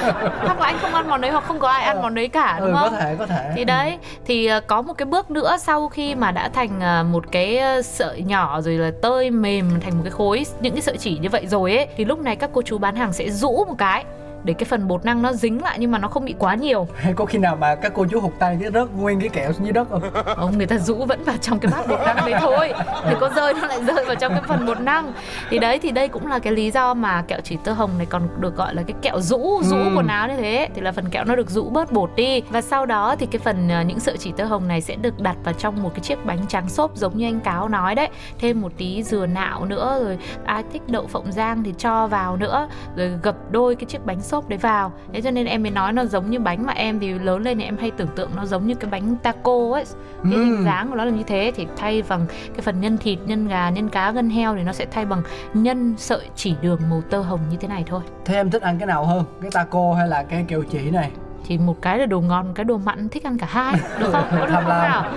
hoặc 0.40 0.60
là 0.60 0.66
anh 0.66 0.78
không 0.82 0.94
ăn 0.94 1.08
món 1.08 1.20
đấy 1.20 1.30
hoặc 1.30 1.44
không 1.44 1.58
có 1.58 1.68
ai 1.68 1.84
ăn 1.84 1.96
Ờ. 1.96 2.02
món 2.02 2.14
đấy 2.14 2.28
cả 2.28 2.56
đúng 2.60 2.68
ừ, 2.68 2.72
có 2.74 2.80
không? 2.90 2.98
thể 3.00 3.16
có 3.18 3.26
thể. 3.26 3.50
Thì 3.56 3.64
đấy 3.64 3.98
thì 4.26 4.46
ờ, 4.46 4.60
có 4.60 4.82
một 4.82 4.92
cái 4.98 5.06
bước 5.06 5.30
nữa 5.30 5.56
sau 5.60 5.88
khi 5.88 6.14
mà 6.14 6.30
đã 6.30 6.48
thành 6.48 6.80
ờ, 6.80 7.02
một 7.04 7.24
cái 7.32 7.60
sợi 7.84 8.22
nhỏ 8.22 8.60
rồi 8.60 8.74
là 8.74 8.90
tơi 9.02 9.30
mềm 9.30 9.80
thành 9.80 9.92
một 9.94 10.00
cái 10.04 10.10
khối 10.10 10.46
những 10.60 10.72
cái 10.72 10.82
sợi 10.82 10.96
chỉ 10.96 11.18
như 11.18 11.28
vậy 11.28 11.46
rồi 11.46 11.76
ấy 11.76 11.86
thì 11.96 12.04
lúc 12.04 12.18
này 12.18 12.36
các 12.36 12.50
cô 12.52 12.62
chú 12.62 12.78
bán 12.78 12.96
hàng 12.96 13.12
sẽ 13.12 13.30
rũ 13.30 13.64
một 13.68 13.74
cái 13.78 14.04
để 14.44 14.54
cái 14.54 14.64
phần 14.64 14.88
bột 14.88 15.04
năng 15.04 15.22
nó 15.22 15.32
dính 15.32 15.62
lại 15.62 15.76
nhưng 15.80 15.90
mà 15.90 15.98
nó 15.98 16.08
không 16.08 16.24
bị 16.24 16.34
quá 16.38 16.54
nhiều. 16.54 16.86
Hay 16.96 17.12
có 17.12 17.24
khi 17.24 17.38
nào 17.38 17.56
mà 17.56 17.74
các 17.74 17.92
cô 17.94 18.06
chú 18.10 18.20
hụt 18.20 18.32
tay 18.38 18.58
cái 18.60 18.70
rớt 18.72 18.88
nguyên 18.96 19.20
cái 19.20 19.28
kẹo 19.28 19.52
xuống 19.52 19.64
dưới 19.64 19.72
đất 19.72 19.88
không? 19.90 20.02
Ông 20.36 20.58
người 20.58 20.66
ta 20.66 20.78
rũ 20.78 21.04
vẫn 21.04 21.24
vào 21.24 21.36
trong 21.40 21.58
cái 21.58 21.72
bát 21.72 21.86
bột 21.88 21.98
năng 22.06 22.16
đấy 22.16 22.34
thôi. 22.40 22.72
Thì 23.04 23.14
có 23.20 23.30
rơi 23.36 23.54
nó 23.54 23.66
lại 23.66 23.84
rơi 23.84 24.04
vào 24.04 24.14
trong 24.14 24.32
cái 24.32 24.42
phần 24.48 24.66
bột 24.66 24.80
năng. 24.80 25.12
Thì 25.50 25.58
đấy 25.58 25.78
thì 25.82 25.90
đây 25.90 26.08
cũng 26.08 26.26
là 26.26 26.38
cái 26.38 26.52
lý 26.52 26.70
do 26.70 26.94
mà 26.94 27.22
kẹo 27.22 27.40
chỉ 27.44 27.56
tơ 27.64 27.72
hồng 27.72 27.90
này 27.98 28.06
còn 28.10 28.28
được 28.40 28.56
gọi 28.56 28.74
là 28.74 28.82
cái 28.82 28.94
kẹo 29.02 29.20
rũ 29.20 29.60
rũ 29.62 29.76
Ừm. 29.76 29.96
quần 29.96 30.06
áo 30.06 30.28
như 30.28 30.36
thế. 30.36 30.68
Thì 30.74 30.80
là 30.80 30.92
phần 30.92 31.08
kẹo 31.08 31.24
nó 31.24 31.36
được 31.36 31.50
rũ 31.50 31.70
bớt 31.70 31.92
bột 31.92 32.10
đi. 32.16 32.42
Và 32.50 32.60
sau 32.60 32.86
đó 32.86 33.16
thì 33.18 33.26
cái 33.26 33.38
phần 33.44 33.68
ờ, 33.68 33.82
những 33.82 34.00
sợi 34.00 34.16
chỉ 34.18 34.32
tơ 34.36 34.44
hồng 34.44 34.68
này 34.68 34.80
sẽ 34.80 34.96
được 34.96 35.20
đặt 35.20 35.36
vào 35.44 35.54
trong 35.54 35.82
một 35.82 35.90
cái 35.94 36.00
chiếc 36.00 36.24
bánh 36.26 36.46
tráng 36.48 36.68
xốp 36.68 36.96
giống 36.96 37.16
như 37.18 37.26
anh 37.26 37.40
cáo 37.40 37.68
nói 37.68 37.94
đấy. 37.94 38.08
Thêm 38.38 38.60
một 38.60 38.72
tí 38.76 39.02
dừa 39.02 39.26
nạo 39.26 39.64
nữa 39.64 40.00
rồi 40.04 40.18
ai 40.44 40.62
thích 40.72 40.82
đậu 40.86 41.06
phộng 41.06 41.32
rang 41.32 41.62
thì 41.64 41.74
cho 41.78 42.06
vào 42.06 42.36
nữa. 42.36 42.68
Rồi 42.96 43.12
gập 43.22 43.36
đôi 43.50 43.74
cái 43.74 43.84
chiếc 43.84 44.06
bánh 44.06 44.20
xốp 44.30 44.48
đấy 44.48 44.58
vào. 44.58 44.92
Thế 45.12 45.20
cho 45.20 45.30
nên 45.30 45.46
em 45.46 45.62
mới 45.62 45.70
nói 45.70 45.92
nó 45.92 46.04
giống 46.04 46.30
như 46.30 46.38
bánh 46.40 46.66
mà 46.66 46.72
em 46.72 47.00
thì 47.00 47.12
lớn 47.12 47.42
lên 47.42 47.58
thì 47.58 47.64
em 47.64 47.76
hay 47.78 47.90
tưởng 47.90 48.08
tượng 48.16 48.30
nó 48.36 48.46
giống 48.46 48.66
như 48.66 48.74
cái 48.74 48.90
bánh 48.90 49.16
taco 49.22 49.72
ấy. 49.72 49.84
Cái 50.24 50.32
Ừm. 50.32 50.44
hình 50.44 50.64
dáng 50.64 50.88
của 50.90 50.94
nó 50.96 51.04
là 51.04 51.10
như 51.10 51.22
thế 51.22 51.52
thì 51.56 51.66
thay 51.76 52.02
bằng 52.08 52.26
cái 52.28 52.60
phần 52.60 52.80
nhân 52.80 52.98
thịt 52.98 53.18
nhân 53.26 53.48
gà 53.48 53.70
nhân 53.70 53.88
cá 53.88 54.12
gân 54.12 54.30
heo 54.30 54.54
thì 54.56 54.62
nó 54.62 54.72
sẽ 54.72 54.86
thay 54.90 55.04
bằng 55.04 55.22
nhân 55.54 55.94
sợi 55.98 56.28
chỉ 56.36 56.54
đường 56.62 56.80
màu 56.90 57.02
tơ 57.10 57.20
hồng 57.20 57.40
như 57.50 57.56
thế 57.60 57.68
này 57.68 57.84
thôi. 57.86 58.00
Thế 58.24 58.34
em 58.34 58.50
thích 58.50 58.62
ăn 58.62 58.78
cái 58.78 58.86
nào 58.86 59.04
hơn? 59.04 59.24
Cái 59.42 59.50
taco 59.50 59.94
hay 59.94 60.08
là 60.08 60.22
cái 60.22 60.44
kẹo 60.48 60.62
chỉ 60.70 60.90
này 60.90 61.10
thì 61.44 61.58
một 61.58 61.76
cái 61.82 61.98
là 61.98 62.06
đồ 62.06 62.20
ngon 62.20 62.46
một 62.46 62.52
cái 62.54 62.64
đồ 62.64 62.76
mặn 62.76 63.08
thích 63.08 63.24
ăn 63.24 63.38
cả 63.38 63.46
hai 63.50 63.74
được 64.00 64.12
không? 64.12 64.24
Có 64.30 64.46
được 64.46 64.52
không 64.52 64.68
nào? 64.68 65.12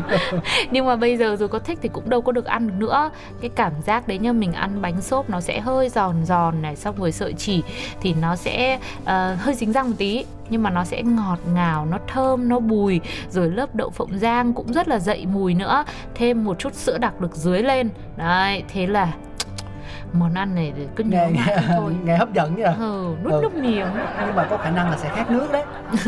Nhưng 0.70 0.86
mà 0.86 0.96
bây 0.96 1.16
giờ 1.16 1.36
rồi 1.36 1.48
có 1.48 1.58
thích 1.58 1.78
thì 1.82 1.88
cũng 1.88 2.10
đâu 2.10 2.20
có 2.20 2.32
được 2.32 2.44
ăn 2.44 2.66
được 2.66 2.74
nữa. 2.78 3.10
Cái 3.40 3.50
cảm 3.54 3.72
giác 3.86 4.08
đấy 4.08 4.18
như 4.18 4.32
mình 4.32 4.52
ăn 4.52 4.82
bánh 4.82 5.00
xốp 5.00 5.30
nó 5.30 5.40
sẽ 5.40 5.60
hơi 5.60 5.88
giòn 5.88 6.24
giòn 6.24 6.62
này 6.62 6.76
xong 6.76 6.94
rồi 6.98 7.12
sợi 7.12 7.32
chỉ 7.32 7.62
thì 8.00 8.14
nó 8.14 8.36
sẽ 8.36 8.78
ờ, 9.04 9.34
hơi 9.34 9.54
dính 9.54 9.72
răng 9.72 9.88
một 9.88 9.94
tí 9.98 10.24
nhưng 10.50 10.62
mà 10.62 10.70
nó 10.70 10.84
sẽ 10.84 11.02
ngọt 11.02 11.38
ngào 11.54 11.86
nó 11.86 11.98
thơm 12.06 12.48
nó 12.48 12.60
bùi. 12.60 13.00
Rồi 13.30 13.50
lớp 13.50 13.74
đậu 13.74 13.90
phộng 13.90 14.18
rang 14.18 14.52
cũng 14.52 14.72
rất 14.72 14.88
là 14.88 14.98
dậy 14.98 15.26
mùi 15.32 15.54
nữa. 15.54 15.84
Thêm 16.14 16.44
một 16.44 16.58
chút 16.58 16.74
sữa 16.74 16.98
đặc 16.98 17.20
được 17.20 17.36
dưới 17.36 17.62
lên. 17.62 17.88
Đấy 18.16 18.62
thế 18.68 18.86
là 18.86 19.12
món 20.12 20.34
ăn 20.34 20.54
này 20.54 20.72
thì 20.76 20.82
cứ 20.96 21.04
nhớ 21.04 21.28
nghe 21.32 21.56
thôi 21.76 21.92
nghe 22.04 22.16
hấp 22.16 22.32
dẫn 22.32 22.54
vậy 22.54 22.64
ừ, 22.78 23.14
nuốt 23.24 23.32
Ừ. 23.32 23.40
nước 23.42 23.54
miếng 23.54 23.86
nhưng 24.26 24.34
mà 24.36 24.46
có 24.50 24.56
khả 24.56 24.70
năng 24.70 24.90
là 24.90 24.96
sẽ 24.96 25.08
khát 25.16 25.30
nước 25.30 25.52
đấy 25.52 25.62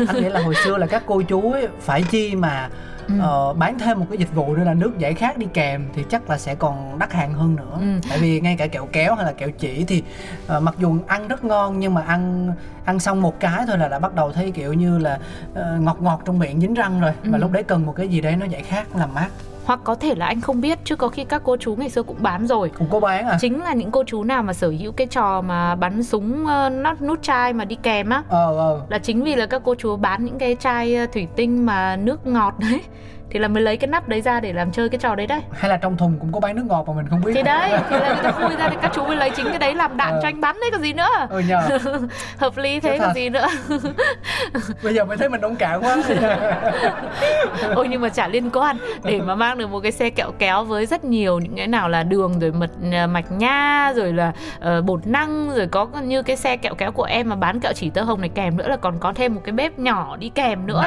anh 0.07 0.15
nghĩ 0.17 0.29
là 0.29 0.41
hồi 0.41 0.55
xưa 0.55 0.77
là 0.77 0.87
các 0.87 1.03
cô 1.05 1.21
chú 1.21 1.51
ấy 1.51 1.67
phải 1.79 2.03
chi 2.03 2.35
mà 2.35 2.69
Ừ. 3.07 3.13
ờ, 3.21 3.53
bán 3.53 3.79
thêm 3.79 3.99
một 3.99 4.05
cái 4.09 4.17
dịch 4.17 4.35
vụ 4.35 4.55
nữa 4.55 4.63
là 4.63 4.73
nước 4.73 4.97
giải 4.97 5.13
khát 5.13 5.37
đi 5.37 5.47
kèm 5.53 5.85
thì 5.93 6.03
chắc 6.09 6.29
là 6.29 6.37
sẽ 6.37 6.55
còn 6.55 6.99
đắt 6.99 7.13
hàng 7.13 7.33
hơn 7.33 7.55
nữa 7.55 7.77
Ừ. 7.79 7.85
tại 8.09 8.17
vì 8.19 8.39
ngay 8.41 8.55
cả 8.57 8.67
kẹo 8.67 8.87
kéo 8.91 9.15
hay 9.15 9.25
là 9.25 9.31
kẹo 9.31 9.49
chỉ 9.59 9.85
thì 9.87 10.03
ờ, 10.47 10.59
mặc 10.59 10.75
dù 10.79 10.95
ăn 11.07 11.27
rất 11.27 11.43
ngon 11.43 11.79
nhưng 11.79 11.93
mà 11.93 12.01
ăn 12.01 12.51
ăn 12.85 12.99
xong 12.99 13.21
một 13.21 13.39
cái 13.39 13.63
thôi 13.67 13.77
là 13.77 13.87
đã 13.87 13.99
bắt 13.99 14.15
đầu 14.15 14.31
thấy 14.31 14.51
kiểu 14.51 14.73
như 14.73 14.97
là 14.97 15.19
ờ, 15.55 15.77
ngọt 15.79 16.01
ngọt 16.01 16.21
trong 16.25 16.39
miệng 16.39 16.61
dính 16.61 16.73
răng 16.73 17.01
rồi 17.01 17.11
và 17.23 17.37
Ừ. 17.37 17.41
lúc 17.41 17.51
đấy 17.51 17.63
cần 17.63 17.85
một 17.85 17.93
cái 17.95 18.07
gì 18.07 18.21
đấy 18.21 18.35
nó 18.35 18.45
giải 18.45 18.63
khát 18.63 18.95
làm 18.95 19.13
mát 19.13 19.27
hoặc 19.65 19.79
có 19.83 19.95
thể 19.95 20.15
là 20.15 20.25
anh 20.25 20.41
không 20.41 20.61
biết 20.61 20.79
chứ 20.83 20.95
có 20.95 21.07
khi 21.07 21.23
các 21.23 21.41
cô 21.45 21.57
chú 21.57 21.75
ngày 21.75 21.89
xưa 21.89 22.03
cũng 22.03 22.17
bán 22.19 22.47
rồi. 22.47 22.71
Cũng 22.77 22.87
có 22.91 22.99
bán 22.99 23.27
à? 23.27 23.37
Chính 23.41 23.63
là 23.63 23.73
những 23.73 23.91
cô 23.91 24.03
chú 24.07 24.23
nào 24.23 24.43
mà 24.43 24.53
sở 24.53 24.69
hữu 24.79 24.91
cái 24.91 25.07
trò 25.07 25.41
mà 25.41 25.75
bắn 25.75 26.03
súng 26.03 26.47
ờ, 26.47 26.69
nắp 26.69 27.01
nút 27.01 27.23
chai 27.23 27.53
mà 27.53 27.65
đi 27.65 27.77
kèm 27.83 28.09
á. 28.09 28.23
Ờ 28.29 28.57
ờ. 28.57 28.81
Là 28.89 28.97
chính 28.97 29.23
vì 29.23 29.35
là 29.35 29.45
các 29.45 29.61
cô 29.65 29.75
chú 29.75 29.97
bán 29.97 30.25
những 30.25 30.37
cái 30.37 30.55
chai 30.59 30.95
ờ, 30.95 31.05
thủy 31.13 31.27
tinh 31.35 31.65
mà 31.65 31.95
nước 31.95 32.27
ngọt 32.27 32.53
đấy 32.59 32.81
thì 33.31 33.39
là 33.39 33.47
mới 33.47 33.63
lấy 33.63 33.77
cái 33.77 33.87
nắp 33.87 34.07
đấy 34.09 34.21
ra 34.21 34.39
để 34.39 34.53
làm 34.53 34.71
chơi 34.71 34.89
cái 34.89 34.99
trò 34.99 35.15
đấy 35.15 35.27
đấy. 35.27 35.41
Hay 35.51 35.69
là 35.69 35.77
trong 35.77 35.97
thùng 35.97 36.17
cũng 36.19 36.31
có 36.31 36.39
bán 36.39 36.55
nước 36.55 36.65
ngọt 36.67 36.87
mà 36.87 36.93
mình 36.93 37.05
không 37.09 37.21
biết. 37.25 37.31
Thì 37.35 37.43
đấy 37.43 37.69
thì 37.89 37.95
là 37.99 38.07
người 38.13 38.23
ta 38.23 38.31
khui 38.31 38.55
ra 38.55 38.69
thì 38.69 38.75
các 38.81 38.91
chú 38.95 39.03
mới 39.05 39.15
lấy 39.15 39.29
chính 39.29 39.45
cái 39.49 39.59
đấy 39.59 39.75
làm 39.75 39.97
đạn 39.97 40.11
Ờ. 40.13 40.19
cho 40.21 40.27
anh 40.27 40.41
bắn 40.41 40.55
đấy 40.61 40.69
còn 40.71 40.81
gì 40.81 40.93
nữa. 40.93 41.07
Ừ 41.29 41.39
nhờ. 41.39 41.61
Hợp 42.37 42.57
lý 42.57 42.79
thế 42.79 42.97
thật. 42.99 43.11
gì 43.15 43.29
nữa. 43.29 43.47
Bây 44.83 44.93
giờ 44.93 45.05
mới 45.05 45.17
thấy 45.17 45.29
mình 45.29 45.41
nông 45.41 45.55
cạn 45.55 45.81
quá. 45.83 45.97
Ôi 47.75 47.87
nhưng 47.89 48.01
mà 48.01 48.09
chả 48.09 48.27
liên 48.27 48.49
quan. 48.49 48.77
Để 49.03 49.21
mà 49.21 49.35
mang 49.35 49.57
được 49.57 49.67
một 49.69 49.79
cái 49.79 49.91
xe 49.91 50.09
kẹo 50.09 50.31
kéo 50.39 50.63
với 50.63 50.85
rất 50.85 51.03
nhiều 51.03 51.39
những 51.39 51.55
cái 51.55 51.67
nào 51.67 51.89
là 51.89 52.03
đường 52.03 52.39
rồi 52.39 52.51
mật 52.51 52.69
à, 52.91 53.07
mạch 53.07 53.31
nha 53.31 53.93
rồi 53.95 54.13
là 54.13 54.31
ờ, 54.59 54.81
bột 54.81 55.07
năng 55.07 55.49
rồi 55.55 55.67
có 55.67 55.87
như 56.03 56.23
cái 56.23 56.35
xe 56.35 56.57
kẹo 56.57 56.75
kéo 56.75 56.91
của 56.91 57.03
em 57.03 57.29
mà 57.29 57.35
bán 57.35 57.59
kẹo 57.59 57.73
chỉ 57.73 57.89
tơ 57.89 58.01
hồng 58.01 58.21
này 58.21 58.29
kèm 58.35 58.57
nữa 58.57 58.67
là 58.67 58.77
còn 58.77 58.99
có 58.99 59.13
thêm 59.13 59.35
một 59.35 59.41
cái 59.45 59.53
bếp 59.53 59.79
nhỏ 59.79 60.17
đi 60.19 60.29
kèm 60.29 60.67
nữa. 60.67 60.83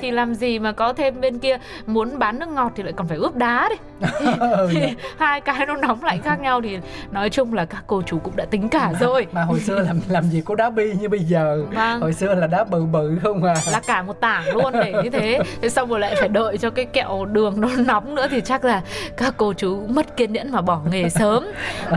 Thì 0.00 0.10
làm 0.10 0.34
gì 0.34 0.58
mà 0.58 0.72
có 0.72 0.92
thêm 0.92 1.20
bên 1.20 1.38
kia 1.38 1.58
muốn 1.86 2.18
bán 2.18 2.38
nước 2.38 2.48
ngọt 2.48 2.72
thì 2.76 2.82
lại 2.82 2.92
còn 2.92 3.08
phải 3.08 3.16
ướp 3.18 3.36
đá 3.36 3.68
đi 3.68 3.76
Ừ, 4.40 4.68
thì 4.72 4.80
hai 5.18 5.40
cái 5.40 5.66
nó 5.66 5.76
nóng 5.76 6.04
lạnh 6.04 6.22
khác 6.22 6.40
nhau 6.40 6.60
thì 6.60 6.78
nói 7.10 7.30
chung 7.30 7.54
là 7.54 7.64
các 7.64 7.84
cô 7.86 8.02
chú 8.02 8.18
cũng 8.18 8.36
đã 8.36 8.44
tính 8.44 8.68
cả 8.68 8.92
rồi. 9.00 9.26
mà 9.32 9.42
hồi 9.42 9.60
xưa 9.60 9.78
làm 9.80 10.00
làm 10.08 10.24
gì 10.24 10.42
có 10.44 10.54
đá 10.54 10.70
bi 10.70 10.92
như 11.00 11.08
bây 11.08 11.20
giờ. 11.20 11.64
Vâng. 11.74 12.00
hồi 12.00 12.12
xưa 12.12 12.34
là 12.34 12.46
đá 12.46 12.64
bự 12.64 12.84
bự 12.84 13.18
không 13.22 13.44
à. 13.44 13.54
Là 13.72 13.80
cả 13.86 14.02
một 14.02 14.20
tảng 14.20 14.44
luôn 14.56 14.72
để 14.72 14.92
như 15.04 15.10
thế. 15.10 15.38
Thế 15.62 15.68
xong 15.68 15.88
rồi 15.88 16.00
lại 16.00 16.14
phải 16.20 16.28
đợi 16.28 16.58
cho 16.58 16.70
cái 16.70 16.84
kẹo 16.84 17.24
đường 17.24 17.60
nó 17.60 17.68
nóng 17.86 18.14
nữa 18.14 18.26
thì 18.30 18.40
chắc 18.40 18.64
là 18.64 18.82
các 19.16 19.34
cô 19.36 19.52
chú 19.52 19.86
mất 19.88 20.16
kiên 20.16 20.32
nhẫn 20.32 20.52
mà 20.52 20.60
bỏ 20.60 20.80
nghề 20.90 21.08
sớm. 21.08 21.46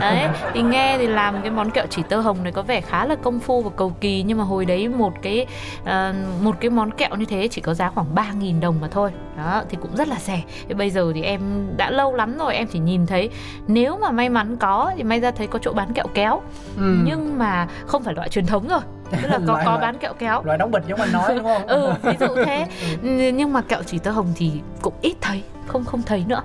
Đấy 0.02 0.28
thì 0.54 0.62
nghe 0.62 0.98
thì 0.98 1.08
làm 1.08 1.42
cái 1.42 1.52
món 1.52 1.72
kẹo 1.72 1.86
chỉ 1.90 2.04
tơ 2.10 2.18
hồng 2.20 2.44
này 2.44 2.52
có 2.52 2.62
vẻ 2.62 2.82
khá 2.82 3.06
là 3.06 3.16
công 3.16 3.40
phu 3.40 3.62
và 3.62 3.70
cầu 3.76 3.94
kỳ 4.02 4.24
nhưng 4.24 4.38
mà 4.38 4.44
hồi 4.44 4.66
đấy 4.66 4.88
một 4.88 5.14
cái 5.22 5.46
ờ, 5.86 6.14
một 6.42 6.56
cái 6.60 6.70
món 6.70 6.92
kẹo 6.92 7.16
như 7.16 7.26
thế 7.26 7.48
chỉ 7.48 7.62
có 7.62 7.74
giá 7.74 7.90
khoảng 7.90 8.16
3.000 8.16 8.60
đồng 8.60 8.76
mà 8.82 8.88
thôi. 8.92 9.12
Đó 9.38 9.64
thì 9.74 9.80
cũng 9.82 9.96
rất 9.96 10.08
là 10.08 10.16
rẻ. 10.20 10.42
Thì 10.68 10.74
bây 10.74 10.90
giờ 10.90 11.12
thì 11.16 11.22
em 11.22 11.42
đã 11.78 11.90
lâu 11.92 12.16
lắm 12.16 12.38
rồi 12.38 12.56
em 12.56 12.68
chỉ 12.68 12.80
nhìn 12.80 13.06
thấy 13.06 13.30
nếu 13.68 13.98
mà 13.98 14.12
may 14.12 14.30
mắn 14.30 14.58
có 14.58 14.92
thì 14.98 15.04
may 15.04 15.20
ra 15.20 15.32
thấy 15.32 15.48
có 15.48 15.60
chỗ 15.62 15.74
bán 15.74 15.94
kẹo 15.94 16.06
kéo. 16.14 16.42
Ừ. 16.78 16.96
nhưng 17.06 17.38
mà 17.38 17.68
không 17.86 18.04
phải 18.04 18.14
loại 18.14 18.30
truyền 18.30 18.46
thống 18.46 18.68
rồi 18.68 18.80
tức 19.12 19.28
là 19.28 19.40
có 19.48 19.62
có 19.66 19.78
bán 19.82 19.98
kẹo 19.98 20.14
kéo. 20.14 20.42
loại 20.44 20.58
đóng 20.58 20.72
bịch 20.72 20.84
giống 20.88 21.00
anh 21.02 21.12
nói 21.12 21.36
đúng 21.36 21.44
không? 21.44 21.68
Ừ 21.68 21.94
ví 22.04 22.12
dụ 22.20 22.28
thế. 22.46 22.68
Nh- 23.04 23.32
nhưng 23.36 23.54
mà 23.54 23.62
kẹo 23.62 23.84
chỉ 23.84 23.98
tơ 24.00 24.12
hồng 24.12 24.28
thì 24.36 24.52
cũng 24.82 24.94
ít 25.02 25.16
thấy 25.22 25.44
không 25.68 25.86
không 25.86 26.02
thấy 26.02 26.24
nữa. 26.28 26.42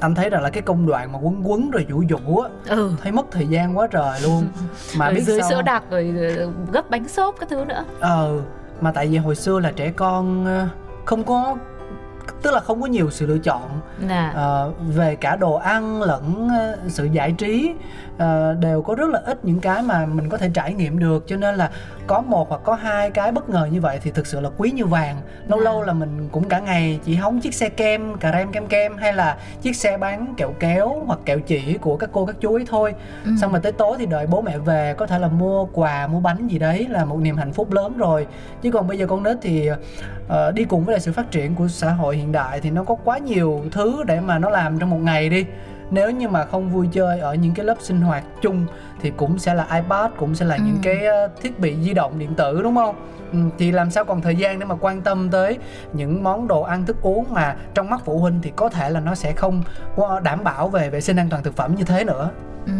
Anh 0.00 0.14
thấy 0.14 0.30
rằng 0.30 0.42
là 0.42 0.50
cái 0.50 0.62
công 0.62 0.86
đoạn 0.86 1.12
mà 1.12 1.18
quấn 1.22 1.42
quấn 1.50 1.70
rồi 1.70 1.86
vũ 1.90 2.02
vũ 2.10 2.38
á 2.40 2.48
ừ. 2.68 2.92
thấy 3.02 3.12
mất 3.12 3.26
thời 3.30 3.46
gian 3.46 3.78
quá 3.78 3.86
trời 3.90 4.20
luôn. 4.22 4.46
Mà 4.96 5.06
rồi 5.06 5.14
biết 5.14 5.20
dưới 5.20 5.40
sao 5.40 5.50
sữa 5.50 5.62
đặc 5.62 5.82
rồi 5.90 6.14
ờ, 6.38 6.50
gấp 6.72 6.90
bánh 6.90 7.08
xốp 7.08 7.34
các 7.40 7.48
thứ 7.48 7.64
nữa. 7.64 7.84
Ờ 8.00 8.40
mà 8.80 8.92
tại 8.92 9.06
vì 9.06 9.16
hồi 9.16 9.34
xưa 9.36 9.60
là 9.60 9.72
trẻ 9.76 9.90
con 9.96 10.44
ờ, 10.46 10.68
không 11.04 11.24
có 11.24 11.56
tức 12.46 12.52
là 12.54 12.60
không 12.60 12.80
có 12.80 12.86
nhiều 12.86 13.10
sự 13.10 13.26
lựa 13.26 13.38
chọn. 13.38 13.62
Là 14.08 14.30
Ờ, 14.34 14.72
về 14.88 15.16
cả 15.16 15.36
đồ 15.36 15.54
ăn 15.54 16.02
lẫn 16.02 16.48
ờ, 16.58 16.76
sự 16.88 17.04
giải 17.04 17.32
trí 17.32 17.72
ờ, 18.18 18.54
đều 18.54 18.82
có 18.82 18.94
rất 18.94 19.10
là 19.10 19.20
ít 19.26 19.44
những 19.44 19.60
cái 19.60 19.82
mà 19.82 20.06
mình 20.06 20.28
có 20.28 20.36
thể 20.36 20.50
trải 20.54 20.74
nghiệm 20.74 20.98
được. 20.98 21.24
Cho 21.26 21.36
nên 21.36 21.54
là 21.54 21.70
có 22.06 22.20
một 22.20 22.48
hoặc 22.48 22.60
có 22.64 22.74
hai 22.74 23.10
cái 23.10 23.32
bất 23.32 23.48
ngờ 23.48 23.68
như 23.72 23.80
vậy 23.80 24.00
thì 24.02 24.10
thực 24.10 24.26
sự 24.26 24.40
là 24.40 24.50
quý 24.58 24.70
như 24.70 24.86
vàng. 24.86 25.16
Lâu 25.48 25.58
À. 25.60 25.64
lâu 25.64 25.82
là 25.82 25.92
mình 25.92 26.28
cũng 26.32 26.48
cả 26.48 26.58
ngày 26.58 27.00
chỉ 27.04 27.14
hóng 27.14 27.40
chiếc 27.40 27.54
xe 27.54 27.68
kem 27.68 28.14
cà 28.18 28.32
rem 28.32 28.52
kem 28.52 28.66
kem 28.66 28.96
hay 28.96 29.12
là 29.12 29.36
chiếc 29.62 29.76
xe 29.76 29.96
bán 29.98 30.34
kẹo 30.36 30.52
kéo 30.60 31.02
hoặc 31.06 31.18
kẹo 31.24 31.40
chỉ 31.40 31.78
của 31.80 31.96
các 31.96 32.10
cô 32.12 32.26
các 32.26 32.36
chú 32.40 32.54
ấy 32.54 32.64
thôi. 32.68 32.94
Ừ. 33.24 33.30
xong 33.40 33.52
rồi 33.52 33.60
tới 33.60 33.72
tối 33.72 33.96
thì 33.98 34.06
đợi 34.06 34.26
bố 34.26 34.42
mẹ 34.42 34.58
về 34.58 34.94
có 34.98 35.06
thể 35.06 35.18
là 35.18 35.28
mua 35.28 35.64
quà 35.72 36.06
mua 36.06 36.20
bánh 36.20 36.48
gì 36.48 36.58
đấy 36.58 36.86
là 36.90 37.04
một 37.04 37.16
niềm 37.20 37.36
hạnh 37.36 37.52
phúc 37.52 37.72
lớn 37.72 37.96
rồi. 37.98 38.26
Chứ 38.62 38.70
còn 38.70 38.86
bây 38.88 38.98
giờ 38.98 39.06
con 39.06 39.22
nít 39.22 39.36
thì 39.42 39.70
ờ, 40.28 40.52
đi 40.52 40.64
cùng 40.64 40.84
với 40.84 40.92
lại 40.92 41.00
sự 41.00 41.12
phát 41.12 41.30
triển 41.30 41.54
của 41.54 41.68
xã 41.68 41.90
hội 41.92 42.16
hiện 42.16 42.32
đại 42.36 42.60
thì 42.60 42.70
nó 42.70 42.84
có 42.84 42.94
quá 43.04 43.18
nhiều 43.18 43.60
thứ 43.72 44.02
để 44.06 44.20
mà 44.20 44.38
nó 44.38 44.48
làm 44.50 44.78
trong 44.78 44.90
một 44.90 45.00
ngày 45.02 45.28
đi. 45.28 45.44
Nếu 45.90 46.10
như 46.10 46.28
mà 46.28 46.44
không 46.44 46.70
vui 46.70 46.88
chơi 46.92 47.20
ở 47.20 47.34
những 47.34 47.54
cái 47.54 47.66
lớp 47.66 47.74
sinh 47.80 48.00
hoạt 48.00 48.24
chung 48.42 48.66
thì 49.00 49.12
cũng 49.16 49.38
sẽ 49.38 49.54
là 49.54 49.66
ipad 49.74 50.10
cũng 50.16 50.34
sẽ 50.34 50.44
là 50.44 50.54
Ừ. 50.54 50.60
những 50.66 50.78
cái 50.82 51.06
ờ, 51.06 51.28
thiết 51.42 51.58
bị 51.60 51.76
di 51.82 51.94
động 51.94 52.18
điện 52.18 52.34
tử 52.34 52.60
đúng 52.62 52.74
không? 52.76 52.96
Ừ, 53.32 53.38
thì 53.58 53.72
làm 53.72 53.90
sao 53.90 54.04
còn 54.04 54.20
thời 54.20 54.36
gian 54.36 54.58
để 54.58 54.64
mà 54.66 54.74
quan 54.80 55.00
tâm 55.02 55.28
tới 55.30 55.58
những 55.92 56.22
món 56.24 56.48
đồ 56.48 56.62
ăn 56.62 56.86
thức 56.86 56.96
uống 57.02 57.24
mà 57.34 57.56
trong 57.74 57.90
mắt 57.90 58.00
phụ 58.04 58.18
huynh 58.18 58.38
thì 58.42 58.52
có 58.56 58.68
thể 58.68 58.90
là 58.90 59.00
nó 59.00 59.14
sẽ 59.14 59.32
không 59.32 59.62
có 59.96 60.20
đảm 60.20 60.44
bảo 60.44 60.68
về 60.68 60.90
vệ 60.90 61.00
sinh 61.00 61.16
an 61.16 61.28
toàn 61.30 61.42
thực 61.42 61.56
phẩm 61.56 61.74
như 61.74 61.84
thế 61.84 62.04
nữa. 62.04 62.30
Ừ, 62.66 62.72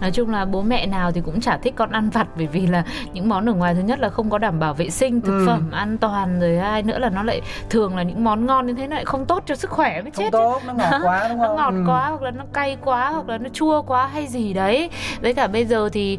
nói 0.00 0.10
chung 0.10 0.30
là 0.30 0.44
bố 0.44 0.62
mẹ 0.62 0.86
nào 0.86 1.12
thì 1.12 1.20
cũng 1.20 1.40
chả 1.40 1.56
thích 1.56 1.74
con 1.76 1.90
ăn 1.90 2.10
vặt 2.10 2.26
bởi 2.36 2.46
vì 2.46 2.66
là 2.66 2.84
những 3.12 3.28
món 3.28 3.48
ở 3.48 3.52
ngoài 3.54 3.74
thứ 3.74 3.80
nhất 3.80 3.98
là 4.00 4.08
không 4.08 4.30
có 4.30 4.38
đảm 4.38 4.60
bảo 4.60 4.74
vệ 4.74 4.90
sinh 4.90 5.20
thực 5.20 5.32
Ừ. 5.32 5.46
phẩm 5.46 5.70
an 5.70 5.98
toàn 5.98 6.40
rồi 6.40 6.56
hai 6.58 6.82
nữa 6.82 6.98
là 6.98 7.08
nó 7.10 7.22
lại 7.22 7.40
thường 7.70 7.96
là 7.96 8.02
những 8.02 8.24
món 8.24 8.46
ngon 8.46 8.66
như 8.66 8.74
thế 8.74 8.86
nó 8.86 8.94
lại 8.96 9.04
không 9.04 9.26
tốt 9.26 9.42
cho 9.46 9.54
sức 9.54 9.70
khỏe 9.70 10.02
mới 10.02 10.10
không 10.10 10.24
chết 10.24 10.24
chứ. 10.24 10.38
tốt 10.38 10.60
nó 10.66 10.72
ngọt 10.74 10.90
quá 11.04 11.28
đúng 11.28 11.38
nó 11.42 11.46
không 11.46 11.56
ngọt 11.56 11.72
Ừ. 11.72 11.84
quá 11.86 12.08
hoặc 12.08 12.22
là 12.22 12.30
nó 12.30 12.44
cay 12.52 12.76
quá 12.84 13.10
hoặc 13.10 13.28
là 13.28 13.38
nó 13.38 13.48
chua 13.52 13.82
quá 13.82 14.06
hay 14.06 14.26
gì 14.26 14.52
đấy 14.52 14.90
với 15.22 15.34
cả 15.34 15.46
bây 15.46 15.64
giờ 15.66 15.88
thì 15.92 16.18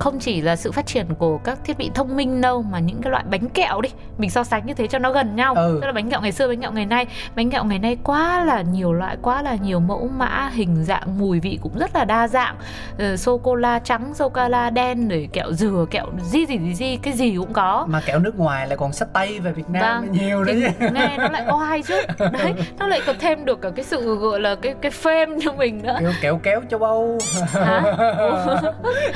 không 0.00 0.18
chỉ 0.18 0.40
là 0.40 0.56
sự 0.56 0.72
phát 0.72 0.86
triển 0.86 1.06
của 1.18 1.38
các 1.38 1.58
thiết 1.64 1.78
bị 1.78 1.90
thông 1.94 2.16
minh 2.16 2.40
đâu 2.40 2.62
mà 2.62 2.78
những 2.78 3.02
cái 3.02 3.10
loại 3.10 3.24
bánh 3.30 3.48
kẹo 3.48 3.80
đi 3.80 3.88
mình 4.18 4.30
so 4.30 4.44
sánh 4.44 4.66
như 4.66 4.74
thế 4.74 4.86
cho 4.86 4.98
nó 4.98 5.12
gần 5.12 5.36
nhau 5.36 5.54
Ừ. 5.54 5.78
tức 5.82 5.86
là 5.86 5.92
bánh 5.92 6.10
kẹo 6.10 6.20
ngày 6.20 6.32
xưa 6.32 6.48
bánh 6.48 6.60
kẹo 6.60 6.72
ngày 6.72 6.86
nay 6.86 7.06
bánh 7.36 7.50
kẹo 7.50 7.64
ngày 7.64 7.78
nay 7.78 7.96
quá 8.04 8.44
là 8.44 8.62
nhiều 8.62 8.92
loại 8.92 9.16
quá 9.22 9.42
là 9.42 9.54
nhiều 9.54 9.80
mẫu 9.80 10.08
mã 10.18 10.50
hình 10.54 10.84
dạng 10.84 11.18
mùi 11.18 11.40
vị 11.40 11.58
cũng 11.62 11.78
rất 11.78 11.94
là 11.96 12.04
đa 12.04 12.28
dạng 12.28 12.56
ờ, 12.98 13.16
sô 13.16 13.38
cô 13.38 13.54
la 13.54 13.78
trắng 13.78 14.14
sô 14.14 14.28
cô 14.28 14.48
la 14.48 14.70
đen 14.70 15.08
rồi 15.08 15.28
kẹo 15.32 15.52
dừa 15.52 15.86
kẹo 15.90 16.06
gì 16.22 16.46
gì 16.46 16.58
gì 16.58 16.74
gì 16.74 16.96
cái 17.02 17.12
gì 17.14 17.34
cũng 17.38 17.52
có. 17.52 17.86
Mà 17.88 18.00
kẹo 18.06 18.18
nước 18.18 18.38
ngoài 18.38 18.66
lại 18.66 18.76
còn 18.76 18.92
sách 18.92 19.08
tay 19.12 19.38
về 19.40 19.52
Việt 19.52 19.68
Nam 19.70 20.02
Vâng. 20.06 20.12
nhiều 20.12 20.44
chứ 20.46 20.52
nghe 20.92 21.16
nó 21.18 21.28
lại 21.28 21.44
oai 21.52 21.82
chứ. 21.82 22.02
Đấy 22.18 22.54
nó 22.78 22.86
lại 22.86 23.00
còn 23.06 23.16
thêm 23.18 23.44
được 23.44 23.60
cả 23.60 23.70
cái 23.76 23.84
sự 23.84 24.14
gọi 24.16 24.40
là 24.40 24.54
cái 24.54 24.74
cái 24.80 24.90
phêm 24.90 25.28
cho 25.40 25.52
mình 25.52 25.82
nữa. 25.82 25.96
Kẹo 26.00 26.12
kẹo 26.20 26.40
kéo 26.42 26.60
châu 26.70 26.80
Âu. 26.82 27.18
Hả? 27.52 27.82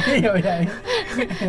ví 0.07 0.21
dụ 0.23 0.31
vậy. 0.45 0.67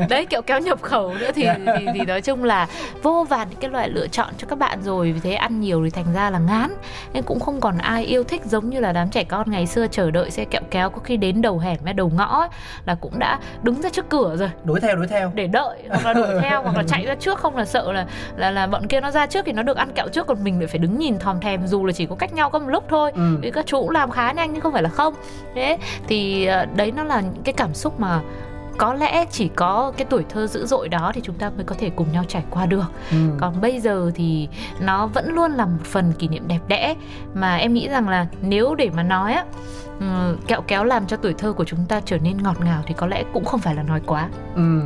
Đấy 0.09 0.25
kẹo 0.25 0.41
kéo 0.41 0.59
nhập 0.59 0.81
khẩu 0.81 1.13
nữa 1.13 1.31
thì, 1.35 1.47
thì 1.79 1.85
thì 1.93 2.05
nói 2.05 2.21
chung 2.21 2.43
là 2.43 2.67
vô 3.03 3.25
vàn 3.29 3.47
những 3.49 3.59
cái 3.59 3.71
loại 3.71 3.89
lựa 3.89 4.07
chọn 4.07 4.29
cho 4.37 4.47
các 4.47 4.59
bạn 4.59 4.79
rồi. 4.83 5.11
Vì 5.11 5.19
thế 5.19 5.33
ăn 5.33 5.59
nhiều 5.61 5.81
thì 5.83 5.89
thành 5.89 6.13
ra 6.13 6.29
là 6.29 6.39
ngán. 6.39 6.71
Nên 7.13 7.23
cũng 7.23 7.39
không 7.39 7.61
còn 7.61 7.77
ai 7.77 8.03
yêu 8.05 8.23
thích 8.23 8.41
giống 8.45 8.69
như 8.69 8.79
là 8.79 8.91
đám 8.91 9.09
trẻ 9.09 9.23
con 9.23 9.51
ngày 9.51 9.65
xưa 9.67 9.87
chờ 9.91 10.11
đợi 10.11 10.31
xe 10.31 10.45
kẹo 10.45 10.61
kéo 10.71 10.89
có 10.89 10.99
khi 11.03 11.17
đến 11.17 11.41
đầu 11.41 11.59
hẻm 11.59 11.77
hay 11.85 11.93
đầu 11.93 12.04
ngõ 12.13 12.39
ấy, 12.39 12.49
là 12.85 12.95
cũng 12.95 13.19
đã 13.19 13.39
đứng 13.63 13.81
ra 13.81 13.89
trước 13.89 14.09
cửa 14.09 14.35
rồi. 14.39 14.49
Đuổi 14.63 14.79
theo 14.79 14.95
đuổi 14.95 15.07
theo. 15.07 15.31
Để 15.35 15.47
đợi 15.47 15.83
hoặc 15.89 16.05
là 16.05 16.13
đuổi 16.13 16.27
theo 16.41 16.61
hoặc 16.61 16.77
là 16.77 16.83
chạy 16.87 17.05
ra 17.05 17.15
trước 17.15 17.39
không 17.39 17.57
là 17.57 17.65
sợ 17.65 17.91
là 17.91 18.05
là 18.35 18.51
là 18.51 18.67
bọn 18.67 18.87
kia 18.87 19.01
nó 19.01 19.11
ra 19.11 19.25
trước 19.25 19.45
thì 19.45 19.51
nó 19.51 19.63
được 19.63 19.77
ăn 19.77 19.91
kẹo 19.95 20.07
trước 20.07 20.27
còn 20.27 20.43
mình 20.43 20.59
lại 20.59 20.67
phải 20.67 20.79
đứng 20.79 20.99
nhìn 20.99 21.19
thòm 21.19 21.39
thèm 21.39 21.67
dù 21.67 21.85
là 21.85 21.91
chỉ 21.91 22.05
có 22.05 22.15
cách 22.15 22.33
nhau 22.33 22.49
có 22.49 22.59
một 22.59 22.69
lúc 22.69 22.83
thôi. 22.89 23.11
Ừ. 23.15 23.37
vì 23.41 23.51
các 23.51 23.65
chú 23.65 23.89
làm 23.89 24.11
khá 24.11 24.31
nhanh 24.31 24.53
nhưng 24.53 24.61
không 24.61 24.73
phải 24.73 24.83
là 24.83 24.89
không. 24.89 25.13
Thế 25.55 25.77
thì 26.07 26.45
ờ, 26.45 26.65
đấy 26.75 26.91
nó 26.91 27.03
là 27.03 27.21
những 27.21 27.43
cái 27.43 27.53
cảm 27.53 27.73
xúc 27.73 27.99
mà 27.99 28.19
có 28.77 28.93
lẽ 28.93 29.25
chỉ 29.31 29.47
có 29.55 29.93
cái 29.97 30.07
tuổi 30.09 30.25
thơ 30.29 30.47
dữ 30.47 30.65
dội 30.65 30.89
đó 30.89 31.11
thì 31.15 31.21
chúng 31.23 31.35
ta 31.35 31.49
mới 31.49 31.63
có 31.63 31.75
thể 31.79 31.89
cùng 31.89 32.11
nhau 32.11 32.23
trải 32.27 32.43
qua 32.49 32.65
được. 32.65 32.85
Ừ. 33.11 33.17
còn 33.39 33.61
bây 33.61 33.79
giờ 33.79 34.11
thì 34.15 34.47
nó 34.79 35.07
vẫn 35.07 35.33
luôn 35.33 35.51
là 35.51 35.65
một 35.65 35.83
phần 35.83 36.13
kỷ 36.19 36.27
niệm 36.27 36.47
đẹp 36.47 36.59
đẽ 36.67 36.95
mà 37.33 37.55
em 37.55 37.73
nghĩ 37.73 37.89
rằng 37.89 38.09
là 38.09 38.27
nếu 38.41 38.75
để 38.75 38.89
mà 38.95 39.03
nói 39.03 39.33
á 39.33 39.45
ừ, 39.99 40.37
kẹo 40.47 40.61
kéo 40.61 40.83
làm 40.83 41.07
cho 41.07 41.17
tuổi 41.17 41.33
thơ 41.33 41.53
của 41.53 41.65
chúng 41.65 41.85
ta 41.85 42.01
trở 42.05 42.17
nên 42.17 42.43
ngọt 42.43 42.61
ngào 42.61 42.83
thì 42.85 42.93
có 42.97 43.07
lẽ 43.07 43.23
cũng 43.33 43.45
không 43.45 43.59
phải 43.59 43.75
là 43.75 43.83
nói 43.83 44.01
quá. 44.05 44.29
Ừ 44.55 44.81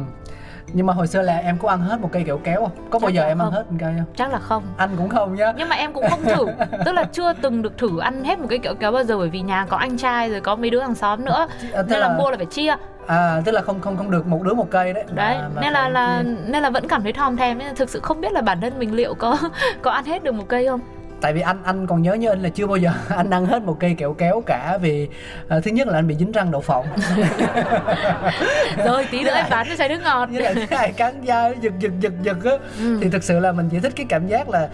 nhưng 0.74 0.86
mà 0.86 0.94
hồi 0.94 1.08
xưa 1.08 1.22
là 1.22 1.38
em 1.38 1.58
có 1.58 1.70
ăn 1.70 1.82
hết 1.82 2.00
một 2.02 2.10
cây 2.12 2.24
kẹo 2.24 2.38
kéo 2.44 2.62
không? 2.62 2.72
Có 2.90 3.00
bao 3.00 3.10
Chắc 3.12 3.16
giờ 3.16 3.22
là 3.22 3.28
em 3.28 3.42
ăn 3.42 3.46
không. 3.46 3.54
hết 3.54 3.64
một 3.72 3.78
cây 3.80 3.94
không? 3.98 4.06
Chắc 4.16 4.32
là 4.34 4.40
không. 4.40 4.64
Anh 4.78 4.90
cũng 4.98 5.10
không 5.10 5.36
nhá. 5.36 5.54
Nhưng 5.58 5.70
mà 5.70 5.76
em 5.76 5.94
cũng 5.94 6.04
không 6.10 6.24
thử. 6.24 6.46
Tức 6.86 6.92
là 6.92 7.04
chưa 7.04 7.34
từng 7.34 7.62
được 7.62 7.78
thử 7.78 8.00
ăn 8.00 8.24
hết 8.24 8.40
một 8.40 8.48
cái 8.50 8.60
kẹo 8.60 8.74
kéo 8.76 8.92
bao 8.92 9.04
giờ 9.04 9.18
bởi 9.18 9.30
vì 9.30 9.42
nhà 9.42 9.66
có 9.70 9.78
anh 9.78 9.98
trai 9.98 10.30
rồi 10.32 10.42
có 10.42 10.56
mấy 10.56 10.70
đứa 10.70 10.80
hàng 10.82 10.96
xóm 10.96 11.26
nữa. 11.26 11.48
À, 11.74 11.82
nên 11.88 12.00
là 12.00 12.08
là- 12.10 12.18
mua 12.18 12.32
là 12.32 12.38
phải 12.38 12.46
chia. 12.46 12.76
À 13.08 13.42
tức 13.46 13.52
là 13.52 13.62
không 13.62 13.80
không 13.82 13.98
không 13.98 14.12
được 14.12 14.28
một 14.28 14.44
đứa 14.44 14.54
một 14.54 14.68
cây 14.72 14.94
đấy. 14.94 15.04
Đấy 15.14 15.36
Mà- 15.42 15.50
mà 15.56 15.62
nên 15.62 15.74
là 15.74 15.90
là 15.90 16.24
chia. 16.24 16.30
nên 16.48 16.64
là 16.64 16.70
vẫn 16.70 16.88
cảm 16.88 17.04
thấy 17.04 17.14
thòm 17.14 17.38
thèm 17.38 17.60
thực 17.76 17.90
sự 17.90 18.00
không 18.00 18.22
biết 18.22 18.32
là 18.32 18.42
bản 18.42 18.62
thân 18.62 18.80
mình 18.80 18.94
liệu 18.96 19.14
có 19.14 19.38
có 19.82 19.92
ăn 19.92 20.06
hết 20.06 20.24
được 20.24 20.32
một 20.32 20.44
cây 20.48 20.68
không 20.68 20.80
tại 21.22 21.34
vì 21.34 21.42
anh 21.42 21.58
anh 21.64 21.88
còn 21.88 22.02
nhớ 22.02 22.14
như 22.14 22.30
anh 22.30 22.42
là 22.42 22.50
chưa 22.50 22.68
bao 22.68 22.78
giờ 22.78 22.92
anh 23.10 23.30
ăn 23.30 23.46
hết 23.46 23.64
một 23.64 23.78
cây 23.80 23.96
kẹo 23.98 24.14
kéo 24.14 24.44
cả 24.46 24.78
vì 24.82 25.08
à, 25.48 25.60
thứ 25.60 25.72
nhất 25.72 25.88
là 25.88 26.00
anh 26.00 26.08
bị 26.08 26.16
dính 26.20 26.32
răng 26.32 26.52
đậu 26.52 26.62
phộng. 26.62 26.86
Rồi 28.86 29.08
tí 29.12 29.24
nữa 29.24 29.34
em 29.36 29.46
bán 29.50 29.68
cho 29.70 29.76
chai 29.76 29.90
nước 29.90 30.00
ngọt. 30.04 30.30
với 30.32 30.42
lại 30.42 30.68
cái 30.70 30.92
cắn 30.92 31.22
da 31.24 31.48
giật 31.62 31.74
giật 31.80 31.92
giật 32.00 32.14
giật 32.24 32.38
á. 32.46 32.52
Ừ. 32.80 33.00
thì 33.02 33.10
thực 33.10 33.24
sự 33.24 33.40
là 33.40 33.52
mình 33.52 33.70
chỉ 33.70 33.80
thích 33.80 33.94
cái 33.96 34.06
cảm 34.10 34.28
giác 34.28 34.50
là 34.50 34.70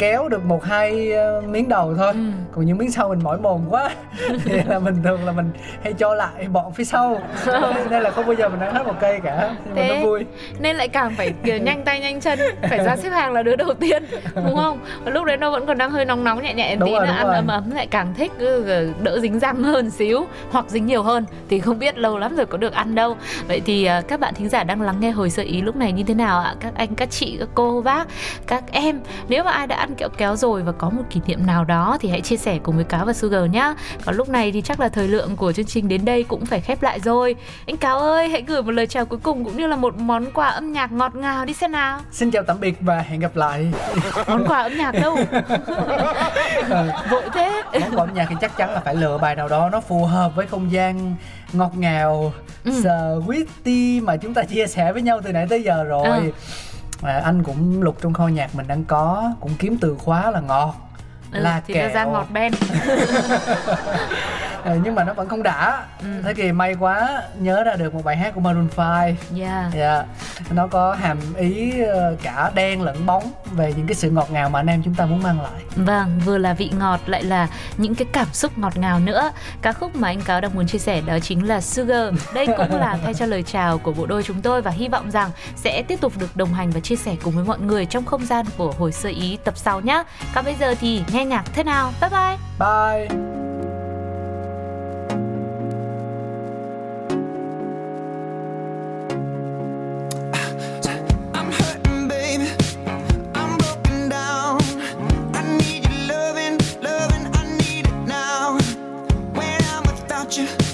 kéo 0.00 0.28
được 0.28 0.44
một 0.44 0.64
hai 0.64 1.12
ờ, 1.12 1.42
miếng 1.48 1.68
đầu 1.68 1.94
thôi. 1.96 2.12
Ừ. 2.12 2.18
còn 2.52 2.64
những 2.66 2.78
miếng 2.78 2.90
sau 2.90 3.08
mình 3.08 3.20
mỏi 3.22 3.38
mồm 3.38 3.60
quá. 3.70 3.90
Thì 4.44 4.52
là 4.66 4.78
mình 4.78 4.94
thường 5.04 5.24
là 5.26 5.32
mình 5.32 5.50
hay 5.84 5.92
cho 5.92 6.14
lại 6.14 6.48
bọn 6.52 6.72
phía 6.72 6.84
sau. 6.84 7.22
Nên 7.90 8.02
là 8.02 8.10
không 8.10 8.26
bao 8.26 8.34
giờ 8.34 8.48
mình 8.48 8.60
ăn 8.60 8.74
hết 8.74 8.86
một 8.86 8.94
cây 9.00 9.20
cả 9.24 9.54
nhưng 9.64 9.74
mà 9.76 9.82
Thế 9.82 9.88
nó 9.88 10.04
vui. 10.06 10.24
nên 10.60 10.76
lại 10.76 10.88
càng 10.88 11.14
phải 11.16 11.34
nhanh 11.44 11.84
tay 11.84 12.00
nhanh 12.00 12.20
chân 12.20 12.38
phải 12.68 12.84
ra 12.84 12.96
xếp 12.96 13.10
hàng 13.10 13.32
là 13.32 13.42
đứa 13.42 13.56
đầu 13.56 13.74
tiên 13.74 14.02
đúng 14.34 14.56
không? 14.56 14.78
Lúc 15.04 15.24
đấy 15.24 15.36
nó 15.36 15.50
vẫn 15.50 15.66
còn 15.66 15.78
đang 15.78 15.90
hơi 15.90 16.04
nóng 16.04 16.24
nóng 16.24 16.42
nhẹ 16.42 16.54
nhẹ 16.54 16.76
Đúng 16.76 16.88
tí 16.88 16.94
rồi, 16.94 17.06
nữa 17.06 17.12
ăn 17.12 17.26
rồi. 17.26 17.34
ấm 17.36 17.46
ấm 17.46 17.70
lại 17.70 17.86
càng 17.86 18.14
thích 18.14 18.32
ừ, 18.38 18.92
đỡ 19.00 19.18
dính 19.20 19.38
răng 19.38 19.62
hơn 19.62 19.90
xíu 19.90 20.26
hoặc 20.50 20.64
dính 20.68 20.86
nhiều 20.86 21.02
hơn 21.02 21.24
thì 21.50 21.60
không 21.60 21.78
biết 21.78 21.98
lâu 21.98 22.18
lắm 22.18 22.36
rồi 22.36 22.46
có 22.46 22.58
được 22.58 22.72
ăn 22.72 22.94
đâu. 22.94 23.16
Vậy 23.48 23.60
thì 23.66 23.84
à, 23.84 24.00
các 24.08 24.20
bạn 24.20 24.34
thính 24.34 24.48
giả 24.48 24.64
đang 24.64 24.82
lắng 24.82 24.96
nghe 25.00 25.10
hồi 25.10 25.30
sơ 25.30 25.42
ý 25.42 25.60
lúc 25.62 25.76
này 25.76 25.92
như 25.92 26.02
thế 26.02 26.14
nào 26.14 26.40
ạ? 26.40 26.54
Các 26.60 26.72
anh 26.76 26.94
các 26.94 27.10
chị 27.10 27.36
các 27.40 27.48
cô 27.54 27.82
bác 27.82 28.08
các 28.46 28.64
em 28.72 29.00
nếu 29.28 29.44
mà 29.44 29.50
ai 29.50 29.66
đã 29.66 29.76
ăn 29.76 29.89
kẹo 29.94 30.08
kéo 30.08 30.36
rồi 30.36 30.62
và 30.62 30.72
có 30.72 30.90
một 30.90 31.02
kỷ 31.10 31.20
niệm 31.26 31.46
nào 31.46 31.64
đó 31.64 31.98
thì 32.00 32.08
hãy 32.08 32.20
chia 32.20 32.36
sẻ 32.36 32.58
cùng 32.62 32.74
với 32.76 32.84
cáo 32.84 33.04
và 33.04 33.12
sugar 33.12 33.50
nhá. 33.50 33.74
Còn 34.06 34.14
lúc 34.14 34.28
này 34.28 34.52
thì 34.52 34.60
chắc 34.60 34.80
là 34.80 34.88
thời 34.88 35.08
lượng 35.08 35.36
của 35.36 35.52
chương 35.52 35.66
trình 35.66 35.88
đến 35.88 36.04
đây 36.04 36.24
cũng 36.24 36.46
phải 36.46 36.60
khép 36.60 36.82
lại 36.82 37.00
rồi. 37.00 37.36
Anh 37.66 37.76
cáo 37.76 37.98
ơi 37.98 38.28
hãy 38.28 38.42
gửi 38.46 38.62
một 38.62 38.70
lời 38.70 38.86
chào 38.86 39.06
cuối 39.06 39.18
cùng 39.22 39.44
cũng 39.44 39.56
như 39.56 39.66
là 39.66 39.76
một 39.76 39.96
món 39.96 40.24
quà 40.34 40.48
âm 40.48 40.72
nhạc 40.72 40.92
ngọt 40.92 41.14
ngào 41.14 41.44
đi 41.44 41.52
xem 41.54 41.72
nào. 41.72 41.98
Xin 42.12 42.30
chào 42.30 42.42
tạm 42.42 42.60
biệt 42.60 42.76
và 42.80 42.98
hẹn 42.98 43.20
gặp 43.20 43.36
lại. 43.36 43.72
Món 44.28 44.44
quà 44.48 44.58
âm 44.62 44.76
nhạc 44.78 44.92
đâu? 44.92 45.16
Vội 47.10 47.22
thế. 47.34 47.62
món 47.80 47.90
quà 47.96 48.02
âm 48.04 48.14
nhạc 48.14 48.26
thì 48.28 48.36
chắc 48.40 48.56
chắn 48.56 48.70
là 48.70 48.80
phải 48.84 48.94
lựa 48.94 49.18
bài 49.18 49.36
nào 49.36 49.48
đó 49.48 49.68
nó 49.72 49.80
phù 49.80 50.04
hợp 50.04 50.32
với 50.36 50.46
không 50.46 50.72
gian 50.72 51.14
ngọt 51.52 51.72
ngào 51.76 52.32
Ừ. 52.64 52.70
sweetie 52.82 54.04
mà 54.04 54.16
chúng 54.16 54.34
ta 54.34 54.42
chia 54.42 54.66
sẻ 54.66 54.92
với 54.92 55.02
nhau 55.02 55.20
từ 55.24 55.32
nãy 55.32 55.46
tới 55.50 55.62
giờ 55.62 55.84
rồi. 55.84 56.04
Ờ. 56.04 56.20
à, 57.02 57.20
anh 57.24 57.42
cũng 57.42 57.82
lục 57.82 57.96
trong 58.02 58.12
kho 58.12 58.26
nhạc 58.28 58.54
mình 58.54 58.66
đang 58.66 58.84
có 58.84 59.32
cũng 59.40 59.52
kiếm 59.58 59.76
từ 59.80 59.96
khóa 59.98 60.30
là 60.30 60.40
ngọt 60.40 60.74
ừ, 61.32 61.40
là 61.40 61.62
thì 61.66 61.74
nó 61.74 61.88
ra 61.88 62.04
kẹo. 62.04 62.10
ngọt 62.12 62.26
ben 62.32 62.52
Ờ, 64.64 64.78
nhưng 64.84 64.94
mà 64.94 65.04
nó 65.04 65.12
vẫn 65.14 65.28
không 65.28 65.42
đã 65.42 65.84
Ừ. 66.02 66.06
thế 66.24 66.34
thì 66.34 66.52
may 66.52 66.74
quá 66.74 67.22
nhớ 67.38 67.64
ra 67.64 67.74
được 67.76 67.94
một 67.94 68.04
bài 68.04 68.16
hát 68.16 68.34
của 68.34 68.40
Maroon 68.40 68.68
5 68.76 69.14
yeah 69.40 69.64
Dạ, 69.74 70.04
nó 70.50 70.66
có 70.66 70.94
hàm 70.94 71.18
ý 71.36 71.80
ờ, 71.80 72.16
cả 72.22 72.50
đen 72.54 72.82
lẫn 72.82 73.06
bóng 73.06 73.32
về 73.52 73.72
những 73.76 73.86
cái 73.86 73.94
sự 73.94 74.10
ngọt 74.10 74.30
ngào 74.30 74.50
mà 74.50 74.60
anh 74.60 74.66
em 74.66 74.82
chúng 74.82 74.94
ta 74.94 75.06
muốn 75.06 75.22
mang 75.22 75.40
lại. 75.42 75.62
Vâng, 75.76 76.20
vừa 76.24 76.38
là 76.38 76.52
vị 76.54 76.70
ngọt 76.78 77.00
lại 77.06 77.22
là 77.24 77.48
những 77.76 77.94
cái 77.94 78.06
cảm 78.12 78.26
xúc 78.32 78.58
ngọt 78.58 78.76
ngào 78.76 79.00
nữa. 79.00 79.30
Ca 79.62 79.72
khúc 79.72 79.96
mà 79.96 80.08
anh 80.08 80.20
Cáo 80.20 80.40
đang 80.40 80.54
muốn 80.54 80.66
chia 80.66 80.78
sẻ 80.78 81.00
đó 81.00 81.18
chính 81.18 81.48
là 81.48 81.60
Sugar. 81.60 82.14
Đây 82.34 82.46
cũng 82.46 82.80
là 82.80 82.98
thay 83.04 83.14
cho 83.14 83.26
lời 83.26 83.42
chào 83.42 83.78
của 83.78 83.92
bộ 83.92 84.06
đôi 84.06 84.22
chúng 84.22 84.42
tôi 84.42 84.62
và 84.62 84.70
hy 84.70 84.88
vọng 84.88 85.10
rằng 85.10 85.30
sẽ 85.56 85.82
tiếp 85.82 86.00
tục 86.00 86.12
được 86.18 86.36
đồng 86.36 86.54
hành 86.54 86.70
và 86.70 86.80
chia 86.80 86.96
sẻ 86.96 87.16
cùng 87.24 87.34
với 87.34 87.44
mọi 87.44 87.58
người 87.60 87.86
trong 87.86 88.04
không 88.04 88.26
gian 88.26 88.46
của 88.56 88.72
hồi 88.78 88.92
sơ 88.92 89.08
ý 89.08 89.38
tập 89.44 89.54
sau 89.56 89.80
nhé. 89.80 90.02
Còn 90.34 90.44
bây 90.44 90.54
giờ 90.60 90.74
thì 90.80 91.02
nghe 91.12 91.24
nhạc 91.24 91.44
thế 91.54 91.62
nào? 91.64 91.92
Bye 92.00 92.10
bye. 92.10 92.36
Bye. 92.58 93.49
You, 110.38 110.69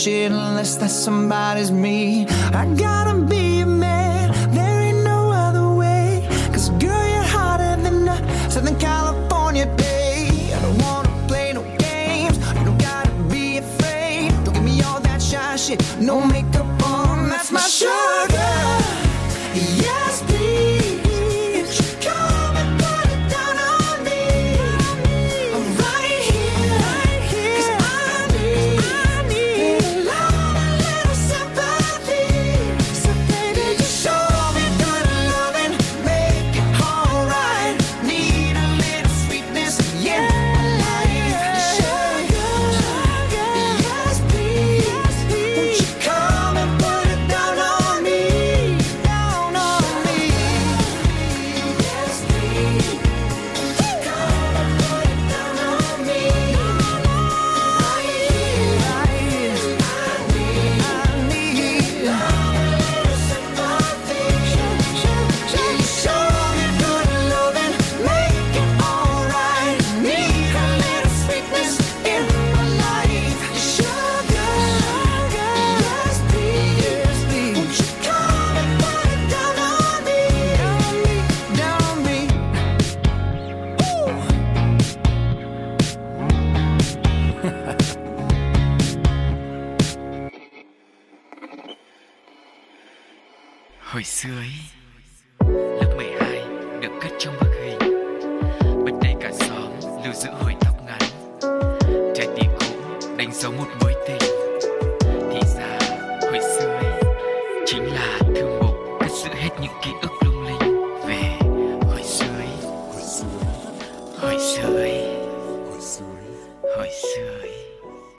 nobody 0.00 0.06
touch 0.06 0.06
it 0.06 0.32
unless 0.32 0.76
that 0.76 0.90
somebody's 0.90 1.70
me. 1.70 2.26
I 2.54 2.66
gotta 2.76 3.09